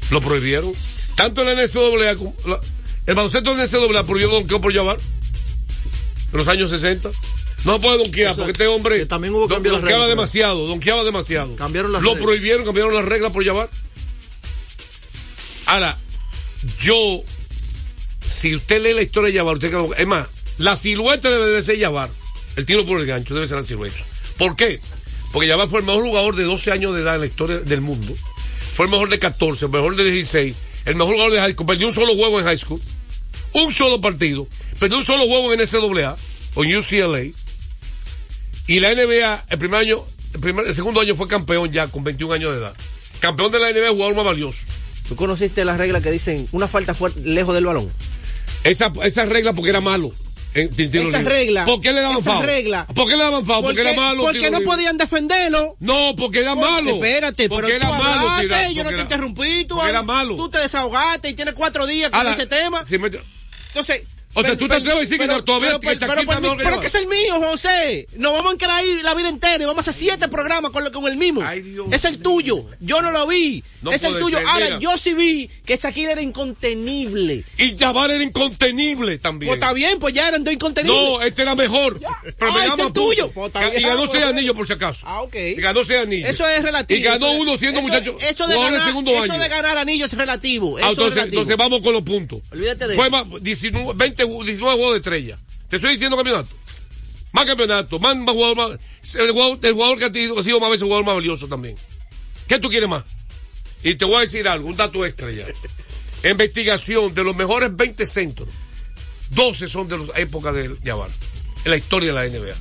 Lo 0.10 0.22
prohibieron. 0.22 0.72
Tanto 1.16 1.42
en 1.42 1.48
la 1.48 1.62
NCAA 1.64 2.16
como 2.16 2.34
la- 2.46 2.62
el 3.06 3.16
baloncesto 3.16 3.56
de 3.56 3.64
NCAA 3.64 4.06
prohibió 4.06 4.28
los 4.30 4.40
donkeos 4.40 4.62
por 4.62 4.72
llevar. 4.72 4.98
En 6.32 6.38
los 6.38 6.48
años 6.48 6.70
60. 6.70 7.10
No 7.66 7.74
se 7.74 7.80
puede 7.80 7.98
donkear 7.98 8.32
O 8.32 8.36
sea, 8.36 8.44
porque 8.44 8.52
este 8.52 8.68
hombre 8.68 9.06
también 9.08 9.34
hubo 9.34 9.48
don- 9.48 9.62
donkeaba 9.64 9.82
reglas, 9.82 10.08
demasiado, 10.10 10.68
donkeaba 10.68 11.04
demasiado. 11.04 11.56
Cambiaron 11.56 11.92
las 11.92 12.02
Lo 12.02 12.10
reglas. 12.12 12.24
prohibieron, 12.26 12.66
cambiaron 12.66 12.94
las 12.94 13.06
reglas 13.06 13.32
por 13.32 13.44
llevar. 13.44 13.70
Ahora, 15.66 15.98
yo, 16.82 17.22
si 18.26 18.56
usted 18.56 18.82
lee 18.82 18.94
la 18.94 19.02
historia 19.02 19.28
de 19.30 19.34
Yavar, 19.36 19.56
usted 19.56 19.74
es 19.98 20.08
más, 20.08 20.28
la 20.58 20.76
silueta 20.78 21.30
debe 21.30 21.52
de 21.52 21.62
ser 21.62 21.78
Yavar. 21.78 22.10
El 22.56 22.66
tiro 22.66 22.86
por 22.86 23.00
el 23.00 23.06
gancho 23.06 23.34
debe 23.36 23.48
ser 23.48 23.58
la 23.58 23.64
silueta. 23.64 23.98
¿Por 24.38 24.56
qué? 24.56 24.80
Porque 25.34 25.48
Yavar 25.48 25.68
fue 25.68 25.80
el 25.82 25.86
mejor 25.86 26.04
jugador 26.04 26.36
de 26.36 26.44
12 26.46 26.72
años 26.72 26.96
de 26.96 27.02
edad 27.02 27.16
en 27.16 27.22
la 27.22 27.28
historia 27.28 27.60
del 27.60 27.82
mundo. 27.82 28.16
Fue 28.76 28.86
el 28.86 28.92
mejor 28.92 29.10
de 29.10 29.20
14, 29.20 29.66
el 29.66 29.72
mejor 29.72 29.96
de 29.96 30.10
16, 30.10 30.56
el 30.86 30.96
mejor 30.96 31.14
jugador 31.16 31.34
de 31.34 31.40
high 31.42 31.52
school. 31.54 31.66
Perdió 31.68 31.88
un 31.88 31.94
solo 31.94 32.16
juego 32.16 32.40
en 32.40 32.46
high 32.46 32.58
school, 32.58 32.82
un 33.54 33.74
solo 33.74 34.00
partido. 34.00 34.48
Perdió 34.80 34.98
un 34.98 35.06
solo 35.06 35.26
juego 35.28 35.52
en 35.54 35.60
NCAA 35.60 36.16
o 36.56 36.64
en 36.64 36.78
UCLA. 36.78 37.26
Y 38.68 38.80
la 38.80 38.94
NBA, 38.94 39.46
el 39.50 39.58
primer 39.58 39.80
año, 39.82 40.04
el, 40.34 40.40
primer, 40.40 40.68
el 40.68 40.76
segundo 40.76 41.02
año 41.02 41.16
fue 41.16 41.28
campeón 41.28 41.72
ya 41.72 41.88
con 41.88 42.04
21 42.04 42.34
años 42.34 42.54
de 42.54 42.60
edad. 42.60 42.74
Campeón 43.20 43.52
de 43.52 43.60
la 43.60 43.72
NBA, 43.72 43.90
jugador 43.90 44.16
más 44.16 44.26
valioso. 44.26 44.60
¿Tú 45.08 45.16
conociste 45.16 45.64
las 45.66 45.78
reglas 45.78 46.04
que 46.04 46.12
dicen 46.12 46.48
una 46.52 46.68
falta 46.68 46.94
fuerte 46.94 47.22
lejos 47.22 47.56
del 47.56 47.66
balón? 47.66 47.90
Esa, 48.64 48.92
esa 49.04 49.26
regla 49.26 49.54
porque 49.54 49.70
era 49.70 49.80
malo. 49.82 50.12
En, 50.54 50.72
en 50.78 50.96
Esa 51.08 51.22
regla. 51.22 51.66
¿Por 51.66 51.80
qué 51.82 51.94
le 51.94 52.02
daban 52.02 52.18
esa 52.18 52.42
regla. 52.42 52.86
¿Por 52.88 53.08
qué 53.08 53.16
le 53.16 53.24
daban 53.24 53.46
foul? 53.46 53.64
Porque, 53.64 53.82
era 53.82 53.94
malo. 53.94 54.24
Porque 54.24 54.50
no 54.50 54.60
libre. 54.60 54.66
podían 54.66 54.98
defenderlo. 54.98 55.76
No, 55.80 56.16
porque 56.18 56.40
era 56.40 56.56
Porque- 56.56 56.72
malo. 56.72 56.92
Espérate, 56.96 57.48
porque 57.48 57.74
pero 57.74 57.78
era 57.78 57.88
tú 57.98 58.04
malo. 58.04 58.20
hablaste, 58.30 58.42
tirar, 58.48 58.72
yo 58.72 58.84
no 58.84 58.90
te 58.90 59.02
interrumpí, 59.02 59.66
tú, 59.66 59.82
era 59.84 60.02
malo. 60.02 60.36
tú 60.36 60.50
te 60.50 60.58
desahogaste 60.60 61.30
y 61.30 61.34
tienes 61.36 61.54
cuatro 61.54 61.86
días 61.86 62.10
con 62.10 62.20
Ahora, 62.20 62.32
ese 62.34 62.48
tema. 62.48 62.84
si 62.86 62.98
me- 62.98 63.10
Entonces. 63.68 64.02
O 64.38 64.44
sea, 64.44 64.58
tú 64.58 64.68
te 64.68 64.76
atreves 64.76 64.96
a 64.96 65.00
decir 65.00 65.18
que 65.20 65.28
todavía 65.28 65.80
pero- 65.80 66.00
pero- 66.00 66.24
mejor 66.24 66.58
que 66.58 66.64
pero 66.64 66.76
yo. 66.76 66.80
que 66.82 66.88
es 66.88 66.96
el 66.96 67.08
mío, 67.08 67.42
José. 67.42 68.08
Nos 68.18 68.34
vamos 68.34 68.54
a 68.54 68.58
quedar 68.58 68.80
ahí 68.80 69.00
la 69.04 69.14
vida 69.16 69.30
entera 69.30 69.64
y 69.64 69.66
vamos 69.66 69.88
a 69.88 69.90
hacer 69.90 69.94
siete 69.94 70.28
programas 70.28 70.72
con, 70.72 70.90
con 70.92 71.08
el 71.08 71.18
mismo. 71.18 71.42
es 71.92 72.06
el 72.06 72.20
tuyo. 72.20 72.66
Yo 72.80 73.02
no 73.02 73.12
lo 73.12 73.26
vi. 73.28 73.64
Es 73.92 74.04
el 74.04 74.20
tuyo. 74.20 74.40
Ahora, 74.48 74.80
yo 74.80 74.98
sí 74.98 75.14
vi 75.14 75.50
que 75.66 75.78
Shaquille 75.78 76.12
era 76.12 76.22
incontenible. 76.22 77.44
Y 77.58 77.78
Jabbar 77.78 78.12
era 78.12 78.24
incontenible 78.24 79.18
también. 79.20 79.50
Pues 79.50 79.60
está 79.60 79.74
bien, 79.74 80.00
pues 80.00 80.14
ya 80.14 80.28
eran 80.28 80.44
dos 80.44 80.54
incontenibles. 80.54 81.00
No, 81.02 81.22
este 81.22 81.42
era 81.44 81.56
mejor. 81.56 82.00
Pero 82.38 82.52
me 82.54 82.60
Ah, 82.60 82.66
es 82.66 82.80
el 82.80 82.92
tuyo. 82.92 83.32
Pues 83.32 83.52
y 83.78 83.82
ganó 83.82 84.04
Ah, 84.04 84.10
seis 84.12 84.26
anillos 84.26 84.56
por 84.56 84.68
si 84.68 84.74
acaso. 84.74 85.06
Ah, 85.08 85.22
ok. 85.22 85.36
Y 85.36 85.56
ganó 85.62 85.84
seis 85.86 86.02
anillos. 86.02 86.30
Eso 86.30 86.48
es 86.48 86.64
relativo. 86.64 87.00
Y 87.00 87.04
ganó 87.04 87.28
es- 87.32 87.40
uno 87.40 87.58
siendo 87.58 87.82
muchacho. 87.82 88.18
Eso 88.20 88.48
de, 88.48 88.56
ganar, 88.58 88.86
segundo 88.86 89.12
eso 89.12 89.24
año. 89.34 89.42
de 89.42 89.50
ganar 89.50 89.78
anillos 89.78 90.12
es 90.12 90.18
relativo. 90.18 90.78
Es 90.80 90.86
entonces, 90.88 91.58
vamos 91.58 91.82
con 91.82 91.94
los 91.94 92.02
puntos. 92.04 92.42
Olvídate 92.52 92.88
de 92.88 92.96
Fue 92.96 93.08
eso. 93.08 93.26
más, 93.26 93.42
19, 93.44 93.94
20 93.96 94.18
20, 94.18 94.26
ju- 94.26 94.27
19 94.28 94.76
juegos 94.76 94.92
de 94.92 94.98
estrella. 94.98 95.40
Te 95.70 95.78
estoy 95.78 95.92
diciendo 95.92 96.16
campeonato. 96.16 96.50
Más 97.32 97.46
campeonato, 97.46 98.00
más, 98.00 98.16
más 98.18 98.34
jugador, 98.34 98.58
más, 98.58 99.16
el 99.16 99.32
jugador, 99.32 99.60
el 99.62 99.74
jugador 99.74 100.00
que 100.00 100.06
ha 100.06 100.14
sido, 100.14 100.40
ha 100.40 100.44
sido 100.44 100.60
más 100.60 100.72
veces 100.72 100.84
jugador 100.84 101.06
más 101.06 101.16
valioso 101.16 101.48
también. 101.48 101.76
¿Qué 102.48 102.60
tú 102.60 102.70
quieres 102.70 102.90
más? 102.90 103.04
Y 103.84 103.96
te 103.96 104.06
voy 104.06 104.16
a 104.16 104.20
decir 104.22 104.48
algo, 104.48 104.70
un 104.70 104.78
dato 104.78 105.06
extra 105.06 105.30
ya. 105.32 105.46
Investigación 106.30 107.14
de 107.14 107.24
los 107.24 107.36
mejores 107.36 107.76
20 107.76 108.06
centros. 108.06 108.50
12 109.32 109.68
son 109.68 109.88
de 109.88 109.98
la 109.98 110.20
época 110.20 110.52
de 110.52 110.76
Yavar. 110.84 111.12
En 111.66 111.72
la 111.72 111.78
historia 111.78 112.14
de 112.14 112.16
la 112.16 112.28
NBA. 112.28 112.56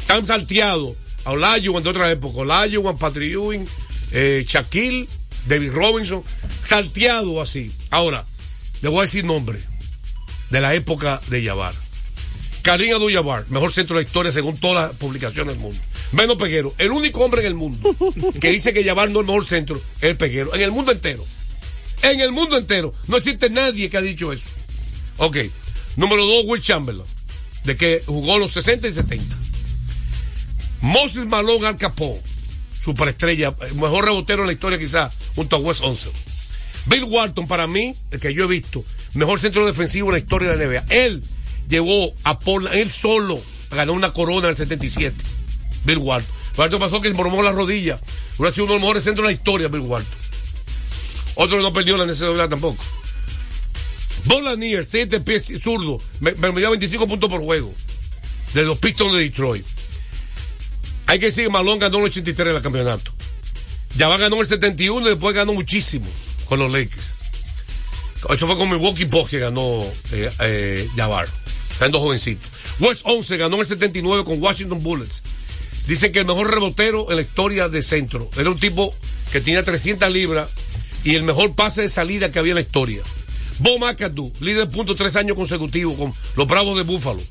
Están 0.00 0.26
salteados 0.26 0.96
a 1.24 1.32
Olajuwon 1.32 1.82
de 1.82 1.90
otra 1.90 2.10
época. 2.10 2.40
Olajuwon, 2.40 2.98
Patrick 2.98 3.32
Ewing, 3.32 3.66
eh, 4.12 4.44
Shaquille, 4.46 5.08
David 5.46 5.72
Robinson. 5.72 6.22
Salteado 6.64 7.40
así. 7.40 7.72
Ahora, 7.90 8.24
le 8.82 8.88
voy 8.88 9.00
a 9.00 9.02
decir 9.02 9.24
nombre. 9.24 9.60
De 10.50 10.60
la 10.60 10.74
época 10.74 11.20
de 11.28 11.42
Yavar. 11.42 11.74
Karim 12.62 12.94
Abdul-Jabbar, 12.94 13.46
mejor 13.48 13.72
centro 13.72 13.96
de 13.96 14.02
la 14.02 14.08
historia 14.08 14.32
según 14.32 14.58
todas 14.58 14.88
las 14.88 14.96
publicaciones 14.96 15.54
del 15.54 15.62
mundo. 15.62 15.78
Menos 16.10 16.36
Peguero, 16.36 16.74
el 16.78 16.90
único 16.90 17.24
hombre 17.24 17.42
en 17.42 17.46
el 17.46 17.54
mundo 17.54 17.94
que 18.40 18.50
dice 18.50 18.72
que 18.72 18.82
Jabbar 18.82 19.08
no 19.10 19.20
es 19.20 19.22
el 19.22 19.26
mejor 19.26 19.46
centro 19.46 19.80
es 19.98 20.10
el 20.10 20.16
Peguero, 20.16 20.52
en 20.52 20.62
el 20.62 20.72
mundo 20.72 20.90
entero. 20.90 21.24
En 22.02 22.20
el 22.20 22.32
mundo 22.32 22.56
entero. 22.56 22.92
No 23.06 23.16
existe 23.16 23.50
nadie 23.50 23.88
que 23.88 23.96
ha 23.96 24.00
dicho 24.00 24.32
eso. 24.32 24.50
Ok. 25.18 25.36
Número 25.94 26.26
dos, 26.26 26.44
Will 26.46 26.60
Chamberlain, 26.60 27.06
de 27.64 27.76
que 27.76 28.02
jugó 28.04 28.38
los 28.38 28.52
60 28.52 28.88
y 28.88 28.92
70. 28.92 29.36
Moses 30.80 31.26
Malone 31.26 31.68
Al 31.68 31.76
Capone, 31.76 32.20
superestrella, 32.80 33.54
el 33.60 33.74
mejor 33.76 34.04
rebotero 34.04 34.42
en 34.42 34.48
la 34.48 34.52
historia 34.52 34.78
quizás, 34.78 35.14
junto 35.34 35.56
a 35.56 35.58
Wes 35.60 35.80
Onsen. 35.80 36.12
Bill 36.86 37.04
Walton, 37.04 37.46
para 37.46 37.66
mí, 37.66 37.94
el 38.10 38.20
que 38.20 38.34
yo 38.34 38.44
he 38.44 38.48
visto, 38.48 38.84
mejor 39.14 39.40
centro 39.40 39.66
defensivo 39.66 40.08
en 40.08 40.12
la 40.14 40.18
historia 40.18 40.50
de 40.50 40.56
la 40.56 40.66
NBA. 40.66 40.84
Él 40.90 41.22
llevó 41.68 42.12
a 42.24 42.38
Portland, 42.38 42.76
él 42.76 42.90
solo 42.90 43.40
ganó 43.70 43.92
una 43.92 44.12
corona 44.12 44.46
en 44.46 44.50
el 44.50 44.56
77. 44.56 45.14
Bill 45.84 45.98
Walton. 45.98 46.34
Walton 46.56 46.80
pasó 46.80 47.00
que 47.00 47.08
se 47.08 47.14
mormó 47.14 47.42
la 47.42 47.52
rodilla. 47.52 48.00
Hubiera 48.38 48.54
sido 48.54 48.64
uno 48.64 48.74
de 48.74 48.78
los 48.78 48.82
mejores 48.82 49.04
centros 49.04 49.24
de 49.24 49.32
la 49.34 49.38
historia, 49.38 49.68
Bill 49.68 49.82
Walton. 49.82 50.18
Otro 51.36 51.60
no 51.60 51.72
perdió 51.72 51.96
la 51.96 52.06
necesidad 52.06 52.48
tampoco. 52.48 52.82
Bon 54.24 54.42
Lanier, 54.42 54.84
7 54.84 55.20
pies 55.20 55.52
zurdo, 55.62 56.00
me, 56.20 56.32
me 56.32 56.60
dio 56.60 56.70
25 56.70 57.06
puntos 57.06 57.30
por 57.30 57.40
juego. 57.42 57.72
De 58.54 58.62
los 58.62 58.78
Pistons 58.78 59.12
de 59.14 59.20
Detroit. 59.20 59.66
Hay 61.06 61.18
que 61.18 61.26
decir 61.26 61.44
que 61.44 61.50
Malone 61.50 61.78
ganó 61.78 61.98
el 61.98 62.04
83 62.04 62.50
en 62.50 62.56
el 62.56 62.62
campeonato. 62.62 63.12
Jabbar 63.96 64.20
ganó 64.20 64.40
el 64.40 64.46
71 64.46 65.06
y 65.06 65.10
después 65.10 65.34
ganó 65.34 65.54
muchísimo 65.54 66.06
con 66.46 66.58
los 66.58 66.70
Lakers. 66.70 67.15
Esto 68.30 68.46
fue 68.46 68.56
con 68.56 68.68
Milwaukee 68.68 69.04
Bucks 69.04 69.30
que 69.30 69.38
ganó 69.38 69.82
eh, 70.12 70.30
eh, 70.40 70.88
Jabbar. 70.96 71.28
Estando 71.70 72.00
jovencito. 72.00 72.46
West 72.80 73.02
11 73.04 73.36
ganó 73.36 73.56
en 73.56 73.60
el 73.60 73.66
79 73.66 74.24
con 74.24 74.42
Washington 74.42 74.82
Bullets. 74.82 75.22
Dicen 75.86 76.10
que 76.10 76.20
el 76.20 76.26
mejor 76.26 76.52
rebotero 76.52 77.10
en 77.10 77.16
la 77.16 77.22
historia 77.22 77.68
de 77.68 77.82
centro. 77.82 78.28
Era 78.36 78.50
un 78.50 78.58
tipo 78.58 78.94
que 79.30 79.40
tenía 79.40 79.62
300 79.62 80.10
libras 80.10 80.50
y 81.04 81.14
el 81.14 81.22
mejor 81.22 81.54
pase 81.54 81.82
de 81.82 81.88
salida 81.88 82.32
que 82.32 82.38
había 82.38 82.52
en 82.52 82.56
la 82.56 82.62
historia. 82.62 83.02
Bo 83.58 83.78
McAdoo, 83.78 84.32
líder 84.40 84.66
de 84.68 84.74
puntos 84.74 84.96
tres 84.96 85.16
años 85.16 85.36
consecutivos 85.36 85.96
con 85.96 86.12
los 86.36 86.46
Bravos 86.46 86.76
de 86.76 86.82
Buffalo. 86.82 87.22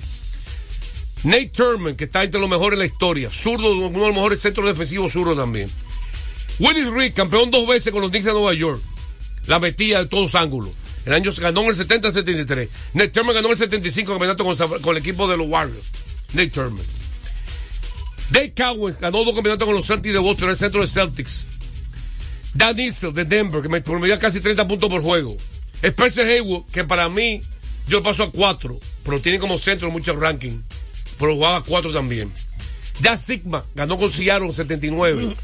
Nate 1.24 1.48
Turman, 1.48 1.96
que 1.96 2.06
está 2.06 2.24
entre 2.24 2.40
los 2.40 2.50
mejores 2.50 2.78
en 2.78 2.80
la 2.80 2.86
historia. 2.86 3.30
Zurdo, 3.32 3.72
uno 3.76 3.90
de 3.90 4.08
los 4.08 4.16
mejores 4.16 4.42
centros 4.42 4.66
defensivos 4.68 5.12
zurdo 5.12 5.36
también. 5.36 5.70
Willis 6.60 6.88
Reed, 6.88 7.14
campeón 7.14 7.52
dos 7.52 7.68
veces 7.68 7.92
con 7.92 8.02
los 8.02 8.12
Knicks 8.12 8.26
de 8.26 8.32
Nueva 8.32 8.54
York. 8.54 8.82
La 9.48 9.60
metía 9.60 10.00
de 10.00 10.06
todos 10.06 10.36
ángulos. 10.36 10.72
El 11.06 11.14
año 11.14 11.32
ganó 11.38 11.62
en 11.62 11.68
el 11.70 11.76
70-73. 11.76 12.68
Nate 12.94 13.10
Turman 13.10 13.36
ganó 13.36 13.48
en 13.48 13.54
el 13.54 13.58
75 13.58 14.12
campeonato 14.12 14.44
con, 14.44 14.96
el 14.96 15.02
equipo 15.02 15.28
de 15.28 15.38
los 15.38 15.48
Warriors. 15.48 15.88
Nate 16.34 16.50
Turman. 16.50 16.84
Dave 18.32 18.54
Cowan 18.56 18.96
ganó 19.00 19.24
dos 19.24 19.36
campeonatos 19.36 19.68
con 19.68 19.76
los 19.76 19.86
Celtics 19.86 20.14
de 20.14 20.20
Boston 20.20 20.46
en 20.46 20.50
el 20.52 20.56
centro 20.56 20.82
de 20.82 20.88
Celtics. 20.88 21.48
Dan 22.56 22.80
Issel 22.80 23.14
de 23.14 23.26
Denver, 23.26 23.62
que 23.62 23.70
me 23.70 23.82
promedia 23.82 24.18
casi 24.18 24.40
30 24.40 24.68
puntos 24.68 24.90
por 24.90 25.02
juego. 25.02 25.38
Spencer 25.82 26.26
Haywood, 26.26 26.66
que 26.72 26.86
para 26.86 27.08
mí, 27.10 27.42
yo 27.88 28.02
paso 28.02 28.24
a 28.24 28.32
cuatro, 28.32 28.80
pero 29.04 29.20
tiene 29.20 29.40
como 29.40 29.60
centro 29.60 29.92
muchos 29.92 30.16
rankings. 30.16 30.62
Pero 31.20 31.36
jugaba 31.36 31.58
a 31.58 31.62
cuatro 31.62 31.94
también. 31.94 32.32
Ya 33.02 33.18
Sigma 33.18 33.64
ganó 33.76 33.98
con 33.98 34.10
Seattle 34.10 34.48
en 34.48 34.54
79. 34.54 35.36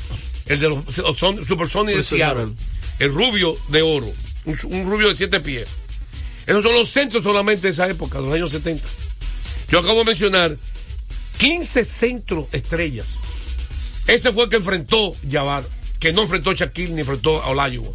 El 0.47 0.59
de 0.59 0.69
los 0.69 0.83
son, 1.17 1.45
Super 1.45 1.67
Sonic 1.67 1.89
de 1.89 1.95
Pues, 1.95 2.07
Seattle. 2.07 2.53
El 3.01 3.11
rubio 3.13 3.55
de 3.69 3.81
oro. 3.81 4.11
Un, 4.45 4.57
un 4.71 4.85
rubio 4.89 5.09
de 5.09 5.15
siete 5.17 5.39
pies. 5.39 5.67
Esos 6.47 6.63
son 6.63 6.73
los 6.73 6.87
centros 6.89 7.23
solamente 7.23 7.67
de 7.67 7.73
esa 7.73 7.87
época, 7.89 8.19
de 8.19 8.25
los 8.25 8.33
años 8.33 8.51
70. 8.51 8.87
Yo 9.69 9.79
acabo 9.79 9.99
de 9.99 10.05
mencionar 10.05 10.55
15 11.37 11.83
centros 11.83 12.47
estrellas. 12.51 13.17
Ese 14.07 14.31
fue 14.31 14.43
el 14.45 14.49
que 14.49 14.55
enfrentó 14.57 15.15
Jabbar, 15.29 15.63
que 15.99 16.13
no 16.13 16.21
enfrentó 16.23 16.53
Shaquille 16.53 16.93
ni 16.93 17.01
enfrentó 17.01 17.41
a 17.41 17.49
Olajuwon. 17.49 17.93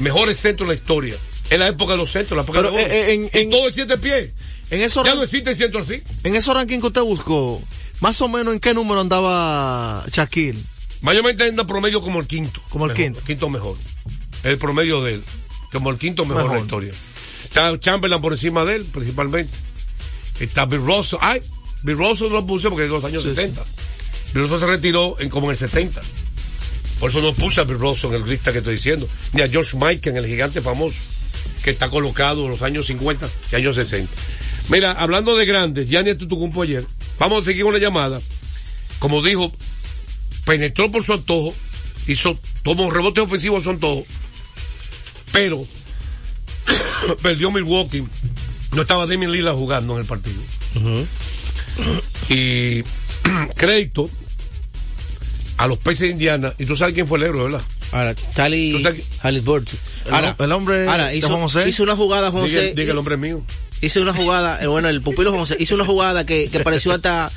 Mejores 0.00 0.36
centros 0.38 0.68
de 0.68 0.74
la 0.74 0.80
historia. 0.80 1.14
En 1.50 1.60
la 1.60 1.68
época 1.68 1.92
de 1.92 1.98
los 1.98 2.10
centros, 2.10 2.36
la 2.36 2.42
época 2.42 2.60
Pero, 2.62 2.72
de 2.72 2.82
eh, 2.82 3.14
en- 3.14 3.24
Y 3.32 3.38
en- 3.38 3.50
todo 3.50 3.66
de 3.66 3.72
siete 3.72 3.96
pies. 3.98 4.32
En 4.70 4.80
esos, 4.80 5.06
Ya 5.06 5.14
no 5.14 5.22
existe 5.22 5.54
centro 5.54 5.80
así. 5.80 6.02
en 6.24 6.34
esos 6.34 6.52
rankings 6.54 6.80
que 6.80 6.86
usted 6.88 7.02
buscó, 7.02 7.62
más 8.00 8.20
o 8.20 8.28
menos 8.28 8.52
en 8.54 8.58
qué 8.60 8.74
número 8.74 9.00
andaba 9.00 10.04
Shaquille. 10.10 10.58
Mayormente 11.06 11.44
anda 11.44 11.64
promedio 11.64 12.00
como 12.02 12.18
el 12.18 12.26
quinto. 12.26 12.60
Como 12.68 12.86
el 12.86 12.90
Mejor, 12.90 13.04
quinto. 13.04 13.20
Quinto 13.24 13.48
mejor. 13.48 13.76
El 14.42 14.58
promedio 14.58 15.04
de 15.04 15.14
él. 15.14 15.22
Como 15.70 15.90
el 15.90 15.98
quinto 15.98 16.24
mejor, 16.24 16.42
de 16.42 16.48
la 16.48 16.52
Mejor. 16.54 16.66
historia. 16.66 16.92
Está 17.44 17.78
Chamberlain 17.78 18.20
por 18.20 18.32
encima 18.32 18.64
de 18.64 18.74
él, 18.74 18.84
principalmente. 18.86 19.56
Está 20.40 20.66
Bill 20.66 20.80
Russell. 20.84 21.20
Ay, 21.22 21.40
Bill 21.84 21.96
Russell 21.96 22.26
no 22.28 22.34
lo 22.40 22.46
puse 22.46 22.68
porque 22.70 22.86
es 22.86 22.90
de 22.90 22.96
los 22.96 23.04
años 23.04 23.22
60. 23.22 23.64
Bill 24.34 24.48
Russell 24.48 24.58
se 24.58 24.66
retiró 24.66 25.14
en 25.20 25.28
como 25.30 25.46
en 25.46 25.52
el 25.52 25.56
70. 25.56 26.02
Por 26.98 27.10
eso 27.10 27.20
no 27.20 27.32
puse 27.34 27.60
a 27.60 27.64
Bill 27.64 27.78
Russell 27.78 28.10
en 28.12 28.22
el 28.24 28.28
lista 28.28 28.50
que 28.50 28.58
estoy 28.58 28.74
diciendo. 28.74 29.08
Ni 29.32 29.42
a 29.42 29.48
George 29.48 29.76
Michael, 29.76 30.16
el 30.16 30.26
gigante 30.26 30.60
famoso, 30.60 30.98
que 31.62 31.70
está 31.70 31.88
colocado 31.88 32.42
en 32.46 32.50
los 32.50 32.62
años 32.62 32.84
50 32.86 33.28
y 33.52 33.54
años 33.54 33.76
60. 33.76 34.12
Mira, 34.70 34.90
hablando 34.90 35.36
de 35.36 35.46
grandes, 35.46 35.88
ya 35.88 36.02
ni 36.02 36.12
Tutucumpo 36.16 36.62
ayer, 36.62 36.84
vamos 37.20 37.42
a 37.42 37.44
seguir 37.44 37.62
con 37.62 37.74
la 37.74 37.78
llamada. 37.78 38.20
Como 38.98 39.22
dijo, 39.22 39.52
penetró 40.46 40.90
por 40.90 41.04
su 41.04 41.12
antojo, 41.12 41.52
hizo, 42.06 42.38
tomó 42.62 42.90
rebote 42.90 43.20
ofensivo 43.20 43.58
a 43.58 43.60
su 43.60 43.70
antojo, 43.70 44.06
pero 45.32 45.66
perdió 47.22 47.50
Milwaukee. 47.50 48.04
No 48.72 48.82
estaba 48.82 49.06
Damian 49.06 49.32
Lillard 49.32 49.54
jugando 49.54 49.94
en 49.94 50.00
el 50.00 50.06
partido. 50.06 50.40
Y 52.30 52.82
crédito 53.56 54.08
a 55.56 55.66
los 55.66 55.78
peces 55.78 56.00
de 56.00 56.08
Indiana. 56.08 56.54
Y 56.58 56.64
tú 56.64 56.76
sabes 56.76 56.94
quién 56.94 57.06
fue 57.06 57.18
el 57.18 57.24
héroe, 57.24 57.44
¿verdad? 57.44 57.62
Ahora, 57.92 58.14
sabes 58.34 58.74
Halliburton. 59.22 59.78
El, 60.06 60.14
Ahora, 60.14 60.36
el 60.38 60.52
hombre 60.52 60.88
ahora 60.88 61.14
hizo, 61.14 61.28
Juan 61.28 61.42
José. 61.42 61.68
hizo 61.68 61.82
una 61.82 61.96
jugada, 61.96 62.30
Juan 62.30 62.44
José. 62.44 62.74
diga 62.74 62.92
el 62.92 62.98
hombre 62.98 63.16
mío. 63.16 63.42
Hizo 63.80 64.00
una 64.00 64.14
jugada, 64.14 64.62
eh, 64.62 64.66
bueno, 64.66 64.88
el 64.88 65.02
pupilo 65.02 65.30
Juan 65.30 65.40
José 65.40 65.56
hizo 65.58 65.74
una 65.74 65.84
jugada 65.84 66.24
que, 66.24 66.48
que 66.50 66.60
pareció 66.60 66.92
hasta 66.92 67.30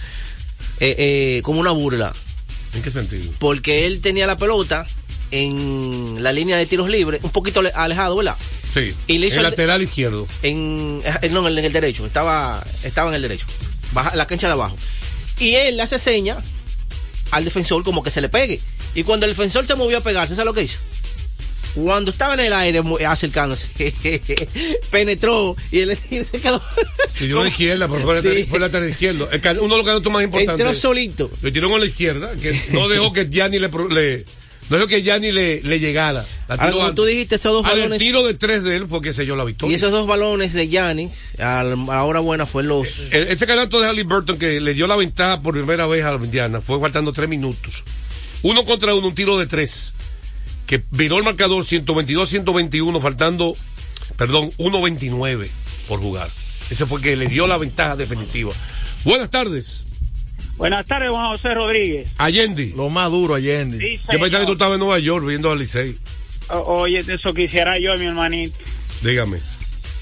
eh, 0.79 0.95
eh, 0.97 1.41
como 1.43 1.59
una 1.59 1.71
burla. 1.71 2.13
¿En 2.73 2.81
qué 2.81 2.91
sentido? 2.91 3.31
Porque 3.39 3.85
él 3.85 4.01
tenía 4.01 4.27
la 4.27 4.37
pelota 4.37 4.85
en 5.31 6.21
la 6.23 6.31
línea 6.31 6.57
de 6.57 6.65
tiros 6.65 6.89
libres, 6.89 7.21
un 7.23 7.31
poquito 7.31 7.59
ale- 7.59 7.71
alejado, 7.75 8.15
¿verdad? 8.15 8.35
Sí. 8.73 8.93
Y 9.07 9.17
le 9.19 9.27
hizo 9.27 9.37
el 9.37 9.43
lateral 9.43 9.81
izquierdo. 9.81 10.27
En, 10.43 11.01
eh, 11.03 11.29
no, 11.29 11.41
en 11.41 11.47
el, 11.47 11.59
en 11.59 11.65
el 11.65 11.73
derecho, 11.73 12.05
estaba, 12.05 12.63
estaba 12.83 13.09
en 13.09 13.15
el 13.15 13.21
derecho, 13.23 13.45
baja, 13.93 14.15
la 14.15 14.27
cancha 14.27 14.47
de 14.47 14.53
abajo. 14.53 14.75
Y 15.39 15.55
él 15.55 15.77
le 15.77 15.83
hace 15.83 15.97
seña 15.99 16.37
al 17.31 17.45
defensor 17.45 17.83
como 17.83 18.03
que 18.03 18.11
se 18.11 18.21
le 18.21 18.29
pegue. 18.29 18.59
Y 18.95 19.03
cuando 19.03 19.25
el 19.25 19.31
defensor 19.33 19.65
se 19.65 19.75
movió 19.75 19.99
a 19.99 20.01
pegarse, 20.01 20.35
¿sabes 20.35 20.45
lo 20.47 20.53
que 20.53 20.63
hizo? 20.63 20.79
Cuando 21.75 22.11
estaba 22.11 22.33
en 22.33 22.39
el 22.41 22.53
aire 22.53 22.81
acercándose, 23.07 23.67
penetró 24.91 25.55
y 25.71 25.79
él 25.79 25.97
se 26.31 26.39
quedó. 26.39 26.61
Y 27.19 27.27
dio 27.27 27.39
a 27.39 27.43
la 27.43 27.49
izquierda, 27.49 27.87
pero 27.87 28.01
fue, 28.03 28.21
Sí. 28.21 28.43
fue 28.45 28.57
el 28.57 28.61
lateral 28.63 28.89
izquierdo. 28.89 29.29
El 29.31 29.41
can- 29.41 29.59
uno 29.59 29.75
de 29.75 29.83
los 29.83 29.85
cantos 29.85 30.11
más 30.11 30.23
importantes. 30.23 30.65
Entró 30.65 30.73
solito. 30.79 31.29
Le 31.41 31.51
tiró 31.51 31.69
con 31.69 31.79
la 31.79 31.85
izquierda, 31.85 32.31
que 32.41 32.59
no 32.71 32.87
dejó 32.89 33.13
que 33.13 33.29
Gianni 33.29 33.59
le, 33.59 33.69
le- 33.69 34.25
no 34.69 34.77
dejó 34.77 34.87
que 34.87 35.01
Gianni 35.01 35.31
le, 35.31 35.61
le 35.61 35.79
llegara. 35.79 36.25
La 36.47 36.57
tiró 36.57 36.71
como 36.73 36.83
antes. 36.83 36.95
tú 36.95 37.05
dijiste, 37.05 37.35
esos 37.35 37.51
dos 37.53 37.63
Ah, 37.65 37.73
el 37.73 37.79
balones. 37.81 37.99
tiro 37.99 38.23
de 38.23 38.33
tres 38.33 38.63
de 38.63 38.75
él 38.75 38.87
fue 38.87 39.01
que 39.01 39.13
selló 39.13 39.35
la 39.35 39.43
victoria. 39.43 39.71
Y 39.71 39.75
esos 39.75 39.91
dos 39.91 40.05
balones 40.07 40.53
de 40.53 40.67
Giannis, 40.67 41.39
a 41.39 41.63
la 41.63 42.03
hora 42.03 42.19
buena 42.19 42.45
fue 42.45 42.63
los. 42.63 42.87
El- 43.11 43.27
ese 43.29 43.45
canasto 43.47 43.79
de 43.79 43.87
Halliburton 43.87 44.37
que 44.37 44.59
le 44.59 44.73
dio 44.73 44.87
la 44.87 44.95
ventaja 44.95 45.41
por 45.41 45.53
primera 45.53 45.87
vez 45.87 46.03
a 46.05 46.11
la 46.11 46.17
Indiana 46.23 46.61
fue 46.61 46.79
faltando 46.79 47.13
tres 47.13 47.29
minutos. 47.29 47.83
Uno 48.41 48.63
contra 48.63 48.93
uno, 48.95 49.07
un 49.07 49.15
tiro 49.15 49.37
de 49.37 49.47
tres. 49.47 49.93
Que 50.69 50.83
viró 50.91 51.17
el 51.17 51.23
marcador 51.23 51.63
122-121, 51.63 53.01
faltando, 53.01 53.55
perdón, 54.17 54.51
1.29 54.59 55.49
por 55.87 55.99
jugar. 55.99 56.29
Ese 56.69 56.85
fue 56.85 57.01
que 57.01 57.15
le 57.15 57.25
dio 57.25 57.47
la 57.47 57.57
ventaja 57.57 57.95
definitiva. 57.95 58.53
Buenas 59.03 59.31
tardes, 59.31 59.87
Buenas 60.57 60.85
tardes, 60.85 61.09
Juan 61.09 61.29
José 61.29 61.55
Rodríguez. 61.55 62.13
Allende. 62.17 62.73
Lo 62.75 62.89
más 62.89 63.09
duro, 63.09 63.33
Allende. 63.33 63.79
Sí, 63.79 63.99
Yo 64.11 64.19
pensaba 64.19 64.41
que 64.41 64.45
tú 64.45 64.51
estabas 64.51 64.75
en 64.75 64.81
Nueva 64.81 64.99
York 64.99 65.25
viendo 65.25 65.49
al 65.49 65.57
Licey. 65.57 65.97
Oye, 66.49 66.99
eso 66.99 67.33
quisiera 67.33 67.79
yo, 67.79 67.95
mi 67.95 68.05
hermanito. 68.05 68.57
Dígame. 69.01 69.39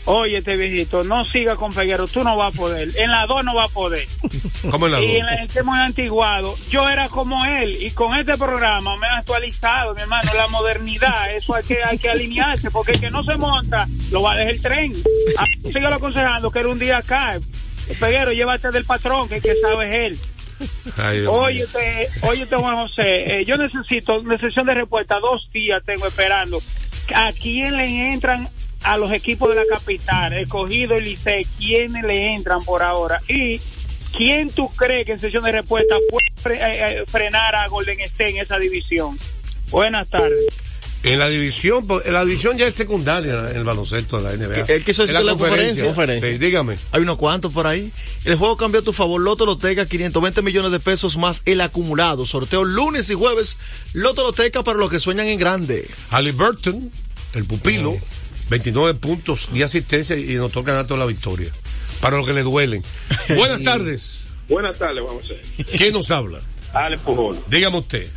Oye, 0.09 0.37
este 0.37 0.55
viejito, 0.55 1.03
no 1.03 1.25
siga 1.25 1.57
con 1.57 1.73
Peguero, 1.73 2.07
tú 2.07 2.23
no 2.23 2.37
vas 2.37 2.53
a 2.53 2.57
poder. 2.57 2.89
En 2.97 3.11
la 3.11 3.25
2 3.25 3.43
no 3.43 3.53
va 3.53 3.65
a 3.65 3.67
poder. 3.67 4.07
¿Cómo 4.71 4.85
en 4.85 4.93
la 4.93 5.01
y 5.01 5.07
dos? 5.07 5.17
en 5.17 5.25
la 5.25 5.33
este 5.43 5.63
muy 5.63 5.77
antiguado, 5.79 6.55
yo 6.69 6.87
era 6.87 7.09
como 7.09 7.43
él. 7.43 7.75
Y 7.83 7.91
con 7.91 8.17
este 8.17 8.37
programa 8.37 8.95
me 8.95 9.05
ha 9.05 9.17
actualizado, 9.17 9.93
mi 9.95 10.01
hermano, 10.01 10.31
la 10.33 10.47
modernidad. 10.47 11.35
Eso 11.35 11.53
hay 11.55 11.63
que, 11.65 11.83
hay 11.83 11.97
que 11.97 12.09
alinearse, 12.09 12.71
porque 12.71 12.93
el 12.93 13.01
que 13.01 13.11
no 13.11 13.21
se 13.25 13.35
monta, 13.35 13.85
lo 14.09 14.21
va 14.21 14.31
a 14.31 14.37
dejar 14.37 14.53
el 14.53 14.61
tren. 14.61 14.93
Ah, 15.37 15.45
Síguelo 15.65 15.95
aconsejando 15.95 16.51
que 16.51 16.59
era 16.59 16.69
un 16.69 16.79
día 16.79 16.99
acá. 16.99 17.37
Peguero, 17.99 18.31
llévate 18.31 18.71
del 18.71 18.85
patrón, 18.85 19.27
que 19.27 19.35
el 19.35 19.41
que 19.41 19.55
sabe 19.61 19.87
es 19.87 19.93
él. 19.93 20.19
Ay, 20.95 21.25
Oye, 21.25 21.65
usted, 21.65 22.07
oye, 22.21 22.43
usted, 22.43 22.55
Juan 22.55 22.77
José, 22.77 23.39
eh, 23.39 23.45
yo 23.45 23.57
necesito 23.57 24.21
una 24.21 24.37
sesión 24.37 24.65
de 24.67 24.73
respuesta, 24.73 25.19
dos 25.19 25.49
días 25.51 25.83
tengo 25.85 26.07
esperando. 26.07 26.59
¿A 27.13 27.33
quién 27.33 27.75
le 27.75 28.13
entran 28.13 28.49
a 28.83 28.97
los 28.97 29.11
equipos 29.11 29.49
de 29.49 29.55
la 29.55 29.65
capital? 29.69 30.33
Escogido 30.33 30.97
y 30.97 31.01
Licey, 31.01 31.45
¿quiénes 31.57 32.03
le 32.03 32.33
entran 32.35 32.63
por 32.63 32.83
ahora? 32.83 33.21
Y 33.27 33.59
¿quién 34.15 34.49
tú 34.49 34.69
crees 34.69 35.05
que 35.05 35.13
en 35.13 35.19
sesión 35.19 35.43
de 35.43 35.51
respuesta 35.51 35.95
puede 36.09 36.25
fre- 36.41 36.61
eh, 36.61 36.99
eh, 36.99 37.03
frenar 37.07 37.55
a 37.55 37.67
Golden 37.67 37.99
State 38.01 38.31
en 38.31 38.37
esa 38.37 38.57
división? 38.59 39.17
Buenas 39.69 40.07
tardes. 40.09 40.45
En 41.03 41.19
la 41.19 41.29
división, 41.29 41.85
pues, 41.85 42.05
en 42.07 42.13
la 42.13 42.25
división 42.25 42.57
ya 42.57 42.65
es 42.65 42.73
secundaria 42.73 43.51
en 43.51 43.57
el 43.57 43.63
baloncesto 43.63 44.19
de 44.19 44.23
la 44.23 44.31
NBA. 44.35 44.65
Quiso 44.83 45.03
En 45.03 45.07
decir 45.09 45.23
la 45.25 45.33
conferencia. 45.37 45.93
Sí, 46.31 46.37
dígame. 46.39 46.75
Hay 46.91 47.01
unos 47.01 47.17
cuantos 47.17 47.53
por 47.53 47.67
ahí. 47.67 47.91
El 48.25 48.35
juego 48.35 48.57
cambió 48.57 48.79
a 48.81 48.83
tu 48.83 48.93
favor. 48.93 49.21
Loto 49.21 49.45
Loteca, 49.45 49.85
520 49.85 50.41
millones 50.41 50.71
de 50.71 50.79
pesos 50.79 51.15
más 51.15 51.43
el 51.45 51.61
acumulado. 51.61 52.25
Sorteo 52.25 52.63
lunes 52.63 53.09
y 53.11 53.13
jueves. 53.13 53.57
Loto 53.93 54.23
Loteca 54.23 54.63
para 54.63 54.79
los 54.79 54.89
que 54.89 54.99
sueñan 54.99 55.27
en 55.27 55.37
grande. 55.39 55.87
Halliburton, 56.09 56.91
el 57.35 57.45
pupilo, 57.45 57.95
29 58.49 58.93
puntos 58.99 59.49
y 59.53 59.61
asistencia 59.61 60.15
y 60.17 60.35
nos 60.35 60.51
toca 60.51 60.71
ganar 60.71 60.87
toda 60.87 60.99
la 61.01 61.05
victoria. 61.05 61.51
Para 62.01 62.17
los 62.17 62.25
que 62.27 62.33
le 62.33 62.43
duelen. 62.43 62.83
Buenas 63.35 63.63
tardes. 63.63 64.29
Buenas 64.47 64.77
tardes, 64.77 65.03
vamos 65.03 65.25
a 65.25 65.33
ver. 65.33 65.65
¿Quién 65.77 65.93
nos 65.93 66.09
habla? 66.11 66.39
Ale 66.73 66.97
Pujol. 66.97 67.37
Dígame 67.49 67.77
usted. 67.79 68.07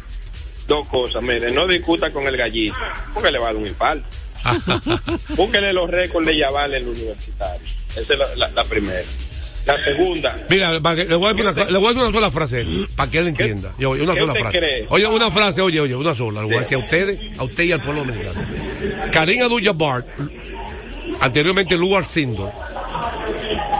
Dos 0.68 0.86
cosas, 0.88 1.22
mire, 1.22 1.50
no 1.50 1.66
discuta 1.66 2.12
con 2.12 2.24
el 2.26 2.36
gallito, 2.36 2.76
porque 3.12 3.32
le 3.32 3.38
va 3.38 3.46
a 3.48 3.52
dar 3.52 3.56
un 3.56 3.66
infarto. 3.66 4.06
Búsquele 5.36 5.72
los 5.72 5.90
récords 5.90 6.26
de 6.26 6.36
Yaval 6.36 6.74
en 6.74 6.82
el 6.84 6.88
universitario. 6.88 7.66
Esa 7.96 8.00
es 8.12 8.18
la, 8.18 8.34
la- 8.36 8.48
la 8.50 8.64
primera. 8.64 9.02
La 9.70 9.84
segunda, 9.84 10.36
Mira, 10.48 10.72
le, 10.72 10.78
voy 10.80 10.94
a 10.94 11.32
decir 11.32 11.46
una, 11.46 11.64
le 11.64 11.78
voy 11.78 11.86
a 11.86 11.88
decir 11.90 12.02
una 12.02 12.12
sola 12.12 12.30
frase 12.32 12.66
para 12.96 13.08
que 13.08 13.18
él 13.18 13.28
entienda. 13.28 13.72
Yo, 13.78 13.90
una 13.90 14.16
sola 14.16 14.34
frase. 14.34 14.58
cree? 14.58 14.86
Oye, 14.90 15.06
una 15.06 15.30
frase, 15.30 15.62
oye, 15.62 15.80
oye, 15.80 15.94
una 15.94 16.12
sola. 16.12 16.40
Le 16.40 16.46
voy 16.46 16.56
a 16.56 16.60
decir 16.60 16.76
a 16.76 16.80
ustedes, 16.80 17.20
a 17.38 17.44
usted 17.44 17.64
y 17.64 17.72
al 17.72 17.80
pueblo 17.80 18.04
dominicano. 18.04 18.40
Karim 19.12 19.42
Abdul-Jabbar, 19.42 20.04
anteriormente 21.20 21.76
Lugar 21.76 22.02
Sindo, 22.04 22.52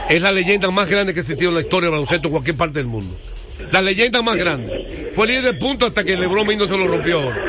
es 0.09 0.21
la 0.21 0.31
leyenda 0.31 0.71
más 0.71 0.89
grande 0.89 1.13
que 1.13 1.19
ha 1.19 1.23
existido 1.23 1.49
en 1.49 1.55
la 1.55 1.61
historia 1.61 1.87
del 1.87 1.91
baloncesto 1.91 2.27
en 2.27 2.31
cualquier 2.31 2.55
parte 2.55 2.79
del 2.79 2.87
mundo. 2.87 3.13
La 3.71 3.81
leyenda 3.81 4.21
más 4.21 4.37
grande. 4.37 5.11
Fue 5.13 5.27
líder 5.27 5.43
de 5.43 5.53
punto 5.55 5.87
hasta 5.87 6.05
que 6.05 6.15
LeBron 6.15 6.47
mismo 6.47 6.67
se 6.67 6.77
lo 6.77 6.87
rompió 6.87 7.19
ahora. 7.21 7.45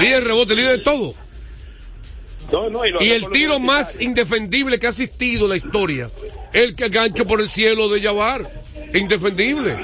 Líder 0.00 0.22
de 0.22 0.26
rebote, 0.26 0.56
líder 0.56 0.78
de 0.78 0.82
todo. 0.82 1.14
no, 2.50 2.68
no, 2.68 2.84
y, 2.84 3.06
Y 3.06 3.10
el 3.10 3.30
tiro 3.30 3.60
más 3.60 4.00
indefendible 4.00 4.80
que 4.80 4.88
ha 4.88 4.90
existido 4.90 5.44
en 5.44 5.50
la 5.50 5.56
historia, 5.56 6.10
el 6.52 6.74
que 6.74 6.88
gancho 6.88 7.24
por 7.26 7.40
el 7.40 7.48
cielo 7.48 7.88
de 7.88 8.00
Jabbar. 8.02 8.42
Indefendible. 8.94 9.74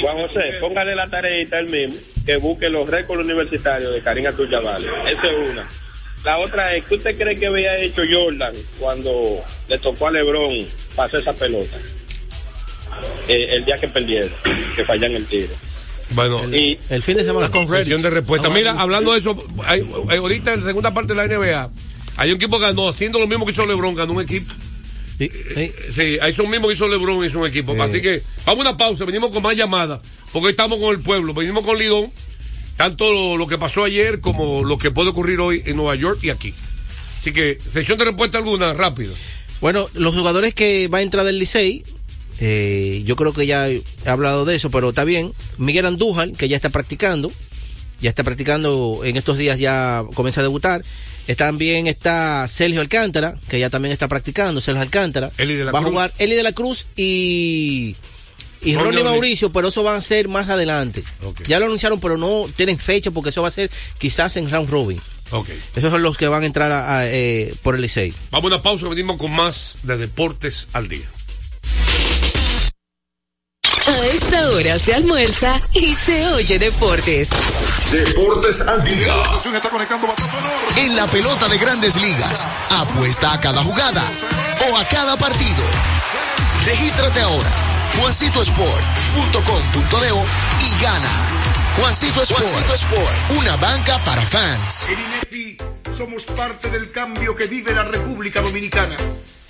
Juan 0.00 0.16
José, 0.26 0.40
póngale 0.60 0.94
la 0.94 1.08
tareita 1.08 1.58
él 1.58 1.68
mismo, 1.68 1.94
que 2.26 2.36
busque 2.36 2.68
los 2.68 2.88
récords 2.88 3.24
universitarios 3.24 3.92
de 3.94 4.00
Karim 4.02 4.26
Abdul-Jabbar. 4.26 4.80
Esa 5.08 5.26
es 5.26 5.50
una. 5.52 5.66
La 6.24 6.38
otra 6.38 6.74
es, 6.74 6.84
¿qué 6.84 6.96
usted 6.96 7.16
cree 7.16 7.36
que 7.36 7.46
había 7.46 7.78
hecho 7.78 8.02
Jordan 8.10 8.52
cuando 8.78 9.40
le 9.68 9.78
tocó 9.78 10.08
a 10.08 10.10
LeBron 10.10 10.66
pasar 10.94 11.20
esa 11.20 11.32
pelota? 11.32 11.76
Eh, 13.28 13.48
el 13.52 13.64
día 13.64 13.78
que 13.78 13.88
perdieron, 13.88 14.30
que 14.74 14.84
fallan 14.84 15.12
el 15.14 15.24
tiro. 15.26 15.52
Bueno, 16.10 16.42
y 16.54 16.78
el 16.90 17.02
fin 17.02 17.16
de 17.16 17.24
semana 17.24 17.50
con 17.50 17.66
Sesión 17.68 18.00
de 18.02 18.10
respuesta. 18.10 18.48
Mira, 18.50 18.72
hablando 18.78 19.12
de 19.12 19.18
eso, 19.18 19.36
hay- 19.64 19.86
ahorita 20.08 20.54
en 20.54 20.60
la 20.60 20.66
segunda 20.66 20.94
parte 20.94 21.14
de 21.14 21.16
la 21.16 21.24
NBA, 21.26 21.70
hay 22.16 22.30
un 22.30 22.36
equipo 22.36 22.58
que 22.58 22.66
ganó 22.66 22.88
haciendo 22.88 23.18
lo 23.18 23.26
mismo 23.26 23.44
que 23.44 23.52
hizo 23.52 23.66
LeBron, 23.66 23.94
ganó 23.94 24.12
un 24.12 24.22
equipo. 24.22 24.52
Eh, 25.18 25.72
Sí, 25.94 26.18
hay 26.20 26.34
un 26.38 26.50
mismo 26.50 26.68
que 26.68 26.74
hizo 26.74 26.88
LeBron, 26.88 27.24
hizo 27.24 27.38
un 27.38 27.46
equipo. 27.46 27.80
Así 27.82 28.00
que 28.00 28.22
vamos 28.44 28.66
a 28.66 28.68
una 28.70 28.76
pausa, 28.76 29.04
venimos 29.04 29.30
con 29.30 29.42
más 29.42 29.56
llamadas, 29.56 30.00
porque 30.32 30.50
estamos 30.50 30.78
con 30.78 30.94
el 30.94 31.00
pueblo, 31.00 31.32
venimos 31.34 31.64
con 31.64 31.78
Lidón, 31.78 32.10
tanto 32.76 33.12
lo, 33.12 33.36
lo 33.36 33.46
que 33.46 33.58
pasó 33.58 33.84
ayer 33.84 34.20
como 34.20 34.64
lo 34.64 34.78
que 34.78 34.90
puede 34.90 35.10
ocurrir 35.10 35.40
hoy 35.40 35.62
en 35.64 35.76
Nueva 35.76 35.94
York 35.94 36.18
y 36.22 36.30
aquí. 36.30 36.52
Así 37.18 37.32
que, 37.32 37.58
sesión 37.72 37.98
de 37.98 38.04
respuesta 38.04 38.38
alguna, 38.38 38.72
rápido. 38.74 39.12
Bueno, 39.60 39.88
los 39.94 40.14
jugadores 40.14 40.54
que 40.54 40.86
va 40.88 40.98
a 40.98 41.02
entrar 41.02 41.24
del 41.24 41.38
Licey, 41.38 41.82
eh, 42.38 43.02
yo 43.04 43.16
creo 43.16 43.32
que 43.32 43.46
ya 43.46 43.68
he 43.68 43.82
hablado 44.04 44.44
de 44.44 44.54
eso, 44.54 44.70
pero 44.70 44.90
está 44.90 45.04
bien. 45.04 45.32
Miguel 45.56 45.86
Andújar, 45.86 46.32
que 46.32 46.48
ya 46.48 46.56
está 46.56 46.68
practicando, 46.70 47.32
ya 48.00 48.10
está 48.10 48.22
practicando 48.22 49.00
en 49.04 49.16
estos 49.16 49.38
días, 49.38 49.58
ya 49.58 50.04
comienza 50.14 50.40
a 50.40 50.44
debutar. 50.44 50.84
También 51.34 51.86
está 51.88 52.46
Sergio 52.48 52.80
Alcántara, 52.80 53.36
que 53.48 53.58
ya 53.58 53.68
también 53.70 53.92
está 53.92 54.06
practicando, 54.06 54.60
Sergio 54.60 54.82
Alcántara. 54.82 55.30
Eli 55.38 55.54
de 55.54 55.64
la 55.64 55.72
va 55.72 55.80
Cruz. 55.80 55.88
a 55.88 55.90
jugar 55.90 56.12
Eli 56.18 56.36
de 56.36 56.42
la 56.44 56.52
Cruz 56.52 56.86
y, 56.94 57.96
y 58.62 58.76
Ronnie 58.76 59.02
Mauricio, 59.02 59.50
pero 59.52 59.68
eso 59.68 59.82
va 59.82 59.96
a 59.96 60.00
ser 60.00 60.28
más 60.28 60.48
adelante. 60.48 61.02
Ya 61.48 61.58
lo 61.58 61.66
anunciaron, 61.66 61.98
pero 62.00 62.16
no 62.16 62.46
tienen 62.54 62.78
fecha 62.78 63.10
porque 63.10 63.30
eso 63.30 63.42
va 63.42 63.48
a 63.48 63.50
ser 63.50 63.70
quizás 63.98 64.36
en 64.36 64.50
round 64.50 64.70
robin. 64.70 65.00
Ok. 65.32 65.48
Esos 65.74 65.90
son 65.90 66.02
los 66.02 66.16
que 66.16 66.28
van 66.28 66.44
a 66.44 66.46
entrar 66.46 66.70
a- 66.70 66.98
a, 66.98 67.08
eh, 67.10 67.52
por 67.62 67.74
el 67.74 67.80
Licey. 67.82 68.14
Vamos 68.30 68.52
a 68.52 68.54
una 68.56 68.62
pausa, 68.62 68.88
venimos 68.88 69.16
con 69.16 69.32
más 69.32 69.78
de 69.82 69.96
Deportes 69.96 70.68
al 70.72 70.88
Día. 70.88 71.06
A 73.88 74.06
esta 74.06 74.48
hora 74.50 74.78
se 74.78 74.94
almuerza 74.94 75.60
y 75.72 75.92
se 75.94 76.26
oye 76.28 76.58
deportes. 76.58 77.30
Deportes 77.92 78.60
al 78.62 78.82
día. 78.82 79.14
En 80.76 80.96
la 80.96 81.06
pelota 81.06 81.46
de 81.48 81.58
grandes 81.58 81.94
ligas, 82.00 82.48
apuesta 82.70 83.32
a 83.32 83.40
cada 83.40 83.62
jugada 83.62 84.02
o 84.70 84.76
a 84.76 84.84
cada 84.88 85.16
partido. 85.16 85.62
Regístrate 86.64 87.20
ahora, 87.20 87.50
juancitosport.com.de 88.00 90.66
y 90.66 90.70
gana. 90.82 91.10
Juancito 91.76 92.22
Sport, 92.22 92.42
Juancito 92.42 92.74
Sport, 92.74 93.30
una 93.38 93.54
banca 93.56 94.02
para 94.04 94.22
fans. 94.22 94.86
En 94.88 94.98
INEFI 94.98 95.58
somos 95.96 96.24
parte 96.24 96.70
del 96.70 96.90
cambio 96.90 97.36
que 97.36 97.46
vive 97.46 97.72
la 97.72 97.84
República 97.84 98.40
Dominicana, 98.40 98.96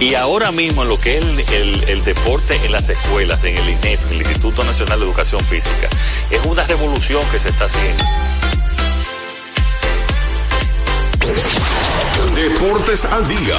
Y 0.00 0.14
ahora 0.14 0.52
mismo 0.52 0.82
en 0.82 0.88
lo 0.88 0.98
que 1.00 1.18
es 1.18 1.24
el, 1.24 1.40
el- 1.52 1.84
el 1.88 2.04
deporte 2.04 2.54
en 2.64 2.72
las 2.72 2.88
escuelas, 2.88 3.42
en 3.44 3.56
el 3.56 3.68
INEF, 3.68 4.04
en 4.06 4.12
el 4.12 4.18
Instituto 4.22 4.62
Nacional 4.64 5.00
de 5.00 5.06
Educación 5.06 5.40
Física, 5.44 5.88
es 6.30 6.44
una 6.44 6.64
revolución 6.66 7.22
que 7.32 7.38
se 7.38 7.48
está 7.48 7.64
haciendo. 7.64 8.04
Deportes 12.34 13.04
al 13.06 13.26
día. 13.28 13.58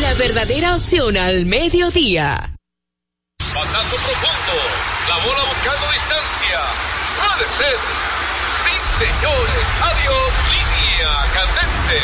La 0.00 0.14
verdadera 0.14 0.74
opción 0.76 1.16
al 1.16 1.44
mediodía. 1.46 2.54
Batazo 3.38 3.96
profundo. 3.96 4.54
La 5.08 5.16
bola 5.18 5.42
buscando 5.44 5.86
distancia. 5.92 6.60
Puede 7.20 7.44
ser. 7.58 7.76
Sí, 8.64 9.04
señores. 9.04 9.64
Adiós. 9.82 10.32
Línea 10.50 11.10
candente. 11.34 12.00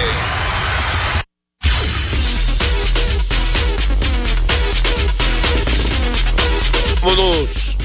Vámonos 7.04 7.76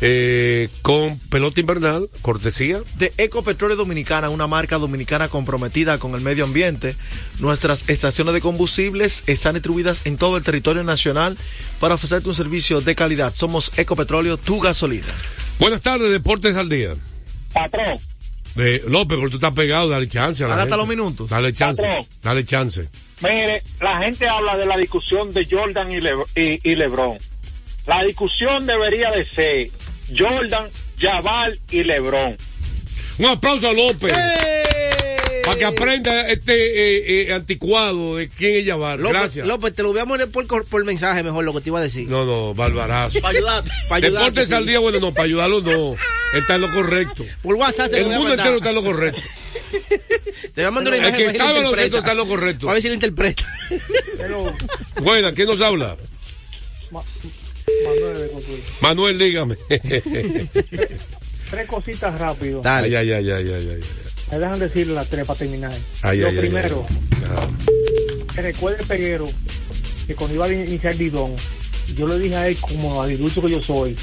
eh, 0.00 0.68
con 0.80 1.18
pelota 1.28 1.60
invernal, 1.60 2.08
cortesía. 2.22 2.80
de 2.96 3.12
Ecopetróleo 3.18 3.76
Dominicana, 3.76 4.30
una 4.30 4.46
marca 4.46 4.78
dominicana 4.78 5.28
comprometida 5.28 5.98
con 5.98 6.14
el 6.14 6.22
medio 6.22 6.44
ambiente. 6.44 6.96
Nuestras 7.40 7.88
estaciones 7.90 8.32
de 8.34 8.40
combustibles 8.40 9.22
están 9.26 9.52
distribuidas 9.54 10.06
en 10.06 10.16
todo 10.16 10.38
el 10.38 10.42
territorio 10.42 10.82
nacional 10.82 11.36
para 11.78 11.94
ofrecerte 11.96 12.28
un 12.28 12.34
servicio 12.34 12.80
de 12.80 12.94
calidad. 12.94 13.32
Somos 13.34 13.70
Ecopetróleo, 13.78 14.38
tu 14.38 14.60
gasolina. 14.60 15.06
Buenas 15.60 15.82
tardes, 15.82 16.10
Deportes 16.10 16.56
al 16.56 16.68
Día. 16.70 16.94
Patrón, 17.52 17.98
De 18.56 18.82
López, 18.88 19.18
pero 19.18 19.28
tú 19.30 19.36
estás 19.36 19.52
pegado, 19.52 19.90
dale 19.90 20.08
chance 20.08 20.42
a 20.42 20.48
la 20.48 20.64
los 20.64 20.88
minutos. 20.88 21.28
Dale 21.28 21.52
chance, 21.52 21.82
Patrón. 21.82 22.06
dale 22.22 22.44
chance. 22.46 22.88
Mire, 23.22 23.62
la 23.80 23.98
gente 23.98 24.26
habla 24.26 24.56
de 24.56 24.64
la 24.66 24.76
discusión 24.78 25.32
de 25.32 25.46
Jordan 25.48 25.92
y, 25.92 26.00
Le- 26.00 26.14
y- 26.34 26.60
y 26.64 26.74
LeBron. 26.74 27.18
La 27.86 28.04
discusión 28.04 28.64
debería 28.66 29.10
de 29.10 29.24
ser 29.24 29.68
Jordan, 30.16 30.68
Jabal 30.98 31.58
y 31.70 31.82
LeBron. 31.84 32.36
Un 33.18 33.26
aplauso 33.26 33.68
a 33.68 33.72
López. 33.72 34.12
Para 35.44 35.58
que 35.58 35.64
aprenda 35.64 36.28
este 36.28 36.52
eh, 36.54 37.28
eh, 37.28 37.34
anticuado 37.34 38.16
de 38.16 38.28
quién 38.28 38.60
es. 38.60 38.66
López, 38.66 38.98
Gracias. 39.00 39.46
López, 39.46 39.74
te 39.74 39.82
lo 39.82 39.90
voy 39.90 40.00
a 40.00 40.06
poner 40.06 40.30
por, 40.30 40.46
por 40.66 40.84
mensaje 40.84 41.24
mejor 41.24 41.44
lo 41.44 41.52
que 41.52 41.60
te 41.60 41.70
iba 41.70 41.80
a 41.80 41.82
decir. 41.82 42.08
No, 42.08 42.24
no, 42.24 42.54
barbarazo. 42.54 43.20
Para 43.20 43.36
ayudarte. 43.36 43.70
Para 43.88 44.06
ayudarte, 44.06 44.24
Deportes 44.24 44.48
sí. 44.48 44.54
al 44.54 44.66
día, 44.66 44.78
bueno, 44.78 45.00
no, 45.00 45.12
para 45.12 45.24
ayudarlo 45.24 45.60
no. 45.60 45.96
Está 46.34 46.54
en 46.54 46.60
lo 46.60 46.72
correcto. 46.72 47.26
Por 47.42 47.56
WhatsApp 47.56 47.90
se 47.90 47.98
El 47.98 48.04
lo 48.04 48.08
mundo 48.10 48.28
mandar. 48.30 48.46
entero 48.46 48.56
está 48.58 48.68
en 48.70 48.74
lo 48.76 48.84
correcto. 48.84 49.20
Te 50.54 50.60
voy 50.60 50.64
a 50.64 50.70
mandar 50.70 50.94
una 50.94 51.02
El 51.02 51.08
imagen 51.08 51.26
que 51.26 51.36
sabe 51.36 51.62
lo 51.62 51.74
cierto 51.74 51.98
está 51.98 52.12
en 52.12 52.16
lo 52.18 52.28
correcto. 52.28 52.70
A 52.70 52.74
ver 52.74 52.82
si 52.82 52.88
la 52.88 52.94
interpreta. 52.94 53.42
Buena, 55.02 55.32
¿quién 55.32 55.48
nos 55.48 55.60
habla? 55.60 55.96
Manuel, 58.80 59.18
dígame. 59.18 59.56
Tres 61.50 61.66
cositas 61.66 62.18
rápido. 62.18 62.62
Ay, 62.64 62.94
ay, 62.94 63.12
ay, 63.12 63.30
ay, 63.30 63.52
ay, 63.52 63.68
ay. 63.74 63.80
Me 64.30 64.38
dejan 64.38 64.58
decir 64.58 64.86
las 64.88 65.08
tres 65.10 65.26
para 65.26 65.38
terminar. 65.38 65.72
Ay, 66.00 66.20
Lo 66.20 66.28
ay, 66.28 66.38
primero, 66.38 66.86
ay. 66.88 68.26
Que 68.34 68.40
recuerde 68.42 68.82
Peguero 68.84 69.28
que 70.06 70.14
cuando 70.14 70.34
iba 70.36 70.46
a 70.46 70.52
iniciar 70.52 70.96
Didón, 70.96 71.34
yo 71.94 72.08
le 72.08 72.18
dije 72.18 72.36
a 72.36 72.48
él, 72.48 72.56
como 72.58 73.02
adulto 73.02 73.42
que 73.42 73.50
yo 73.50 73.60
soy, 73.62 73.94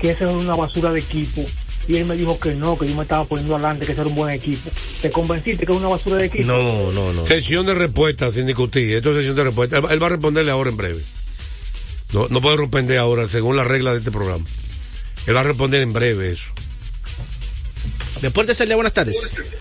que 0.00 0.12
ese 0.12 0.24
era 0.24 0.32
una 0.32 0.54
basura 0.56 0.90
de 0.92 1.00
equipo. 1.00 1.44
Y 1.88 1.96
él 1.96 2.06
me 2.06 2.16
dijo 2.16 2.38
que 2.38 2.54
no, 2.54 2.78
que 2.78 2.88
yo 2.88 2.94
me 2.96 3.02
estaba 3.02 3.24
poniendo 3.26 3.56
adelante, 3.56 3.84
que 3.84 3.92
ese 3.92 4.00
era 4.00 4.08
un 4.08 4.14
buen 4.16 4.32
equipo. 4.32 4.70
¿Te 5.02 5.10
convenciste 5.10 5.66
que 5.66 5.72
es 5.72 5.78
una 5.78 5.88
basura 5.88 6.16
de 6.16 6.26
equipo? 6.26 6.44
No, 6.46 6.92
no, 6.92 7.12
no. 7.12 7.26
Sesión 7.26 7.66
de 7.66 7.74
respuesta 7.74 8.30
sin 8.30 8.46
discutir. 8.46 8.94
Esto 8.94 9.10
es 9.10 9.16
sesión 9.18 9.36
de 9.36 9.44
respuesta. 9.44 9.76
Él 9.76 9.84
va- 9.84 9.92
Él 9.92 10.02
va 10.02 10.06
a 10.06 10.10
responderle 10.10 10.50
ahora 10.50 10.70
en 10.70 10.76
breve. 10.78 11.00
No, 12.12 12.26
no 12.28 12.40
puede 12.40 12.56
responder 12.56 12.98
ahora, 12.98 13.26
según 13.26 13.56
la 13.56 13.64
regla 13.64 13.92
de 13.92 13.98
este 13.98 14.10
programa. 14.10 14.44
Él 15.26 15.36
va 15.36 15.40
a 15.40 15.44
responder 15.44 15.82
en 15.82 15.92
breve 15.92 16.32
eso. 16.32 16.50
Deportes 18.20 18.60
al 18.60 18.66
día, 18.66 18.76
buenas 18.76 18.92
tardes. 18.92 19.16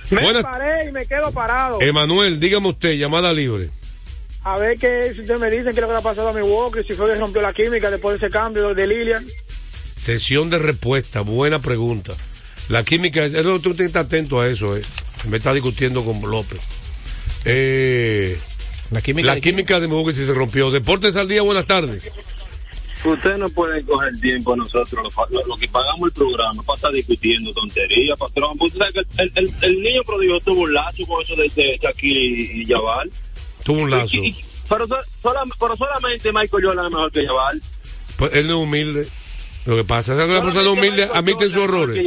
Me 0.10 0.22
Buenas- 0.22 0.44
paré 0.44 0.90
y 0.90 0.92
me 0.92 1.06
quedo 1.06 1.32
parado. 1.32 1.80
Emanuel, 1.82 2.40
dígame 2.40 2.70
usted, 2.70 2.94
llamada 2.98 3.32
libre. 3.32 3.70
A 4.44 4.58
ver 4.58 4.78
qué 4.78 5.12
si 5.14 5.22
ustedes 5.22 5.40
me 5.40 5.50
dicen 5.50 5.66
qué 5.66 5.70
es 5.72 5.82
lo 5.82 5.88
que 5.88 5.94
le 5.94 6.00
ha 6.00 6.02
pasado 6.02 6.30
a 6.30 6.34
mi 6.34 6.42
Walker, 6.42 6.84
si 6.86 6.94
fue 6.94 7.08
que 7.14 7.20
rompió 7.20 7.42
la 7.42 7.54
química 7.54 7.92
después 7.92 8.20
de 8.20 8.26
ese 8.28 8.34
cambio 8.34 8.74
de 8.74 8.88
Lilian. 8.88 9.26
Sesión 9.96 10.50
de 10.50 10.58
respuesta, 10.60 11.22
buena 11.22 11.60
pregunta. 11.62 12.14
La 12.70 12.84
química, 12.84 13.24
es- 13.24 13.34
eso, 13.34 13.60
tú 13.60 13.74
tienes 13.74 13.78
que 13.78 13.86
estar 13.86 14.06
atento 14.06 14.40
a 14.42 14.48
eso, 14.48 14.76
eh. 14.76 14.82
Me 15.30 15.38
está 15.38 15.54
discutiendo 15.54 16.04
con 16.04 16.20
López. 16.30 16.60
Eh, 17.46 18.38
la 18.92 19.02
química, 19.02 19.28
la 19.28 19.36
de 19.36 19.42
química 19.42 19.80
de 19.80 19.88
Milwaukee 19.88 20.14
sí 20.16 20.26
se 20.26 20.34
rompió. 20.34 20.72
Deportes 20.72 21.16
al 21.16 21.28
día, 21.28 21.42
buenas 21.42 21.66
tardes. 21.66 22.12
Ustedes 23.06 23.38
no 23.40 23.50
pueden 23.50 23.86
coger 23.86 24.12
tiempo 24.20 24.54
a 24.54 24.58
nosotros, 24.58 25.14
los 25.48 25.60
que 25.60 25.68
pagamos 25.70 26.10
el 26.10 26.14
programa, 26.14 26.62
para 26.64 26.76
estar 26.76 26.92
discutiendo 26.92 27.54
tonterías, 27.54 28.18
patrón. 28.20 28.58
Usted 28.60 28.80
sabe 28.80 28.92
que 28.94 29.22
el, 29.24 29.32
el- 29.36 29.54
el 29.62 29.82
niño 29.82 30.02
prodigio 30.04 30.40
tuvo 30.42 30.62
un 30.64 30.74
lazo 30.74 31.06
con 31.08 31.22
eso 31.22 31.36
de, 31.36 31.44
de 31.56 31.80
y, 32.02 32.62
y 32.62 32.66
Jabal. 32.66 33.10
Tuvo 33.64 33.80
un 33.84 33.92
lazo. 33.92 34.18
Y- 34.18 34.28
y- 34.30 34.36
pero, 34.68 34.86
sola- 34.88 35.44
pero 35.60 35.76
solamente 35.78 36.32
Michael 36.34 36.66
Jordan 36.66 36.86
es 36.88 36.92
mejor 36.92 37.12
que 37.12 37.26
Jabal. 37.26 37.62
Pues 38.18 38.32
él 38.34 38.48
no 38.48 38.58
es 38.58 38.64
humilde. 38.64 39.08
Lo 39.66 39.76
que 39.76 39.84
pasa 39.86 40.14
es 40.14 40.28
que 40.28 40.34
la 40.34 40.42
persona 40.42 40.70
humilde 40.72 41.04
admite 41.14 41.46
sus 41.50 41.64
errores. 41.64 42.06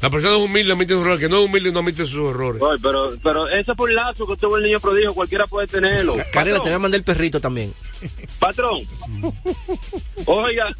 La 0.00 0.10
persona 0.10 0.36
humilde 0.36 0.72
admite 0.72 0.92
sus 0.92 1.02
errores. 1.02 1.20
Que 1.20 1.28
no 1.28 1.38
es 1.40 1.44
humilde 1.46 1.72
no 1.72 1.80
admite 1.80 2.04
sus 2.06 2.30
errores. 2.30 2.62
Oye, 2.62 2.78
pero, 2.80 3.08
pero 3.22 3.48
ese 3.48 3.74
fue 3.74 3.88
un 3.90 3.96
lazo 3.96 4.26
que 4.26 4.36
tuvo 4.36 4.56
el 4.56 4.62
niño 4.64 4.78
prodigio, 4.78 5.12
cualquiera 5.12 5.46
puede 5.46 5.66
tenerlo. 5.66 6.16
Carrera, 6.32 6.58
te 6.62 6.68
voy 6.68 6.72
a 6.74 6.78
mandar 6.78 6.98
el 6.98 7.04
perrito 7.04 7.40
también. 7.40 7.72
Patrón. 8.38 8.80
Oiga. 10.26 10.74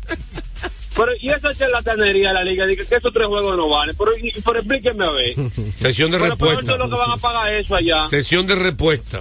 Pero, 0.95 1.13
y 1.21 1.31
esa 1.31 1.55
charlatanería 1.55 2.29
de 2.29 2.35
la 2.35 2.45
liga, 2.45 2.67
dice 2.67 2.87
que 2.87 2.97
esos 2.97 3.13
tres 3.13 3.27
juegos 3.27 3.57
no 3.57 3.69
valen. 3.69 3.95
Pero, 3.97 4.17
y- 4.17 4.33
pero 4.45 4.59
explíquenme 4.59 5.07
a 5.07 5.11
ver. 5.11 5.35
Sesión 5.79 6.11
de 6.11 6.19
Pero, 6.19 6.31
respuesta. 6.31 6.57
¿dónde 6.57 6.73
es 6.73 6.79
lo 6.79 6.89
que 6.91 7.01
van 7.01 7.11
a 7.13 7.17
pagar 7.17 7.55
eso 7.55 7.75
allá? 7.77 8.07
Sesión 8.09 8.47
de 8.47 8.55
respuesta. 8.57 9.21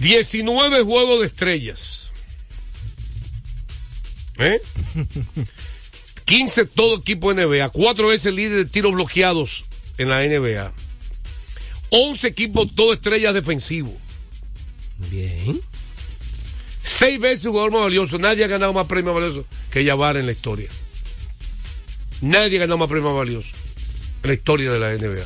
19 0.00 0.82
juegos 0.82 1.20
de 1.20 1.26
estrellas. 1.26 2.12
¿Eh? 4.38 4.60
15 6.28 6.66
todo 6.66 6.98
equipo 6.98 7.32
NBA. 7.32 7.70
Cuatro 7.70 8.08
veces 8.08 8.34
líder 8.34 8.58
de 8.58 8.64
tiros 8.66 8.92
bloqueados 8.92 9.64
en 9.96 10.10
la 10.10 10.20
NBA. 10.20 10.74
11 11.88 12.28
equipos 12.28 12.74
todo 12.74 12.92
estrellas 12.92 13.32
defensivos. 13.32 13.94
Bien. 15.10 15.58
Seis 16.82 17.18
veces 17.18 17.46
jugador 17.46 17.72
más 17.72 17.80
valioso. 17.80 18.18
Nadie 18.18 18.44
ha 18.44 18.46
ganado 18.46 18.74
más 18.74 18.86
premios 18.86 19.14
valiosos 19.14 19.46
que 19.70 19.84
Yavar 19.84 20.18
en 20.18 20.26
la 20.26 20.32
historia. 20.32 20.68
Nadie 22.20 22.58
ha 22.58 22.60
ganado 22.60 22.76
más 22.76 22.90
premios 22.90 23.16
valiosos 23.16 23.52
en 24.22 24.28
la 24.28 24.34
historia 24.34 24.70
de 24.70 24.78
la 24.78 24.92
NBA. 24.92 25.24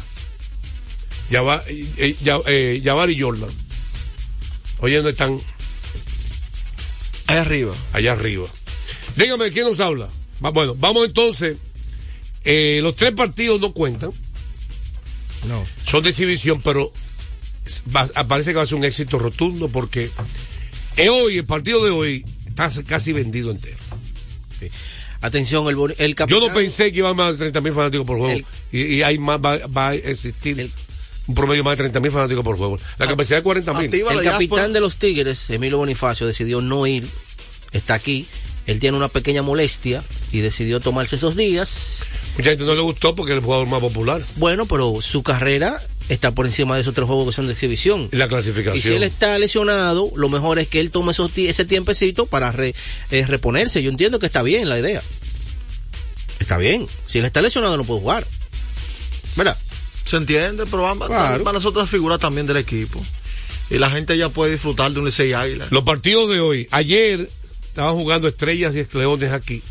Yavar, 1.31 1.65
eh, 1.67 1.87
eh, 1.97 2.43
eh, 2.47 2.81
Yavar 2.81 3.11
y 3.11 3.21
Jordan. 3.21 3.51
Oye, 4.79 4.97
¿dónde 4.97 5.11
están? 5.11 5.37
Allá 7.27 7.41
arriba. 7.41 7.75
Allá 7.93 8.13
arriba. 8.13 8.47
Dígame, 9.17 9.51
¿quién 9.51 9.67
nos 9.67 9.81
habla? 9.81 10.09
Va- 10.45 10.51
Bueno, 10.51 10.75
vamos 10.79 11.05
entonces. 11.07 11.57
Eh, 12.45 12.81
los 12.83 12.97
tres 12.97 13.13
partidos 13.13 13.61
no 13.61 13.73
cuentan. 13.73 14.11
No. 15.49 15.65
Son 15.89 16.03
de 16.03 16.11
exhibición, 16.11 16.61
pero 16.63 16.93
va- 17.95 18.09
parece 18.27 18.51
que 18.51 18.57
va 18.57 18.63
a 18.63 18.67
ser 18.67 18.79
un 18.79 18.85
éxito 18.85 19.19
rotundo 19.19 19.69
porque 19.69 20.11
hoy, 21.11 21.39
el 21.39 21.45
partido 21.45 21.85
de 21.85 21.91
hoy, 21.91 22.25
está 22.47 22.71
casi 22.85 23.13
vendido 23.13 23.51
entero. 23.51 23.77
Atención, 25.21 25.67
el, 25.69 25.95
el 25.99 26.15
capitán. 26.17 26.41
Yo 26.41 26.49
no 26.49 26.53
pensé 26.55 26.91
que 26.91 26.99
iba 26.99 27.11
a 27.11 27.15
más 27.15 27.33
de 27.33 27.39
30 27.51 27.61
mil 27.61 27.73
fanáticos 27.73 28.07
por 28.07 28.19
juego. 28.19 28.41
y, 28.73 28.81
y 28.97 29.03
hay 29.03 29.19
más, 29.19 29.39
va, 29.39 29.57
va 29.69 29.89
a 29.91 29.95
existir 29.95 30.69
un 31.29 31.35
promedio 31.37 31.63
de 31.63 31.65
más 31.65 31.73
de 31.75 31.85
30 31.85 32.01
mil 32.01 32.11
fanáticos 32.11 32.43
por 32.45 32.57
juego. 32.57 32.79
La 32.99 33.07
capacidad 33.07 33.39
de 33.39 33.43
40 33.45 33.73
mil. 33.75 33.91
El 33.95 34.25
capitán 34.25 34.73
de 34.73 34.81
los 34.81 34.99
Tigres, 34.99 35.49
Emilio 35.51 35.79
Bonifacio, 35.79 36.27
decidió 36.27 36.61
no 36.61 36.87
ir. 36.89 37.09
Está 37.71 37.95
aquí. 37.95 38.27
Él 38.67 38.79
tiene 38.79 38.97
una 38.97 39.09
pequeña 39.09 39.43
molestia 39.43 40.03
y 40.31 40.39
decidió 40.41 40.79
tomarse 40.81 41.17
esos 41.17 41.37
días. 41.37 42.07
Mucha 42.39 42.51
gente 42.51 42.65
no 42.65 42.75
le 42.75 42.81
gustó 42.83 43.15
porque 43.17 43.33
es 43.33 43.39
el 43.39 43.45
jugador 43.45 43.67
más 43.67 43.81
popular. 43.81 44.23
Bueno, 44.37 44.67
pero 44.67 45.03
su 45.03 45.23
carrera 45.23 45.81
está 46.09 46.33
por 46.33 46.47
encima 46.47 46.77
de 46.77 46.83
esos 46.83 46.95
tres 46.95 47.07
juegos 47.07 47.27
que 47.27 47.33
son 47.33 47.47
de 47.47 47.53
exhibición. 47.55 48.09
Y 48.13 48.17
la 48.17 48.29
clasificación. 48.29 48.77
Y 48.77 48.81
si 48.81 48.95
él 48.95 49.03
está 49.03 49.37
lesionado, 49.39 50.11
lo 50.15 50.29
mejor 50.29 50.59
es 50.61 50.69
que 50.69 50.79
él 50.81 50.91
tome 50.91 51.11
esos 51.13 51.31
ese 51.37 51.65
tiempecito 51.65 52.27
para 52.27 52.53
re- 52.53 52.75
eh, 53.11 53.27
reponerse. 53.27 53.83
Yo 53.83 53.91
entiendo 53.91 54.19
que 54.21 54.27
está 54.27 54.43
bien 54.43 54.69
la 54.69 54.79
idea. 54.79 55.03
Está 56.39 56.57
bien. 56.59 56.87
Si 57.07 57.19
él 57.19 57.25
está 57.25 57.41
lesionado 57.43 57.77
no 57.77 57.85
puede 57.85 58.01
jugar. 58.01 58.27
¿Verdad? 59.37 59.57
Se 60.05 60.17
entiende, 60.17 60.65
pero 60.67 60.83
van, 60.83 60.99
Claro. 60.99 61.43
van 61.45 61.55
las 61.55 61.65
otras 61.65 61.89
figuras 61.89 62.19
también 62.21 62.47
del 62.47 62.57
equipo. 62.59 63.03
Y 63.71 63.79
la 63.79 63.91
gente 63.91 64.17
ya 64.19 64.29
puede 64.29 64.53
disfrutar 64.53 64.93
de 64.93 64.99
un 64.99 65.07
Licey 65.07 65.33
Águila. 65.33 65.67
Los 65.71 65.85
partidos 65.85 66.29
de 66.31 66.41
hoy. 66.41 66.69
Ayer 66.71 67.29
estaban 67.73 67.95
jugando 67.95 68.29
estrellas 68.29 68.75
y 68.77 68.99
leones 68.99 69.33
aquí. 69.33 69.63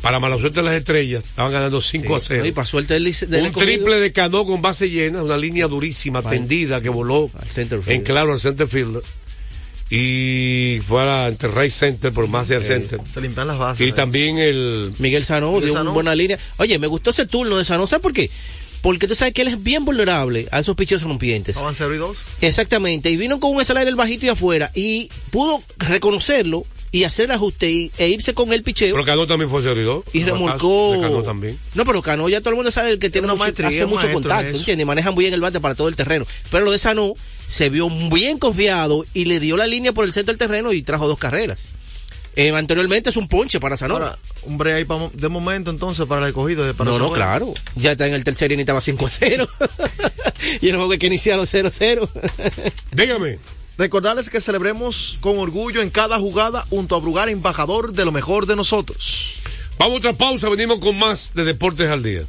Para 0.00 0.18
mala 0.18 0.38
suerte 0.38 0.60
de 0.60 0.64
las 0.64 0.74
estrellas, 0.74 1.26
estaban 1.26 1.52
ganando 1.52 1.82
5 1.82 2.16
a 2.16 2.20
0. 2.20 2.46
Y 2.46 2.52
para 2.52 2.64
suerte 2.64 2.94
del, 2.94 3.04
Lice- 3.04 3.26
del 3.26 3.42
un 3.42 3.46
escogido. 3.48 3.72
triple 3.74 3.96
de 3.96 4.12
Cano 4.12 4.46
con 4.46 4.62
base 4.62 4.88
llena, 4.88 5.22
una 5.22 5.36
línea 5.36 5.66
durísima, 5.68 6.22
tendida, 6.22 6.80
que 6.80 6.88
voló 6.88 7.30
en 7.86 8.00
claro 8.00 8.32
al 8.32 8.40
center 8.40 8.66
fielder. 8.66 9.02
Y 9.90 10.80
fue 10.86 11.02
a 11.02 11.04
la 11.04 11.28
Enterprise 11.28 11.70
Center 11.76 12.12
por 12.12 12.28
más 12.28 12.48
del 12.48 12.62
center. 12.62 13.00
Se 13.12 13.20
limpian 13.20 13.48
las 13.48 13.58
bases. 13.58 13.86
Y 13.86 13.92
también 13.92 14.38
el. 14.38 14.90
Miguel 14.98 15.24
Sanó 15.24 15.48
Miguel 15.52 15.64
dio 15.64 15.72
Sanó. 15.72 15.82
una 15.90 15.94
buena 15.94 16.14
línea. 16.14 16.38
Oye, 16.58 16.78
me 16.78 16.86
gustó 16.86 17.10
ese 17.10 17.26
turno 17.26 17.58
de 17.58 17.64
Sanó. 17.64 17.86
¿Sabes 17.86 18.02
por 18.02 18.12
qué? 18.12 18.30
Porque 18.82 19.08
tú 19.08 19.14
sabes 19.16 19.34
que 19.34 19.42
él 19.42 19.48
es 19.48 19.62
bien 19.62 19.84
vulnerable 19.84 20.48
a 20.52 20.60
esos 20.60 20.76
pichos 20.76 21.02
rompientes. 21.02 21.56
Estaban 21.56 21.74
0 21.74 21.94
y 21.94 21.98
2. 21.98 22.16
Exactamente. 22.40 23.10
Y 23.10 23.16
vino 23.16 23.40
con 23.40 23.54
un 23.54 23.62
slider 23.64 23.94
bajito 23.96 24.24
y 24.26 24.28
afuera. 24.30 24.70
Y 24.74 25.10
pudo 25.30 25.60
reconocerlo 25.76 26.64
y 26.92 27.04
hacer 27.04 27.26
el 27.26 27.30
ajuste 27.32 27.70
y- 27.70 27.90
e 27.98 28.08
irse 28.08 28.34
con 28.34 28.52
el 28.52 28.62
picheo. 28.62 28.94
Pero 28.94 29.04
Cano 29.06 29.26
también 29.26 29.48
fue 29.50 29.62
servidor. 29.62 30.04
y 30.12 30.24
remolcó. 30.24 30.92
De 30.94 31.00
Cano 31.00 31.22
también. 31.22 31.58
No, 31.74 31.84
pero 31.84 32.02
Cano 32.02 32.28
ya 32.28 32.40
todo 32.40 32.50
el 32.50 32.56
mundo 32.56 32.70
sabe 32.70 32.98
que 32.98 33.10
tiene 33.10 33.26
Una 33.26 33.34
mucho, 33.34 33.44
maestría, 33.44 33.68
hace 33.68 33.86
mucho 33.86 34.10
contacto. 34.12 34.56
¿entiendes? 34.56 34.82
Y 34.82 34.86
maneja 34.86 35.10
muy 35.12 35.24
bien 35.24 35.34
el 35.34 35.40
bate 35.40 35.60
para 35.60 35.74
todo 35.74 35.88
el 35.88 35.96
terreno. 35.96 36.26
Pero 36.50 36.64
lo 36.64 36.72
de 36.72 36.78
Sanó 36.78 37.14
se 37.46 37.68
vio 37.70 37.88
bien 38.10 38.38
confiado 38.38 39.04
y 39.14 39.24
le 39.26 39.40
dio 39.40 39.56
la 39.56 39.66
línea 39.66 39.92
por 39.92 40.04
el 40.04 40.12
centro 40.12 40.32
del 40.32 40.38
terreno 40.38 40.72
y 40.72 40.82
trajo 40.82 41.06
dos 41.08 41.18
carreras. 41.18 41.68
Eh, 42.36 42.50
anteriormente 42.50 43.10
es 43.10 43.16
un 43.16 43.26
ponche 43.26 43.58
para 43.58 43.76
Sanó. 43.76 43.94
Ahora, 43.94 44.18
un 44.44 44.56
break 44.56 44.76
ahí 44.88 45.10
de 45.14 45.28
momento 45.28 45.70
entonces 45.70 46.06
para 46.06 46.22
el 46.22 46.28
escogido. 46.28 46.64
de- 46.64 46.74
Para 46.74 46.90
no, 46.90 46.98
no, 46.98 47.12
claro. 47.12 47.52
Ya 47.74 47.92
está 47.92 48.06
en 48.06 48.14
el 48.14 48.22
tercer 48.22 48.52
inning, 48.52 48.60
estaba 48.60 48.80
5 48.80 49.06
a 49.06 49.10
0. 49.10 49.48
y 50.60 50.68
el 50.68 50.76
juego 50.76 50.90
que 50.98 51.06
iniciaron 51.08 51.46
0 51.46 51.68
a 51.68 51.70
0. 51.72 52.08
Dígame. 52.92 53.38
Recordarles 53.80 54.28
que 54.28 54.42
celebremos 54.42 55.16
con 55.22 55.38
orgullo 55.38 55.80
en 55.80 55.88
cada 55.88 56.18
jugada 56.18 56.66
junto 56.68 56.96
a 56.96 57.00
Brugar, 57.00 57.30
embajador 57.30 57.94
de 57.94 58.04
lo 58.04 58.12
mejor 58.12 58.44
de 58.44 58.54
nosotros. 58.54 59.36
Vamos 59.78 59.94
a 59.94 59.98
otra 60.00 60.12
pausa, 60.12 60.50
venimos 60.50 60.80
con 60.80 60.98
más 60.98 61.32
de 61.32 61.44
Deportes 61.44 61.88
al 61.88 62.02
Día. 62.02 62.20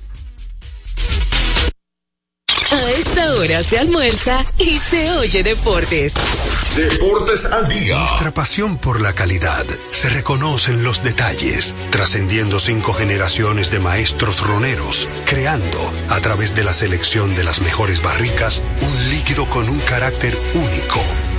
A 2.71 2.91
esta 2.91 3.33
hora 3.33 3.61
se 3.63 3.77
almuerza 3.77 4.45
y 4.57 4.77
se 4.77 5.11
oye 5.11 5.43
deportes. 5.43 6.13
Deportes 6.77 7.51
al 7.51 7.67
día. 7.67 7.99
Nuestra 7.99 8.33
pasión 8.33 8.77
por 8.77 9.01
la 9.01 9.11
calidad 9.11 9.65
se 9.89 10.09
reconoce 10.09 10.71
en 10.71 10.83
los 10.85 11.03
detalles, 11.03 11.75
trascendiendo 11.89 12.61
cinco 12.61 12.93
generaciones 12.93 13.71
de 13.71 13.79
maestros 13.79 14.39
roneros, 14.39 15.09
creando, 15.25 15.91
a 16.07 16.21
través 16.21 16.55
de 16.55 16.63
la 16.63 16.71
selección 16.71 17.35
de 17.35 17.43
las 17.43 17.59
mejores 17.59 18.01
barricas, 18.01 18.63
un 18.83 19.09
líquido 19.09 19.49
con 19.49 19.67
un 19.67 19.81
carácter 19.81 20.39
único, 20.53 21.03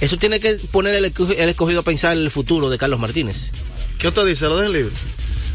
Eso 0.00 0.18
tiene 0.18 0.40
que 0.40 0.54
poner 0.70 0.94
el 0.94 1.04
escogido 1.04 1.80
a 1.80 1.84
pensar 1.84 2.16
en 2.16 2.22
el 2.22 2.30
futuro 2.30 2.70
de 2.70 2.78
Carlos 2.78 3.00
Martínez. 3.00 3.52
¿Qué 3.98 4.08
usted 4.08 4.26
dice? 4.26 4.44
¿Lo 4.46 4.56
dejan 4.56 4.72
libre? 4.72 4.92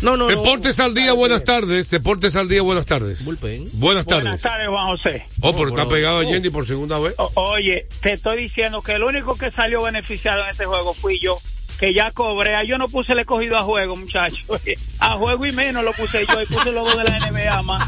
No, 0.02 0.18
no, 0.18 0.28
Deportes 0.28 0.80
al 0.80 0.96
día, 0.96 1.14
buenas 1.14 1.44
tardes. 1.44 1.92
Deportes 1.92 2.36
al 2.36 2.48
día, 2.48 2.64
buenas 2.64 2.86
tardes. 2.86 3.24
Bullpen. 3.24 3.70
Buenas 3.74 4.08
tardes. 4.08 4.24
Buenas 4.24 4.42
tardes, 4.42 4.68
Juan 4.68 4.88
José. 4.88 5.24
Oh, 5.42 5.54
pero 5.56 5.70
está 5.70 5.88
pegado 5.88 6.18
a 6.18 6.22
oh. 6.22 6.24
Yendi 6.24 6.50
por 6.50 6.66
segunda 6.68 6.98
vez. 6.98 7.14
O- 7.18 7.32
oye, 7.36 7.86
te 8.02 8.14
estoy 8.14 8.42
diciendo 8.44 8.82
que 8.82 8.94
el 8.94 9.04
único 9.04 9.36
que 9.36 9.52
salió 9.52 9.84
beneficiado 9.84 10.42
en 10.44 10.50
este 10.50 10.66
juego 10.66 10.96
fui 10.96 11.20
yo, 11.20 11.38
que 11.80 11.94
ya 11.94 12.10
cobré. 12.12 12.56
Ah, 12.56 12.64
Yo 12.64 12.80
no 12.80 12.88
puse 12.88 13.14
el 13.14 13.20
escogido 13.20 13.58
a 13.58 13.62
juego, 13.64 13.96
muchachos. 13.96 14.44
A 15.00 15.18
juego 15.18 15.46
y 15.46 15.52
menos 15.52 15.84
lo 15.84 15.92
puse 15.94 16.26
yo 16.28 16.42
y 16.42 16.46
puse 16.48 16.72
dos 16.72 16.98
de 16.98 17.04
la 17.04 17.20
NBA 17.30 17.62
más. 17.62 17.88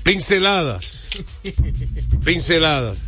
Pinceladas. 0.03 0.94
Pinceladas. 2.25 2.99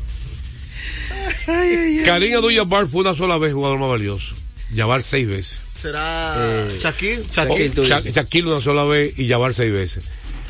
Karim 2.05 2.37
Abdul-Jabbar 2.37 2.87
fue 2.89 3.01
una 3.01 3.15
sola 3.15 3.39
vez 3.39 3.53
jugador 3.53 3.79
más 3.79 3.91
valioso. 3.91 4.35
Jabbar 4.75 5.03
seis 5.03 5.27
veces. 5.27 5.61
¿Será 5.75 6.67
Shaquille? 6.81 7.21
Oh, 7.21 7.33
Shaquille, 7.33 7.87
Sha-. 7.87 8.01
Shaquille 8.01 8.49
una 8.49 8.61
sola 8.61 8.85
vez 8.85 9.19
y 9.19 9.29
Jabbar 9.29 9.55
seis 9.55 9.73
veces. 9.73 10.05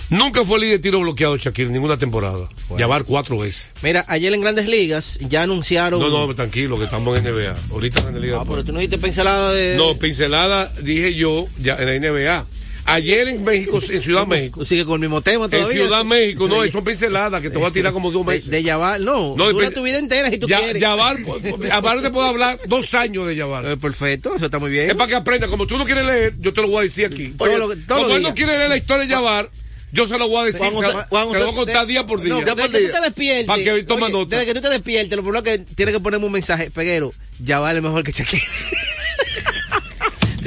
Nunca 0.09 0.45
fue 0.45 0.61
líder 0.61 0.74
de 0.74 0.78
tiro 0.78 1.01
bloqueado 1.01 1.37
Shaquille, 1.37 1.70
ninguna 1.70 1.99
temporada. 1.99 2.49
Jabbar 2.78 3.05
cuatro 3.05 3.39
veces. 3.39 3.68
Mira, 3.82 4.05
ayer 4.09 4.32
en 4.32 4.41
Grandes 4.41 4.68
Ligas 4.68 5.18
ya 5.20 5.43
anunciaron. 5.43 6.01
No, 6.01 6.09
no, 6.09 6.34
tranquilo, 6.34 6.78
que 6.78 6.84
estamos 6.84 7.18
en 7.18 7.24
NBA. 7.24 7.57
Ahorita 7.72 8.01
en 8.01 8.14
la 8.14 8.20
Liga. 8.20 8.39
Ah, 8.41 8.45
pero 8.49 8.64
tú 8.64 8.72
no 8.72 8.78
dijiste 8.78 8.99
pincelada 8.99 9.53
de. 9.53 9.76
No, 9.76 9.97
pincelada 9.97 10.72
dije 10.82 11.14
yo 11.14 11.49
ya 11.59 11.76
en 11.76 11.87
la 11.87 12.11
NBA. 12.11 12.47
Ayer 12.87 13.28
en 13.28 13.45
México, 13.45 13.80
en 13.91 14.01
Ciudad 14.03 14.26
México. 14.26 14.64
Sigue 14.64 14.84
con 14.84 14.95
el 14.95 15.01
mismo 15.01 15.20
tema 15.20 15.47
En 15.47 15.51
todavía. 15.51 15.82
Ciudad 15.82 16.05
México, 16.05 16.47
no, 16.49 16.64
son 16.68 16.84
pinceladas 16.84 17.43
que 17.43 17.51
te 17.51 17.59
voy 17.59 17.66
a 17.68 17.70
tirar 17.72 17.93
como 17.93 18.11
dos 18.12 18.24
meses. 18.24 18.51
De 18.51 18.62
Yabar, 18.62 19.01
no, 19.01 19.34
No, 19.37 19.51
dura 19.53 19.68
de- 19.68 19.74
tu 19.74 19.82
vida 19.82 19.99
entera 19.99 20.30
si 20.30 20.39
tú 20.39 20.47
Ya- 20.47 20.59
quieres. 20.61 20.80
Yabar, 20.80 21.16
Yabar 21.62 22.01
te 22.03 22.11
puedo 22.11 22.26
hablar 22.26 22.59
dos 22.68 22.95
años 22.95 23.26
de 23.26 23.34
Yabar. 23.37 23.66
Eh, 23.66 23.76
perfecto, 23.76 24.34
eso 24.37 24.45
está 24.47 24.59
muy 24.59 24.70
bien. 24.70 24.89
Es 24.91 24.95
para 24.97 25.09
que 25.09 25.14
aprenda. 25.16 25.49
Como 25.49 25.66
tú 25.66 25.76
no 25.78 25.84
quieres 25.84 26.07
leer, 26.07 26.34
yo 26.39 26.53
te 26.53 26.62
lo 26.62 26.68
voy 26.68 26.78
a 26.78 26.82
decir 26.82 27.07
aquí. 27.07 27.34
Todo 27.37 27.68
que- 27.70 27.76
todos 27.76 28.03
como 28.05 28.16
él 28.16 28.22
no 28.22 28.34
quiere 28.34 28.57
leer 28.57 28.68
la 28.68 28.76
historia 28.76 29.03
de 29.05 29.09
Yabar, 29.11 29.51
yo 29.93 30.07
se 30.07 30.16
lo 30.18 30.28
voy 30.28 30.43
a 30.43 30.45
decir. 30.45 30.61
Se 30.61 30.70
lo 30.72 30.72
voy 30.72 30.84
a 31.20 31.55
contar 31.55 31.87
de- 31.87 31.93
día 31.93 32.07
por 32.07 32.20
día. 32.20 32.34
No, 32.34 32.41
desde 32.41 32.55
que 32.70 32.87
tú 32.87 32.93
te 32.93 33.01
despiertes. 33.01 33.47
Para 33.47 33.62
que 33.64 33.82
toma 33.82 34.07
oye, 34.07 34.12
nota. 34.12 34.37
Desde 34.37 34.47
que 34.47 34.55
tú 34.55 34.61
te 34.61 34.70
despiertes, 34.70 35.16
lo 35.16 35.22
primero 35.22 35.43
que 35.43 35.59
tienes 35.59 35.93
que 35.95 36.01
ponerme 36.01 36.26
un 36.26 36.32
mensaje, 36.32 36.70
Peguero, 36.70 37.12
ya 37.41 37.59
vale 37.59 37.80
mejor 37.80 38.03
que 38.05 38.12
Shaquille. 38.12 38.43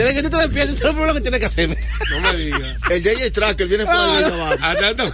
Desde 0.03 0.15
que 0.21 0.23
tú 0.23 0.29
te 0.29 0.37
despiertes, 0.43 0.75
eso 0.75 0.79
es 0.79 0.83
lo 0.85 0.91
primero 0.93 1.13
que 1.13 1.21
tienes 1.21 1.39
que 1.39 1.45
hacerme. 1.45 1.77
No 2.11 2.19
me 2.21 2.37
digas. 2.37 2.77
El 2.89 3.03
JJ 3.03 3.31
Tracker 3.31 3.67
viene 3.67 3.85
por 3.85 3.95
ahí 3.95 4.21
Yabar. 4.21 4.57
Atlanta, 4.61 5.13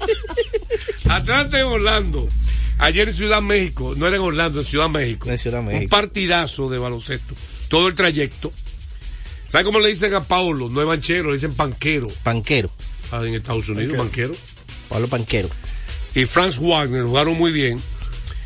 Atlanta 1.08 1.58
en 1.58 1.66
Orlando. 1.66 2.28
Ayer 2.78 3.08
en 3.08 3.14
Ciudad 3.14 3.40
México, 3.40 3.94
no 3.96 4.06
era 4.06 4.16
en 4.16 4.22
Orlando, 4.22 4.60
en 4.60 4.66
Ciudad 4.66 4.88
México. 4.90 5.30
En 5.30 5.38
Ciudad 5.38 5.60
Un 5.60 5.66
México. 5.66 5.90
partidazo 5.90 6.68
de 6.68 6.78
baloncesto. 6.78 7.34
Todo 7.68 7.88
el 7.88 7.94
trayecto. 7.94 8.52
¿Sabes 9.48 9.64
cómo 9.64 9.78
le 9.78 9.88
dicen 9.88 10.12
a 10.14 10.22
Paulo? 10.22 10.68
No 10.68 10.80
es 10.80 10.86
banchero, 10.86 11.28
le 11.28 11.34
dicen 11.34 11.54
panquero. 11.54 12.06
Panquero. 12.22 12.70
Ah, 13.12 13.22
en 13.24 13.34
Estados 13.34 13.68
Unidos, 13.68 13.96
banquero. 13.96 14.34
Pablo 14.88 15.08
Panquero. 15.08 15.48
Y 16.14 16.24
Franz 16.26 16.58
Wagner 16.60 17.04
jugaron 17.04 17.36
muy 17.38 17.52
bien. 17.52 17.80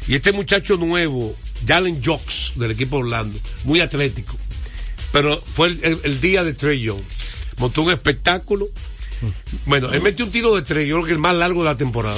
Y 0.07 0.15
este 0.15 0.33
muchacho 0.33 0.77
nuevo, 0.77 1.35
Jalen 1.67 2.01
Jocks, 2.05 2.53
del 2.57 2.71
equipo 2.73 2.97
de 2.97 3.03
Orlando, 3.05 3.39
muy 3.65 3.81
atlético. 3.81 4.37
Pero 5.13 5.37
fue 5.41 5.69
el, 5.69 5.81
el- 5.85 6.01
el 6.05 6.21
día 6.21 6.45
de 6.45 6.55
Trey 6.55 6.81
Young. 6.81 7.01
Montó 7.59 7.83
un 7.83 7.91
espectáculo. 7.91 8.69
Bueno, 9.67 9.93
él 9.93 10.01
metió 10.03 10.25
un 10.25 10.31
tiro 10.31 10.55
de 10.57 10.63
tres, 10.63 10.89
yo 10.89 10.95
creo 10.97 11.07
que 11.07 11.13
el 11.13 11.19
más 11.19 11.35
largo 11.35 11.63
de 11.63 11.69
la 11.71 11.77
temporada. 11.77 12.17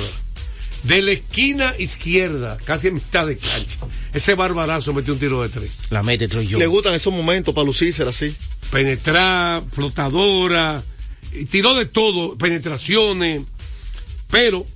De 0.84 1.00
la 1.02 1.12
esquina 1.12 1.74
izquierda, 1.78 2.56
casi 2.64 2.88
en 2.88 2.94
mitad 2.94 3.26
de 3.26 3.36
cancha. 3.36 3.78
Ese 4.12 4.34
barbarazo 4.34 4.92
metió 4.92 5.12
un 5.14 5.18
tiro 5.18 5.42
de 5.42 5.48
tres. 5.48 5.70
La 5.90 6.02
mete 6.02 6.28
Troy 6.28 6.46
Le 6.46 6.66
gustan 6.66 6.94
esos 6.94 7.12
momentos 7.12 7.54
para 7.54 7.64
lucirse 7.66 8.02
así. 8.04 8.34
Penetrar, 8.70 9.62
flotadora, 9.72 10.82
y 11.32 11.44
tiró 11.46 11.74
de 11.74 11.86
todo, 11.86 12.36
penetraciones, 12.36 13.42
pero 14.30 14.66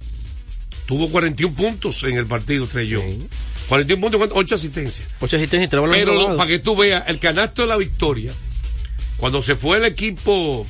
tuvo 0.86 1.08
41 1.10 1.54
puntos 1.54 2.02
en 2.04 2.16
el 2.16 2.26
partido, 2.26 2.66
Trey 2.66 2.88
Young. 2.88 3.22
41 3.68 4.00
puntos, 4.00 4.18
¿cuánto? 4.18 4.36
8 4.36 4.54
asistencias. 4.54 5.08
8 5.20 5.36
asistencias 5.36 5.68
y 5.68 5.70
Pero 5.70 6.12
para 6.36 6.48
que 6.48 6.58
tú 6.58 6.76
veas, 6.76 7.04
el 7.08 7.18
canasto 7.18 7.62
de 7.62 7.68
la 7.68 7.76
victoria, 7.76 8.32
cuando 9.16 9.42
se 9.42 9.56
fue 9.56 9.78
el 9.78 9.84
equipo 9.84 10.66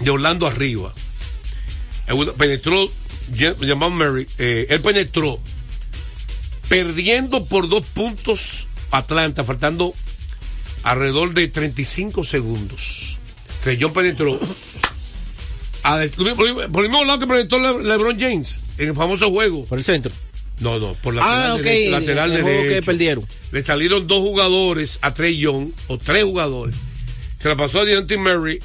de 0.00 0.10
Orlando 0.10 0.46
arriba, 0.46 0.92
penetró, 2.38 2.88
Jamal 3.60 3.92
Murray, 3.92 4.26
eh, 4.38 4.66
él 4.70 4.80
penetró, 4.80 5.40
perdiendo 6.68 7.44
por 7.44 7.68
dos 7.68 7.84
puntos 7.86 8.66
Atlanta, 8.90 9.44
faltando 9.44 9.94
alrededor 10.82 11.34
de 11.34 11.48
35 11.48 12.24
segundos. 12.24 13.18
Young 13.78 13.92
penetró. 13.92 14.38
a- 15.82 15.98
por 16.14 16.28
el 16.28 16.70
por 16.70 16.84
el 16.84 16.90
mismo 16.90 17.04
lado 17.04 17.18
que 17.18 17.26
penetró 17.26 17.58
Le- 17.58 17.82
LeBron 17.84 18.18
James 18.18 18.62
en 18.78 18.88
el 18.90 18.94
famoso 18.94 19.28
juego. 19.30 19.64
Por 19.64 19.78
el 19.78 19.84
centro. 19.84 20.12
No, 20.60 20.78
no, 20.78 20.94
por 20.94 21.14
Ah, 21.20 21.20
lateral 21.20 21.52
ok, 21.56 21.62
derecho. 21.62 21.90
Lateral 21.90 22.32
el 22.32 22.42
juego 22.42 22.62
que 22.62 22.68
derecho. 22.68 22.86
perdieron. 22.86 23.24
Le 23.52 23.62
salieron 23.62 24.06
dos 24.06 24.18
jugadores 24.20 24.98
a 25.02 25.12
Trey 25.12 25.36
Young, 25.38 25.68
o 25.88 25.98
tres 25.98 26.24
jugadores. 26.24 26.74
Se 27.38 27.48
la 27.48 27.56
pasó 27.56 27.80
a 27.80 27.84
Deontay 27.84 28.16
Murray 28.16 28.58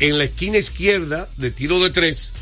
en 0.00 0.18
la 0.18 0.24
esquina 0.24 0.58
izquierda 0.58 1.28
de 1.36 1.50
tiro 1.50 1.78
de 1.82 1.90
tres. 1.90 2.32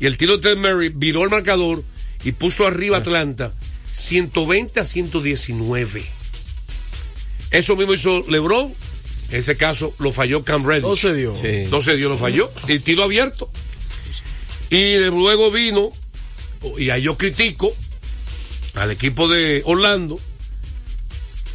Y 0.00 0.06
el 0.06 0.16
tiro 0.16 0.38
de 0.38 0.42
tres 0.42 0.56
Murray 0.56 0.88
viró 0.94 1.22
el 1.24 1.30
marcador 1.30 1.84
y 2.24 2.32
puso 2.32 2.66
arriba 2.66 2.96
a 2.96 3.00
Atlanta 3.00 3.52
120 3.92 4.80
a 4.80 4.84
119. 4.84 6.04
Eso 7.50 7.76
mismo 7.76 7.94
hizo 7.94 8.22
LeBron. 8.28 8.72
En 9.30 9.40
ese 9.40 9.56
caso 9.56 9.94
lo 9.98 10.10
falló 10.12 10.42
Cam 10.44 10.64
Reddish. 10.66 10.84
No 10.88 10.96
se 10.96 11.14
dio. 11.14 11.34
Sí. 11.36 11.64
No 11.70 11.82
se 11.82 11.96
dio, 11.96 12.08
lo 12.08 12.16
falló. 12.16 12.50
Y 12.66 12.78
tiro 12.78 13.02
abierto. 13.02 13.50
Y 14.70 14.94
de 14.94 15.10
luego 15.10 15.50
vino, 15.50 15.90
y 16.78 16.90
ahí 16.90 17.02
yo 17.02 17.16
critico 17.16 17.74
al 18.78 18.90
equipo 18.90 19.28
de 19.28 19.62
Orlando. 19.64 20.18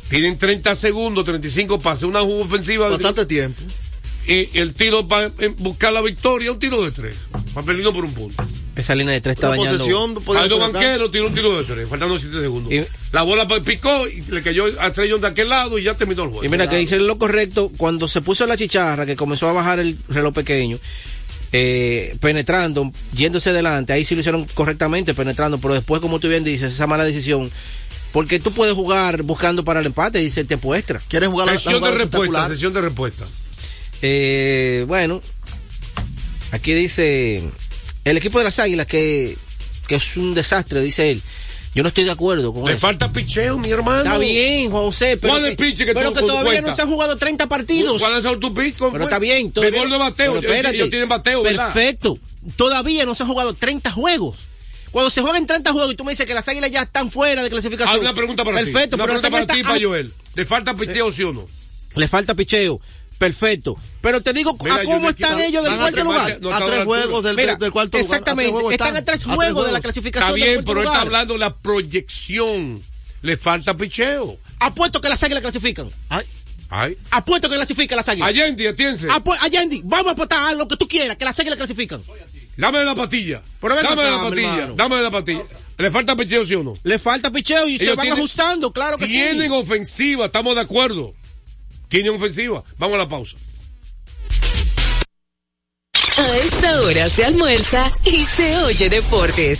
Tienen 0.10 0.38
30 0.38 0.76
segundos, 0.76 1.26
35 1.26 1.80
pases, 1.80 2.04
una 2.04 2.22
jugada 2.22 2.46
ofensiva. 2.46 2.90
Bastante 2.90 3.26
tiempo. 3.26 3.62
Y 4.28 4.58
el 4.58 4.74
tiro 4.74 5.08
para 5.08 5.32
buscar 5.58 5.92
la 5.92 6.02
victoria, 6.02 6.52
un 6.52 6.60
tiro 6.60 6.84
de 6.84 6.92
tres. 6.92 7.16
Va 7.58 7.64
perdiendo 7.64 7.92
por 7.94 8.06
un 8.06 8.14
punto. 8.14 8.44
Esa 8.76 8.96
línea 8.96 9.14
de 9.14 9.22
tres 9.22 9.36
está 9.36 9.48
podía 10.22 10.44
Aldo. 10.44 10.60
Banquero 10.60 11.12
tiró 11.12 11.28
un 11.28 11.34
tiro 11.34 11.58
de 11.58 11.64
tres, 11.64 11.88
faltando 11.88 12.18
7 12.18 12.42
segundos. 12.42 12.72
Y- 12.72 12.84
la 13.12 13.22
bola 13.22 13.48
picó 13.64 14.08
y 14.08 14.22
le 14.32 14.42
cayó 14.42 14.66
a 14.80 14.92
Young 14.92 15.22
de 15.22 15.28
aquel 15.28 15.50
lado 15.50 15.78
y 15.78 15.84
ya 15.84 15.96
terminó 15.96 16.24
el 16.24 16.30
juego. 16.30 16.44
Y 16.46 16.50
mira, 16.50 16.68
que 16.68 16.78
dice 16.78 16.98
lo 17.00 17.20
correcto, 17.20 17.72
cuando 17.78 18.08
se 18.08 18.22
puso 18.22 18.48
la 18.48 18.58
chicharra, 18.58 19.06
que 19.06 19.16
comenzó 19.16 19.48
a 19.50 19.54
bajar 19.54 19.80
el 19.80 19.98
reloj 20.10 20.34
pequeño, 20.34 20.80
eh, 21.54 22.18
penetrando, 22.20 22.92
yéndose 23.14 23.52
adelante, 23.52 23.94
ahí 23.94 24.04
sí 24.04 24.16
lo 24.16 24.20
hicieron 24.22 24.46
correctamente, 24.54 25.14
penetrando, 25.14 25.60
pero 25.60 25.74
después, 25.76 26.02
como 26.02 26.20
tú 26.20 26.28
bien 26.28 26.44
dices, 26.44 26.74
esa 26.74 26.88
mala 26.88 27.04
decisión, 27.06 27.50
porque 28.12 28.40
tú 28.40 28.52
puedes 28.54 28.74
jugar 28.76 29.24
buscando 29.24 29.64
para 29.64 29.80
el 29.80 29.86
empate 29.86 30.20
y 30.20 30.26
dice 30.26 30.44
tiempo 30.44 30.76
extra. 30.76 31.00
¿Quieres 31.08 31.30
jugar 31.30 31.48
la- 31.48 31.54
la 31.54 31.60
Sesión 31.60 31.82
de 31.84 31.92
respuesta, 31.98 32.48
sesión 32.48 32.74
de 32.74 32.82
respuesta. 32.82 33.26
Eh, 34.02 34.84
bueno, 34.88 35.22
aquí 36.52 36.74
dice 36.74 37.42
el 38.04 38.18
equipo 38.18 38.38
de 38.40 38.44
las 38.46 38.60
Águilas 38.60 38.86
que, 38.86 39.38
que 39.88 39.96
es 39.96 40.18
un 40.18 40.34
desastre, 40.34 40.82
dice 40.82 41.12
él. 41.12 41.22
Yo 41.76 41.82
no 41.82 41.90
estoy 41.90 42.04
de 42.04 42.12
acuerdo 42.12 42.54
con 42.54 42.66
Le 42.66 42.72
eso. 42.74 42.80
falta 42.82 43.12
picheo, 43.12 43.58
mi 43.58 43.70
hermano. 43.72 44.04
Está 44.04 44.18
bien, 44.20 44.70
José, 44.70 45.18
pero, 45.18 45.34
¿Cuál 45.34 45.46
es 45.46 45.56
que, 45.56 45.64
el 45.64 45.72
pitch 45.72 45.86
que 45.86 45.94
pero 45.94 46.14
que 46.14 46.20
todavía 46.20 46.62
no 46.62 46.74
se 46.74 46.82
han 46.84 46.90
jugado 46.90 47.18
30 47.18 47.48
partidos. 47.48 48.00
¿Cuál 48.02 48.18
es 48.26 48.40
tu 48.40 48.54
pitch? 48.54 48.76
Pero 48.92 49.04
está 49.06 49.18
bien. 49.20 49.52
todavía- 49.52 49.80
gol 49.80 49.90
de 49.90 49.98
bateo. 49.98 50.34
pero 50.34 50.48
espérate. 50.48 50.76
Ellos 50.76 50.90
tienen 50.90 51.10
bateo, 51.10 51.42
¿verdad? 51.42 51.74
Perfecto. 51.74 52.20
Todavía 52.56 53.06
no 53.06 53.16
se 53.16 53.24
han 53.24 53.30
jugado 53.30 53.54
30 53.54 53.92
juegos. 53.92 54.38
Cuando 54.92 55.10
se 55.10 55.24
juegan 55.24 55.48
30 55.48 55.72
juegos 55.72 55.94
y 55.94 55.96
tú 55.96 56.04
me 56.04 56.12
dices 56.12 56.28
que 56.28 56.36
las 56.36 56.48
águilas 56.48 56.70
ya 56.70 56.84
están 56.84 57.10
fuera 57.10 57.42
de 57.42 57.48
Ah, 57.48 57.50
clasificación. 57.50 58.02
una 58.02 58.14
pregunta 58.14 58.44
para 58.46 58.60
ti. 58.60 58.66
Perfecto, 58.72 58.96
Una 58.96 59.06
pero 59.06 59.20
pregunta 59.20 59.46
para 59.46 59.54
ti, 59.56 59.64
para 59.64 59.80
Joel. 59.82 60.14
¿Le 60.36 60.46
falta 60.46 60.76
picheo 60.76 61.12
sí 61.12 61.24
o 61.24 61.34
no? 61.34 61.46
Le 61.96 62.08
falta 62.08 62.36
picheo. 62.36 62.80
Perfecto. 63.18 63.76
Pero 64.02 64.22
te 64.22 64.34
digo 64.34 64.58
Mira, 64.62 64.76
a 64.76 64.84
cómo 64.84 65.10
están 65.10 65.40
ellos 65.40 65.64
del 65.64 65.74
cuarto 65.76 65.92
tres- 65.94 66.04
lugar. 66.04 66.38
no 66.42 66.54
a 66.54 66.58
tres 66.58 66.80
la 66.80 66.86
juegos 66.86 67.24
del, 67.24 67.36
Mira, 67.38 67.56
del 67.56 67.72
cuarto 67.72 67.72
lugar. 67.72 67.88
A 67.88 67.92
tres 67.92 68.06
exactamente. 68.06 68.52
juegos 68.52 68.72
Están 68.74 68.96
a 68.98 69.06
tres 69.06 69.24
juegos 69.24 69.66
de 69.66 69.72
la 69.72 69.82
clasificación. 69.82 70.38
Está 70.38 70.46
bien, 70.46 70.64
pero 70.66 70.80
él 70.82 70.86
está 70.88 70.92
lugar. 70.94 71.08
hablando 71.08 71.34
de 71.34 71.40
la 71.40 71.56
proyección. 71.56 72.82
Le 73.22 73.38
falta 73.38 73.74
picheo. 73.76 74.38
Apuesto 74.60 75.00
que 75.00 75.10
las 75.10 75.24
águilas 75.24 75.42
clasifican. 75.42 75.90
Ay, 76.10 76.26
Ay. 76.70 76.98
Apuesto 77.12 77.50
que 77.50 77.56
clasifican 77.56 77.96
las 77.98 78.10
águilas. 78.10 78.28
Allende, 78.30 78.68
atiense. 78.68 79.08
Apu- 79.08 79.38
Allende, 79.42 79.82
vamos 79.84 80.08
a 80.08 80.12
apostar 80.12 80.48
a 80.48 80.54
lo 80.56 80.68
que 80.68 80.76
tú 80.76 80.88
quieras, 80.88 81.16
que 81.18 81.24
las 81.26 81.40
águilas 81.40 81.58
clasifican. 81.58 82.02
Dame 82.58 82.84
la 82.84 82.96
patilla. 82.96 83.42
Pero 83.62 83.76
ven 83.76 83.84
Dame 83.84 84.02
acá, 84.02 84.12
la 84.12 84.24
patilla. 84.30 84.72
Dame 84.76 85.02
la 85.02 85.12
patilla. 85.12 85.44
¿Le 85.78 85.92
falta 85.92 86.16
picheo 86.16 86.46
sí 86.46 86.56
o 86.56 86.64
no? 86.64 86.78
Le 86.84 87.00
falta 87.00 87.32
picheo 87.32 87.68
y 87.68 87.78
se 87.80 87.90
van 87.96 88.06
tienen- 88.06 88.14
ajustando, 88.20 88.72
claro 88.74 88.98
que 88.98 89.06
Tienen 89.08 89.50
sí. 89.50 89.56
ofensiva, 89.56 90.26
estamos 90.26 90.56
de 90.56 90.62
acuerdo. 90.62 91.14
Tienen 91.94 92.16
ofensiva. 92.16 92.64
Vamos 92.80 92.96
a 92.96 92.98
la 92.98 93.08
pausa. 93.08 93.38
A 96.18 96.38
esta 96.38 96.82
hora 96.82 97.08
se 97.08 97.24
almuerza 97.24 97.92
y 98.04 98.24
se 98.24 98.58
oye 98.64 98.90
deportes. 98.90 99.60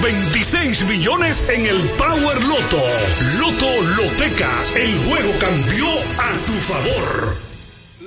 526 0.01 0.87
millones 0.87 1.47
en 1.47 1.63
el 1.63 1.77
Power 1.89 2.41
Loto. 2.41 2.81
Loto 3.37 3.81
Loteca, 3.97 4.49
el 4.75 4.97
juego 4.97 5.31
cambió 5.39 5.85
a 6.17 6.31
tu 6.47 6.53
favor. 6.53 7.37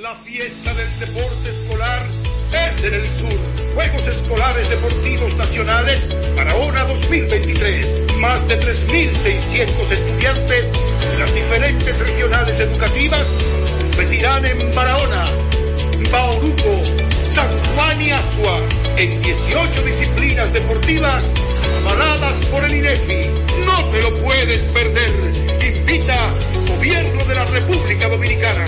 La 0.01 0.12
fiesta 0.16 0.74
del 0.74 0.99
deporte 0.99 1.51
escolar 1.51 2.03
es 2.51 2.84
en 2.84 2.95
el 2.95 3.09
sur. 3.09 3.38
Juegos 3.74 4.09
Escolares 4.09 4.68
Deportivos 4.70 5.36
Nacionales 5.36 6.09
Barahona 6.34 6.82
2023. 6.84 8.16
Más 8.18 8.49
de 8.49 8.61
3.600 8.61 9.92
estudiantes 9.92 10.72
de 10.72 11.18
las 11.20 11.32
diferentes 11.32 11.97
regionales 12.01 12.59
educativas 12.59 13.30
competirán 13.78 14.45
en 14.47 14.74
Barahona, 14.74 15.26
Bauruco, 16.11 17.13
San 17.35 17.49
Juan 17.74 18.01
y 18.01 18.11
Asua 18.11 18.61
en 18.97 19.20
18 19.22 19.82
disciplinas 19.82 20.53
deportivas 20.53 21.24
avaladas 21.80 22.45
por 22.47 22.64
el 22.64 22.76
INEFI. 22.76 23.28
No 23.66 23.85
te 23.91 24.03
lo 24.03 24.18
puedes 24.22 24.61
perder. 24.62 25.12
Invita 25.76 26.16
Gobierno 26.68 27.24
de 27.24 27.35
la 27.35 27.45
República 27.47 28.09
Dominicana. 28.09 28.66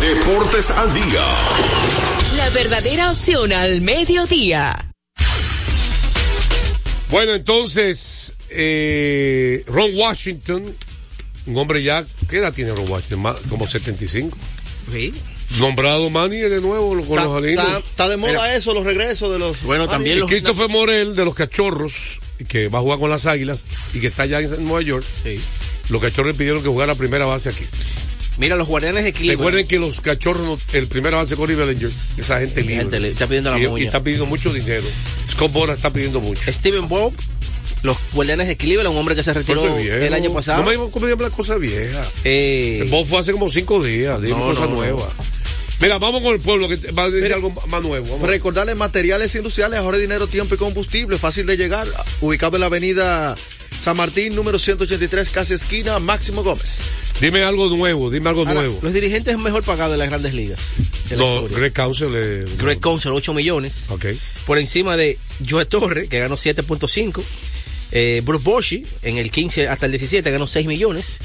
Deportes 0.00 0.70
al 0.70 0.94
día. 0.94 1.24
La 2.36 2.48
verdadera 2.50 3.10
opción 3.10 3.52
al 3.52 3.80
mediodía. 3.80 4.90
Bueno, 7.10 7.34
entonces, 7.34 8.34
eh, 8.50 9.64
Ron 9.66 9.90
Washington, 9.94 10.64
un 11.46 11.58
hombre 11.58 11.82
ya, 11.82 12.04
¿qué 12.30 12.38
edad 12.38 12.52
tiene 12.52 12.70
Ron 12.72 12.88
Washington? 12.88 13.20
Más- 13.20 13.40
como 13.50 13.66
75. 13.66 14.36
Sí. 14.92 15.12
Nombrado 15.58 16.08
manager 16.10 16.50
de 16.50 16.60
nuevo 16.60 16.90
con 16.90 17.00
está, 17.00 17.24
los 17.24 17.34
Jalinos. 17.34 17.64
está- 17.66 17.78
está 17.78 18.08
de 18.08 18.16
moda 18.16 18.54
eso, 18.54 18.72
los 18.74 18.84
regresos 18.84 19.30
de 19.32 19.38
los. 19.38 19.60
Bueno, 19.62 19.88
también 19.88 20.16
Y 20.16 20.20
los- 20.20 20.30
Christopher 20.30 20.68
Morel 20.68 21.14
de 21.14 21.24
los 21.24 21.34
Cachorros, 21.34 22.20
que 22.48 22.68
va 22.68 22.78
a 22.78 22.82
jugar 22.82 22.98
con 22.98 23.10
las 23.10 23.26
Águilas 23.26 23.64
y 23.94 24.00
que 24.00 24.06
está 24.06 24.22
allá 24.24 24.40
en 24.40 24.64
Nueva 24.64 24.82
York. 24.82 25.04
Sí. 25.22 25.38
Los 25.90 26.00
Cachorros 26.00 26.36
pidieron 26.36 26.62
que 26.62 26.68
jugara 26.68 26.94
primera 26.94 27.26
base 27.26 27.50
aquí. 27.50 27.64
Mira, 28.38 28.56
los 28.56 28.66
guardianes 28.66 29.04
de 29.04 29.12
Cleveland. 29.12 29.40
Recuerden 29.40 29.66
que 29.66 29.78
los 29.78 30.00
Cachorros, 30.00 30.60
el 30.72 30.86
primera 30.86 31.18
base 31.18 31.36
con 31.36 31.46
Bellinger, 31.48 31.90
esa 32.16 32.40
gente 32.40 32.62
libre. 32.62 32.76
Gente 32.76 33.00
le- 33.00 33.08
está 33.10 33.26
pidiendo 33.26 33.50
la 33.50 33.58
y, 33.58 33.82
y 33.82 33.84
está 33.86 34.02
pidiendo 34.02 34.24
mucho 34.24 34.52
dinero. 34.54 34.86
Scott 35.30 35.52
Boras 35.52 35.76
está 35.76 35.92
pidiendo 35.92 36.18
mucho. 36.20 36.40
Steven 36.50 36.88
Bob, 36.88 37.12
los 37.82 37.96
guardianes 38.14 38.46
de 38.48 38.56
Cleveland, 38.56 38.88
un 38.94 38.96
hombre 38.96 39.14
que 39.14 39.22
se 39.22 39.34
retiró 39.34 39.76
el 39.76 40.14
año 40.14 40.32
pasado. 40.32 40.60
No 40.62 40.64
me 40.64 40.72
digas 40.76 40.88
cómo 40.90 41.04
se 41.06 41.12
llama 41.12 41.22
la 41.24 41.30
cosa 41.30 41.56
vieja. 41.56 42.02
Eh, 42.24 42.78
El 42.82 42.88
Bob 42.88 43.06
fue 43.06 43.18
hace 43.18 43.32
como 43.32 43.50
cinco 43.50 43.82
días, 43.82 44.18
dime 44.22 44.34
No, 44.38 44.46
cosa 44.46 44.62
no, 44.66 44.76
no. 44.82 45.08
Mira, 45.82 45.98
vamos 45.98 46.22
con 46.22 46.32
el 46.32 46.40
pueblo 46.40 46.68
que 46.68 46.76
va 46.92 47.02
a 47.02 47.10
decir 47.10 47.34
algo 47.34 47.50
más 47.66 47.82
nuevo. 47.82 48.06
Vamos. 48.06 48.28
Recordarles 48.28 48.76
materiales 48.76 49.34
industriales, 49.34 49.80
ahorra 49.80 49.98
dinero, 49.98 50.28
tiempo 50.28 50.54
y 50.54 50.58
combustible, 50.58 51.18
fácil 51.18 51.44
de 51.44 51.56
llegar, 51.56 51.88
ubicado 52.20 52.56
en 52.56 52.60
la 52.60 52.66
avenida 52.66 53.34
San 53.80 53.96
Martín, 53.96 54.36
número 54.36 54.60
183, 54.60 55.28
casi 55.30 55.54
esquina, 55.54 55.98
Máximo 55.98 56.44
Gómez. 56.44 56.84
Dime 57.20 57.42
algo 57.42 57.68
nuevo, 57.68 58.10
dime 58.10 58.28
algo 58.28 58.42
Ahora, 58.42 58.54
nuevo. 58.60 58.78
Los 58.80 58.92
dirigentes 58.92 59.36
mejor 59.38 59.64
pagados 59.64 59.90
de 59.90 59.98
las 59.98 60.08
grandes 60.08 60.34
ligas. 60.34 60.70
No. 61.16 61.48
Greg 61.48 61.72
Council. 61.72 62.10
eh, 62.14 62.44
Greg 62.58 62.78
Council, 62.78 63.10
8 63.10 63.34
millones. 63.34 63.86
Ok. 63.88 64.06
Por 64.46 64.58
encima 64.58 64.96
de 64.96 65.18
Joe 65.48 65.64
Torre, 65.64 66.06
que 66.06 66.20
ganó 66.20 66.36
7.5. 66.36 67.22
Eh, 67.90 68.22
Bruce 68.24 68.44
Bochy, 68.44 68.86
en 69.02 69.18
el 69.18 69.32
15 69.32 69.66
hasta 69.66 69.86
el 69.86 69.92
17, 69.92 70.30
ganó 70.30 70.46
6 70.46 70.64
millones. 70.66 71.18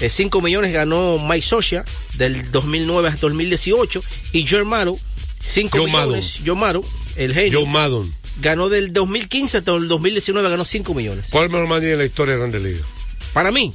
Eh, 0.00 0.10
5 0.10 0.40
millones 0.40 0.72
ganó 0.72 1.18
Mike 1.18 1.46
Socia, 1.46 1.84
del 2.14 2.50
2009 2.50 3.08
hasta 3.08 3.20
2018. 3.22 4.02
Y 4.32 4.46
Joe 4.46 4.64
Maro, 4.64 4.96
5 5.40 5.78
Joe 5.78 5.86
millones. 5.86 6.40
Joe 6.44 6.56
Maro, 6.56 6.84
el 7.16 7.34
genio. 7.34 7.60
Joe 7.60 7.68
Maddon. 7.68 8.14
Ganó 8.40 8.68
del 8.68 8.92
2015 8.92 9.58
hasta 9.58 9.74
el 9.74 9.88
2019, 9.88 10.48
ganó 10.48 10.64
5 10.64 10.94
millones. 10.94 11.26
¿Cuál 11.30 11.44
es 11.44 11.48
el 11.48 11.52
mejor 11.52 11.68
manager 11.68 11.92
en 11.92 11.98
la 11.98 12.04
historia 12.04 12.34
de 12.34 12.40
Grandes 12.40 12.62
Ligas? 12.62 12.82
Para 13.32 13.50
mí. 13.50 13.72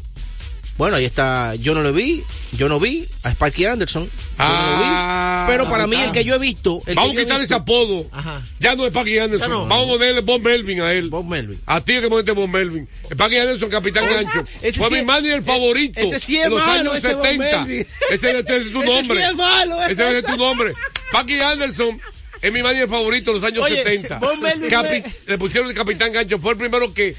Bueno, 0.77 0.95
ahí 0.97 1.05
está, 1.05 1.53
yo 1.55 1.75
no 1.75 1.83
lo 1.83 1.93
vi, 1.93 2.23
yo 2.53 2.67
no 2.67 2.79
vi 2.79 3.05
a 3.21 3.29
Sparky 3.31 3.65
Anderson. 3.65 4.09
no 4.39 4.77
vi, 4.79 5.51
pero 5.51 5.69
para 5.69 5.85
mí 5.85 5.95
el 5.95 6.11
que 6.11 6.23
yo 6.23 6.33
he 6.35 6.39
visto... 6.39 6.81
El 6.87 6.97
Ah, 6.97 7.01
Vamos 7.01 7.15
a 7.15 7.19
quitarle 7.19 7.45
ese 7.45 7.53
apodo. 7.53 8.07
Ajá. 8.11 8.41
Ya 8.59 8.75
no 8.75 8.85
es 8.87 8.91
Paqui 8.91 9.19
Anderson. 9.19 9.51
No. 9.51 9.67
Vamos 9.67 9.85
a 9.85 9.91
ponerle 9.93 10.21
Bob 10.21 10.41
Melvin 10.41 10.81
a 10.81 10.91
él. 10.93 11.09
Bob 11.09 11.25
Melvin. 11.27 11.59
A 11.67 11.81
ti 11.81 11.93
que 12.01 12.07
ponete 12.09 12.31
Bob 12.31 12.49
Melvin. 12.49 12.87
Paqui 13.17 13.37
Anderson, 13.37 13.69
capitán 13.69 14.05
gancho. 14.07 14.43
Fue 14.77 14.89
mi 14.89 15.03
manager 15.05 15.43
favorito. 15.43 15.99
ese 15.99 16.19
sí 16.19 16.37
es 16.37 16.45
en 16.45 16.51
los 16.51 16.65
malo, 16.65 16.91
años 16.91 16.97
ese 17.05 17.13
Bob 17.13 17.25
70. 17.27 17.65
Melvin. 17.65 17.87
Ese, 18.09 18.39
ese 18.39 18.39
es 18.39 18.71
tu 18.71 18.81
Ese 18.81 18.91
nombre. 18.95 19.17
sí 19.19 19.23
es 19.29 19.35
malo, 19.35 19.83
Ese 19.83 19.91
ese. 19.91 20.17
es 20.19 20.25
tu 20.25 20.37
nombre. 20.37 20.73
Paqui 21.11 21.39
Anderson 21.39 22.01
es 22.41 22.51
mi 22.51 22.63
manager 22.63 22.87
favorito 22.89 23.29
en 23.31 23.35
los 23.41 23.43
años 23.45 23.63
Oye, 23.63 23.83
70. 23.83 24.17
Bob 24.19 24.39
Melvin 24.39 24.69
Capi- 24.71 25.03
fue- 25.03 25.11
Le 25.27 25.37
pusieron 25.37 25.69
el 25.69 25.75
capitán 25.75 26.11
gancho. 26.13 26.39
Fue 26.39 26.53
el 26.53 26.57
primero 26.57 26.93
que 26.93 27.15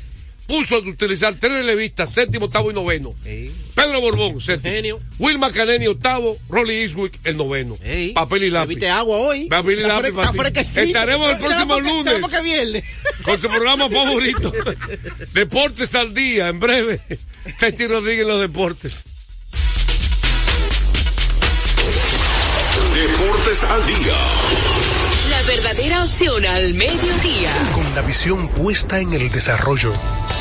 puso 0.47 0.77
a 0.77 0.79
utilizar 0.81 1.35
tres 1.35 1.53
relevistas, 1.53 2.13
séptimo, 2.13 2.47
octavo 2.47 2.71
y 2.71 2.75
noveno. 2.75 3.15
Pedro 3.75 4.01
Borbón, 4.01 4.41
séptimo. 4.41 5.01
Will 5.19 5.39
Macaneni, 5.39 5.87
octavo. 5.87 6.37
Rolly 6.49 6.75
Eastwick, 6.83 7.19
el 7.25 7.37
noveno. 7.37 7.77
Papel 8.15 8.45
y 8.45 8.51
lápiz. 8.51 8.69
Bebiste 8.69 8.91
agua 8.91 9.17
hoy. 9.19 9.47
Papel 9.47 9.79
y 9.79 9.83
Está 9.83 9.95
lápiz. 10.03 10.09
está 10.09 10.33
fresquecito. 10.33 10.81
Estaremos 10.81 11.31
el 11.31 11.37
¿Será 11.37 11.49
próximo 11.49 11.75
porque- 11.75 11.89
lunes 11.89 12.15
porque 12.21 12.43
viernes? 12.43 12.85
con 13.23 13.41
su 13.41 13.49
programa 13.49 13.89
favorito. 13.89 14.53
Deportes 15.33 15.95
al 15.95 16.13
día, 16.15 16.49
en 16.49 16.61
breve. 16.61 17.01
Techi 17.59 17.87
Rodríguez 17.87 18.23
en 18.23 18.29
los 18.29 18.41
deportes. 18.41 19.05
Deportes 22.95 23.63
al 23.65 23.87
día. 23.87 24.17
La 25.31 25.43
verdadera 25.43 26.05
opción 26.05 26.45
al 26.47 26.75
mediodía. 26.75 27.51
Con 27.75 27.95
la 27.95 28.03
visión 28.03 28.49
puesta 28.51 29.01
en 29.01 29.13
el 29.13 29.31
desarrollo, 29.31 29.93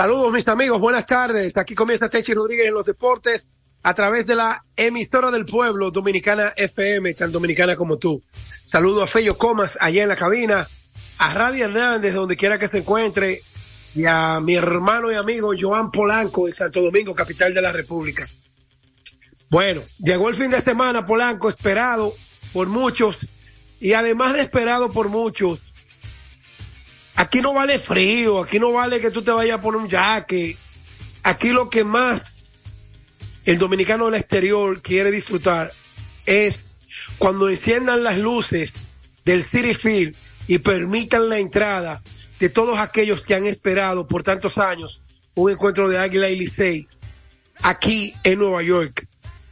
Saludos 0.00 0.32
mis 0.32 0.48
amigos, 0.48 0.80
buenas 0.80 1.04
tardes. 1.04 1.54
Aquí 1.58 1.74
comienza 1.74 2.08
Techi 2.08 2.32
Rodríguez 2.32 2.68
en 2.68 2.72
los 2.72 2.86
deportes 2.86 3.46
a 3.82 3.92
través 3.92 4.26
de 4.26 4.34
la 4.34 4.64
emisora 4.74 5.30
del 5.30 5.44
pueblo 5.44 5.90
Dominicana 5.90 6.54
FM, 6.56 7.12
tan 7.12 7.30
dominicana 7.30 7.76
como 7.76 7.98
tú. 7.98 8.22
Saludo 8.64 9.02
a 9.02 9.06
Fello 9.06 9.36
Comas 9.36 9.72
allá 9.78 10.02
en 10.02 10.08
la 10.08 10.16
cabina, 10.16 10.66
a 11.18 11.34
Radio 11.34 11.66
Hernández 11.66 12.14
donde 12.14 12.38
quiera 12.38 12.58
que 12.58 12.66
se 12.66 12.78
encuentre 12.78 13.42
y 13.94 14.06
a 14.06 14.40
mi 14.40 14.54
hermano 14.54 15.12
y 15.12 15.16
amigo 15.16 15.52
Joan 15.60 15.90
Polanco 15.90 16.48
en 16.48 16.54
Santo 16.54 16.80
Domingo, 16.80 17.14
capital 17.14 17.52
de 17.52 17.60
la 17.60 17.70
República. 17.70 18.26
Bueno, 19.50 19.82
llegó 19.98 20.30
el 20.30 20.34
fin 20.34 20.50
de 20.50 20.62
semana 20.62 21.04
Polanco, 21.04 21.50
esperado 21.50 22.14
por 22.54 22.68
muchos 22.68 23.18
y 23.80 23.92
además 23.92 24.32
de 24.32 24.40
esperado 24.40 24.92
por 24.92 25.10
muchos, 25.10 25.58
Aquí 27.20 27.42
no 27.42 27.52
vale 27.52 27.78
frío, 27.78 28.40
aquí 28.40 28.58
no 28.58 28.72
vale 28.72 28.98
que 28.98 29.10
tú 29.10 29.22
te 29.22 29.30
vayas 29.30 29.58
a 29.58 29.60
poner 29.60 29.78
un 29.78 29.90
jaque. 29.90 30.56
Aquí 31.22 31.50
lo 31.50 31.68
que 31.68 31.84
más 31.84 32.60
el 33.44 33.58
dominicano 33.58 34.06
del 34.06 34.14
exterior 34.14 34.80
quiere 34.80 35.10
disfrutar 35.10 35.70
es 36.24 36.80
cuando 37.18 37.50
enciendan 37.50 38.02
las 38.04 38.16
luces 38.16 38.72
del 39.26 39.44
City 39.44 39.74
Field 39.74 40.16
y 40.46 40.60
permitan 40.60 41.28
la 41.28 41.36
entrada 41.36 42.02
de 42.38 42.48
todos 42.48 42.78
aquellos 42.78 43.20
que 43.20 43.34
han 43.34 43.44
esperado 43.44 44.08
por 44.08 44.22
tantos 44.22 44.56
años 44.56 45.02
un 45.34 45.50
encuentro 45.50 45.90
de 45.90 45.98
Águila 45.98 46.30
y 46.30 46.36
Licey 46.36 46.88
aquí 47.60 48.14
en 48.24 48.38
Nueva 48.38 48.62
York. 48.62 49.06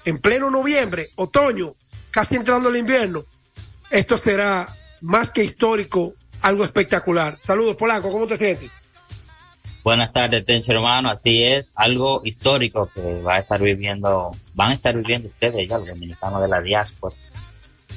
En 0.06 0.16
pleno 0.20 0.48
noviembre, 0.48 1.10
otoño, 1.16 1.74
casi 2.12 2.36
entrando 2.36 2.70
el 2.70 2.76
invierno, 2.76 3.26
esto 3.90 4.16
será 4.16 4.74
más 5.02 5.30
que 5.30 5.44
histórico, 5.44 6.14
algo 6.42 6.64
espectacular. 6.64 7.36
Saludos, 7.38 7.76
Polanco, 7.76 8.10
¿cómo 8.10 8.26
te 8.26 8.36
sientes? 8.36 8.70
Buenas 9.84 10.12
tardes, 10.12 10.44
Tencho 10.44 10.72
hermano. 10.72 11.10
Así 11.10 11.42
es, 11.42 11.72
algo 11.74 12.20
histórico 12.24 12.90
que 12.94 13.22
va 13.22 13.36
a 13.36 13.38
estar 13.38 13.60
viviendo, 13.60 14.36
van 14.54 14.72
a 14.72 14.74
estar 14.74 14.94
viviendo 14.94 15.28
ustedes 15.28 15.68
ya, 15.68 15.78
los 15.78 15.88
dominicanos 15.88 16.42
de 16.42 16.48
la 16.48 16.60
diáspora. 16.60 17.14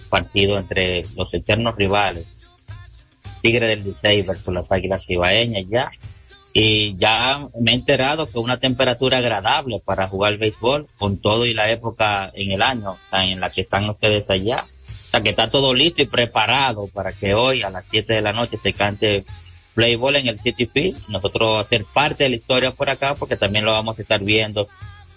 Partido 0.09 0.57
entre 0.57 1.03
los 1.15 1.33
eternos 1.33 1.75
rivales, 1.75 2.27
Tigre 3.41 3.67
del 3.67 3.83
Licey 3.83 4.21
versus 4.21 4.53
las 4.53 4.71
Águilas 4.71 5.09
Ibaeñas 5.09 5.67
ya. 5.67 5.91
Y 6.53 6.95
ya 6.97 7.47
me 7.59 7.71
he 7.71 7.75
enterado 7.75 8.29
que 8.29 8.37
una 8.37 8.59
temperatura 8.59 9.17
agradable 9.17 9.81
para 9.83 10.07
jugar 10.07 10.37
béisbol 10.37 10.87
con 10.97 11.17
todo 11.17 11.45
y 11.45 11.53
la 11.53 11.71
época 11.71 12.29
en 12.33 12.51
el 12.51 12.61
año, 12.61 12.91
o 12.91 13.09
sea, 13.09 13.25
en 13.25 13.39
la 13.39 13.49
que 13.49 13.61
están 13.61 13.89
ustedes 13.89 14.29
allá. 14.29 14.65
O 15.11 15.13
sea, 15.13 15.21
que 15.21 15.29
está 15.31 15.49
todo 15.51 15.73
listo 15.73 16.01
y 16.01 16.05
preparado 16.05 16.87
para 16.87 17.11
que 17.11 17.33
hoy 17.33 17.63
a 17.63 17.69
las 17.69 17.83
7 17.91 18.13
de 18.13 18.21
la 18.21 18.31
noche 18.31 18.57
se 18.57 18.71
cante 18.71 19.25
Playboy 19.75 20.15
en 20.15 20.27
el 20.27 20.39
City 20.39 20.67
Field. 20.67 21.09
Nosotros 21.09 21.65
hacer 21.65 21.83
parte 21.83 22.23
de 22.23 22.29
la 22.29 22.35
historia 22.37 22.71
por 22.71 22.89
acá 22.89 23.15
porque 23.15 23.35
también 23.35 23.65
lo 23.65 23.71
vamos 23.73 23.99
a 23.99 24.01
estar 24.03 24.21
viendo, 24.23 24.69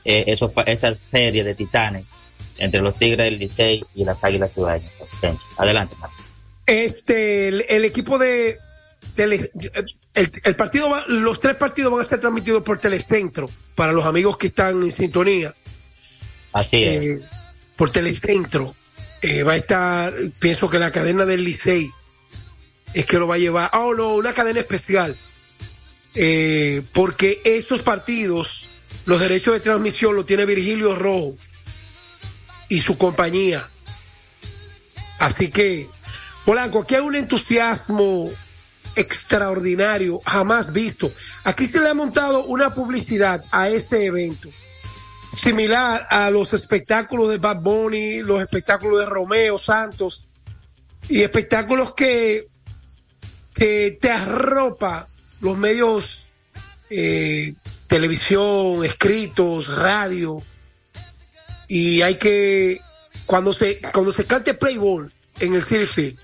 eh, 0.05 0.25
eso, 0.27 0.53
esa 0.67 0.99
serie 0.99 1.45
de 1.45 1.55
titanes 1.55 2.09
entre 2.59 2.81
los 2.83 2.97
Tigres 2.97 3.19
del 3.31 3.39
Licey 3.39 3.85
y 3.95 4.05
las 4.05 4.19
Águilas 4.23 4.51
Ciudadanas. 4.53 4.91
Adelante, 5.59 5.95
Marco. 6.01 6.17
Este, 6.67 7.47
el, 7.49 7.65
el 7.69 7.85
equipo 7.85 8.19
de, 8.19 8.59
tele- 9.15 9.49
el, 10.15 10.31
el 10.43 10.57
partido, 10.57 10.91
va- 10.91 11.05
los 11.07 11.39
tres 11.39 11.55
partidos 11.55 11.93
van 11.93 12.01
a 12.01 12.05
ser 12.05 12.19
transmitidos 12.19 12.65
por 12.65 12.79
Telecentro 12.79 13.49
para 13.77 13.93
los 13.93 14.05
amigos 14.07 14.39
que 14.39 14.49
están 14.49 14.83
en 14.83 14.91
sintonía. 14.91 15.55
Así 16.53 16.83
es. 16.83 17.05
Eh, 17.05 17.21
por 17.77 17.93
Telecentro. 17.93 18.73
Eh, 19.27 19.43
va 19.43 19.53
a 19.53 19.57
estar, 19.57 20.13
pienso 20.39 20.69
que 20.69 20.79
la 20.79 20.91
cadena 20.91 21.25
del 21.25 21.45
Licey 21.45 21.91
es 22.93 23.07
que 23.07 23.19
lo 23.19 23.27
va 23.27 23.37
a 23.37 23.39
llevar. 23.39 23.71
Oh, 23.73 23.95
no, 23.95 24.17
una 24.17 24.35
cadena 24.35 24.61
especial. 24.61 25.17
Eh, 26.15 26.83
porque 26.93 27.41
estos 27.43 27.81
partidos, 27.81 28.69
los 29.07 29.21
derechos 29.21 29.55
de 29.55 29.61
transmisión 29.61 30.15
los 30.15 30.27
tiene 30.27 30.45
Virgilio 30.45 30.95
Rojo 30.95 31.39
y 32.69 32.81
su 32.81 32.99
compañía. 32.99 33.67
Así 35.21 35.51
que, 35.51 35.89
Polanco, 36.45 36.83
aquí 36.83 36.95
hay 36.95 37.01
un 37.01 37.17
entusiasmo 37.17 38.31
extraordinario, 38.95 40.21
jamás 40.27 40.71
visto. 40.71 41.11
Aquí 41.45 41.65
se 41.65 41.81
le 41.81 41.89
ha 41.89 41.95
montado 41.95 42.45
una 42.45 42.75
publicidad 42.75 43.43
a 43.53 43.71
este 43.71 44.05
evento, 44.05 44.51
similar 45.33 46.07
a 46.11 46.31
los 46.31 46.53
espectáculos 46.53 47.31
de 47.31 47.39
Bad 47.39 47.61
Bunny, 47.61 48.23
los 48.23 48.41
espectáculos 48.41 49.01
de 49.01 49.07
Romeo 49.07 49.59
Santos, 49.59 50.27
y 51.09 51.23
espectáculos 51.23 51.95
que, 51.95 52.49
te 53.55 54.11
arropa 54.11 55.09
los 55.41 55.57
medios, 55.57 56.27
eh, 56.91 57.55
televisión, 57.87 58.85
escritos, 58.85 59.69
radio, 59.69 60.43
y 61.69 62.03
hay 62.03 62.17
que, 62.17 62.81
cuando 63.27 63.53
se, 63.53 63.81
cuando 63.93 64.13
se 64.13 64.27
cante 64.27 64.55
Playboy 64.55 65.09
en 65.41 65.55
el 65.55 65.63
City 65.63 66.17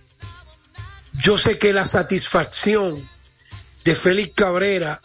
yo 1.14 1.38
sé 1.38 1.58
que 1.58 1.72
la 1.72 1.84
satisfacción 1.84 3.08
de 3.84 3.94
Félix 3.94 4.34
Cabrera, 4.34 5.00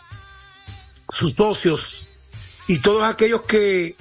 sus 1.09 1.33
socios 1.33 2.04
y 2.67 2.79
todos 2.79 3.03
aquellos 3.03 3.43
que 3.43 3.95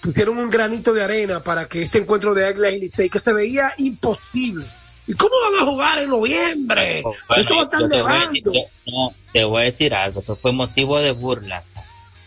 pusieron 0.00 0.38
un 0.38 0.50
granito 0.50 0.92
de 0.92 1.02
arena 1.02 1.42
para 1.42 1.66
que 1.66 1.82
este 1.82 1.98
encuentro 1.98 2.34
de 2.34 2.46
Águilas 2.46 2.74
y 2.74 2.80
Licey, 2.80 3.08
que 3.08 3.18
se 3.18 3.32
veía 3.32 3.72
imposible. 3.78 4.66
¿Y 5.06 5.12
cómo 5.14 5.32
van 5.50 5.62
a 5.62 5.70
jugar 5.70 5.98
en 5.98 6.10
noviembre? 6.10 7.02
Oh, 7.04 7.14
Bueno, 7.28 7.42
Esto 7.42 7.54
va 7.56 7.60
a 7.60 7.64
estar 7.64 7.80
te, 7.88 7.96
nevando. 7.96 8.52
yo- 8.52 8.60
no, 8.86 9.14
te 9.32 9.44
voy 9.44 9.62
a 9.62 9.64
decir 9.66 9.94
algo, 9.94 10.20
eso 10.20 10.36
fue 10.36 10.52
motivo 10.52 10.98
de 10.98 11.10
burla 11.12 11.62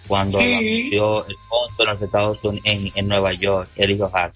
cuando 0.08 0.40
Sí. 0.40 0.54
anunció 0.54 1.28
el 1.28 1.36
punto 1.50 1.84
en 1.84 1.90
los 1.90 2.02
Estados 2.02 2.38
Unidos, 2.44 2.66
en, 2.66 2.92
en 2.96 3.08
Nueva 3.08 3.34
York, 3.34 3.70
el 3.76 3.92
hijo 3.92 4.10
Hart. 4.14 4.36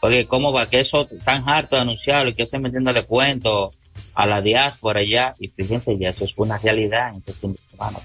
Porque 0.00 0.26
cómo 0.26 0.52
va 0.52 0.66
que 0.66 0.80
eso 0.80 1.06
tan 1.24 1.46
harto 1.48 1.76
de 1.76 1.82
anunciarlo 1.82 2.30
y 2.30 2.34
que 2.34 2.44
estoy 2.44 2.60
metiéndole 2.60 3.04
cuento 3.04 3.72
a 4.14 4.24
la 4.26 4.40
diáspora 4.40 5.02
ya, 5.04 5.34
y 5.38 5.48
fíjense 5.48 5.96
ya, 5.98 6.10
eso 6.10 6.24
es 6.24 6.32
una 6.36 6.56
realidad 6.58 7.10
en 7.10 7.16
este 7.16 7.32
fin 7.34 7.52
de 7.52 7.58
semana. 7.70 7.98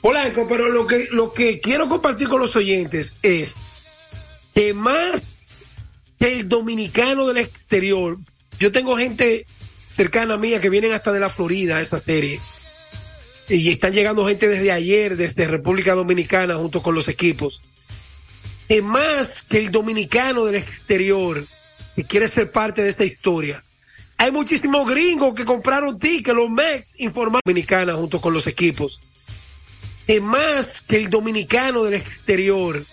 Polanco, 0.00 0.46
pero 0.48 0.68
lo 0.68 0.86
que, 0.86 1.08
lo 1.12 1.32
que 1.32 1.60
quiero 1.60 1.88
compartir 1.88 2.28
con 2.28 2.40
los 2.40 2.56
oyentes 2.56 3.16
es 3.22 3.56
que 4.54 4.72
más 4.72 5.22
que 6.18 6.34
el 6.34 6.48
dominicano 6.48 7.26
del 7.26 7.38
exterior, 7.38 8.18
yo 8.58 8.72
tengo 8.72 8.96
gente 8.96 9.46
cercana 9.94 10.38
mía 10.38 10.60
que 10.60 10.70
vienen 10.70 10.92
hasta 10.92 11.12
de 11.12 11.20
la 11.20 11.28
Florida 11.28 11.76
a 11.76 11.80
esa 11.82 11.98
serie. 11.98 12.40
Y 13.48 13.68
están 13.68 13.92
llegando 13.92 14.26
gente 14.26 14.48
desde 14.48 14.70
ayer, 14.72 15.16
desde 15.16 15.48
República 15.48 15.94
Dominicana, 15.94 16.54
junto 16.54 16.82
con 16.82 16.94
los 16.94 17.08
equipos. 17.08 17.60
Que 18.68 18.80
más 18.80 19.42
que 19.42 19.58
el 19.58 19.72
dominicano 19.72 20.44
del 20.44 20.54
exterior, 20.54 21.44
que 21.96 22.04
quiere 22.04 22.28
ser 22.28 22.52
parte 22.52 22.82
de 22.82 22.90
esta 22.90 23.04
historia. 23.04 23.64
Hay 24.18 24.30
muchísimos 24.30 24.88
gringos 24.88 25.34
que 25.34 25.44
compraron 25.44 25.98
tickets, 25.98 26.36
los 26.36 26.48
Mex 26.48 26.92
informaron 26.98 27.40
Dominicana 27.44 27.94
junto 27.94 28.20
con 28.20 28.32
los 28.32 28.46
equipos 28.46 29.00
que 30.06 30.20
más 30.20 30.80
que 30.82 30.96
el 30.96 31.10
dominicano 31.10 31.84
del 31.84 31.94
exterior 31.94 32.84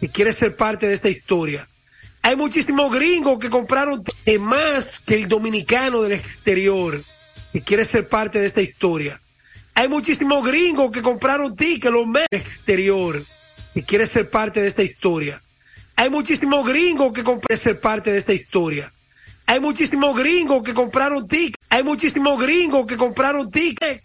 que 0.00 0.08
quiere 0.08 0.32
ser 0.32 0.56
parte 0.56 0.86
de 0.86 0.94
esta 0.94 1.08
historia. 1.08 1.68
Hay 2.22 2.36
muchísimos 2.36 2.92
gringos 2.92 3.38
que 3.38 3.50
compraron 3.50 4.02
que 4.24 4.38
más 4.38 5.00
que 5.00 5.14
el 5.14 5.28
dominicano 5.28 6.02
del 6.02 6.12
exterior 6.12 7.02
que 7.52 7.62
quiere 7.62 7.84
ser 7.84 8.08
parte 8.08 8.40
de 8.40 8.46
esta 8.46 8.60
historia. 8.60 9.20
Hay 9.74 9.88
muchísimos 9.88 10.44
gringos 10.44 10.90
que 10.90 11.02
compraron 11.02 11.54
tickets 11.54 11.92
los 11.92 12.06
meses 12.06 12.26
exterior 12.32 13.24
que 13.74 13.82
quiere 13.84 14.06
ser 14.06 14.28
parte 14.30 14.60
de 14.60 14.68
esta 14.68 14.82
historia. 14.82 15.42
Hay 15.96 16.10
muchísimos 16.10 16.66
gringos 16.66 17.12
que 17.12 17.22
quieren 17.22 17.60
ser 17.60 17.80
parte 17.80 18.12
de 18.12 18.18
esta 18.18 18.32
historia. 18.32 18.92
Hay 19.46 19.60
muchísimos 19.60 20.18
gringos 20.18 20.62
que 20.62 20.74
compraron 20.74 21.28
tickets. 21.28 21.56
Hay 21.70 21.84
muchísimos 21.84 22.40
gringos 22.40 22.86
que 22.86 22.96
compraron 22.96 23.50
tickets 23.50 24.00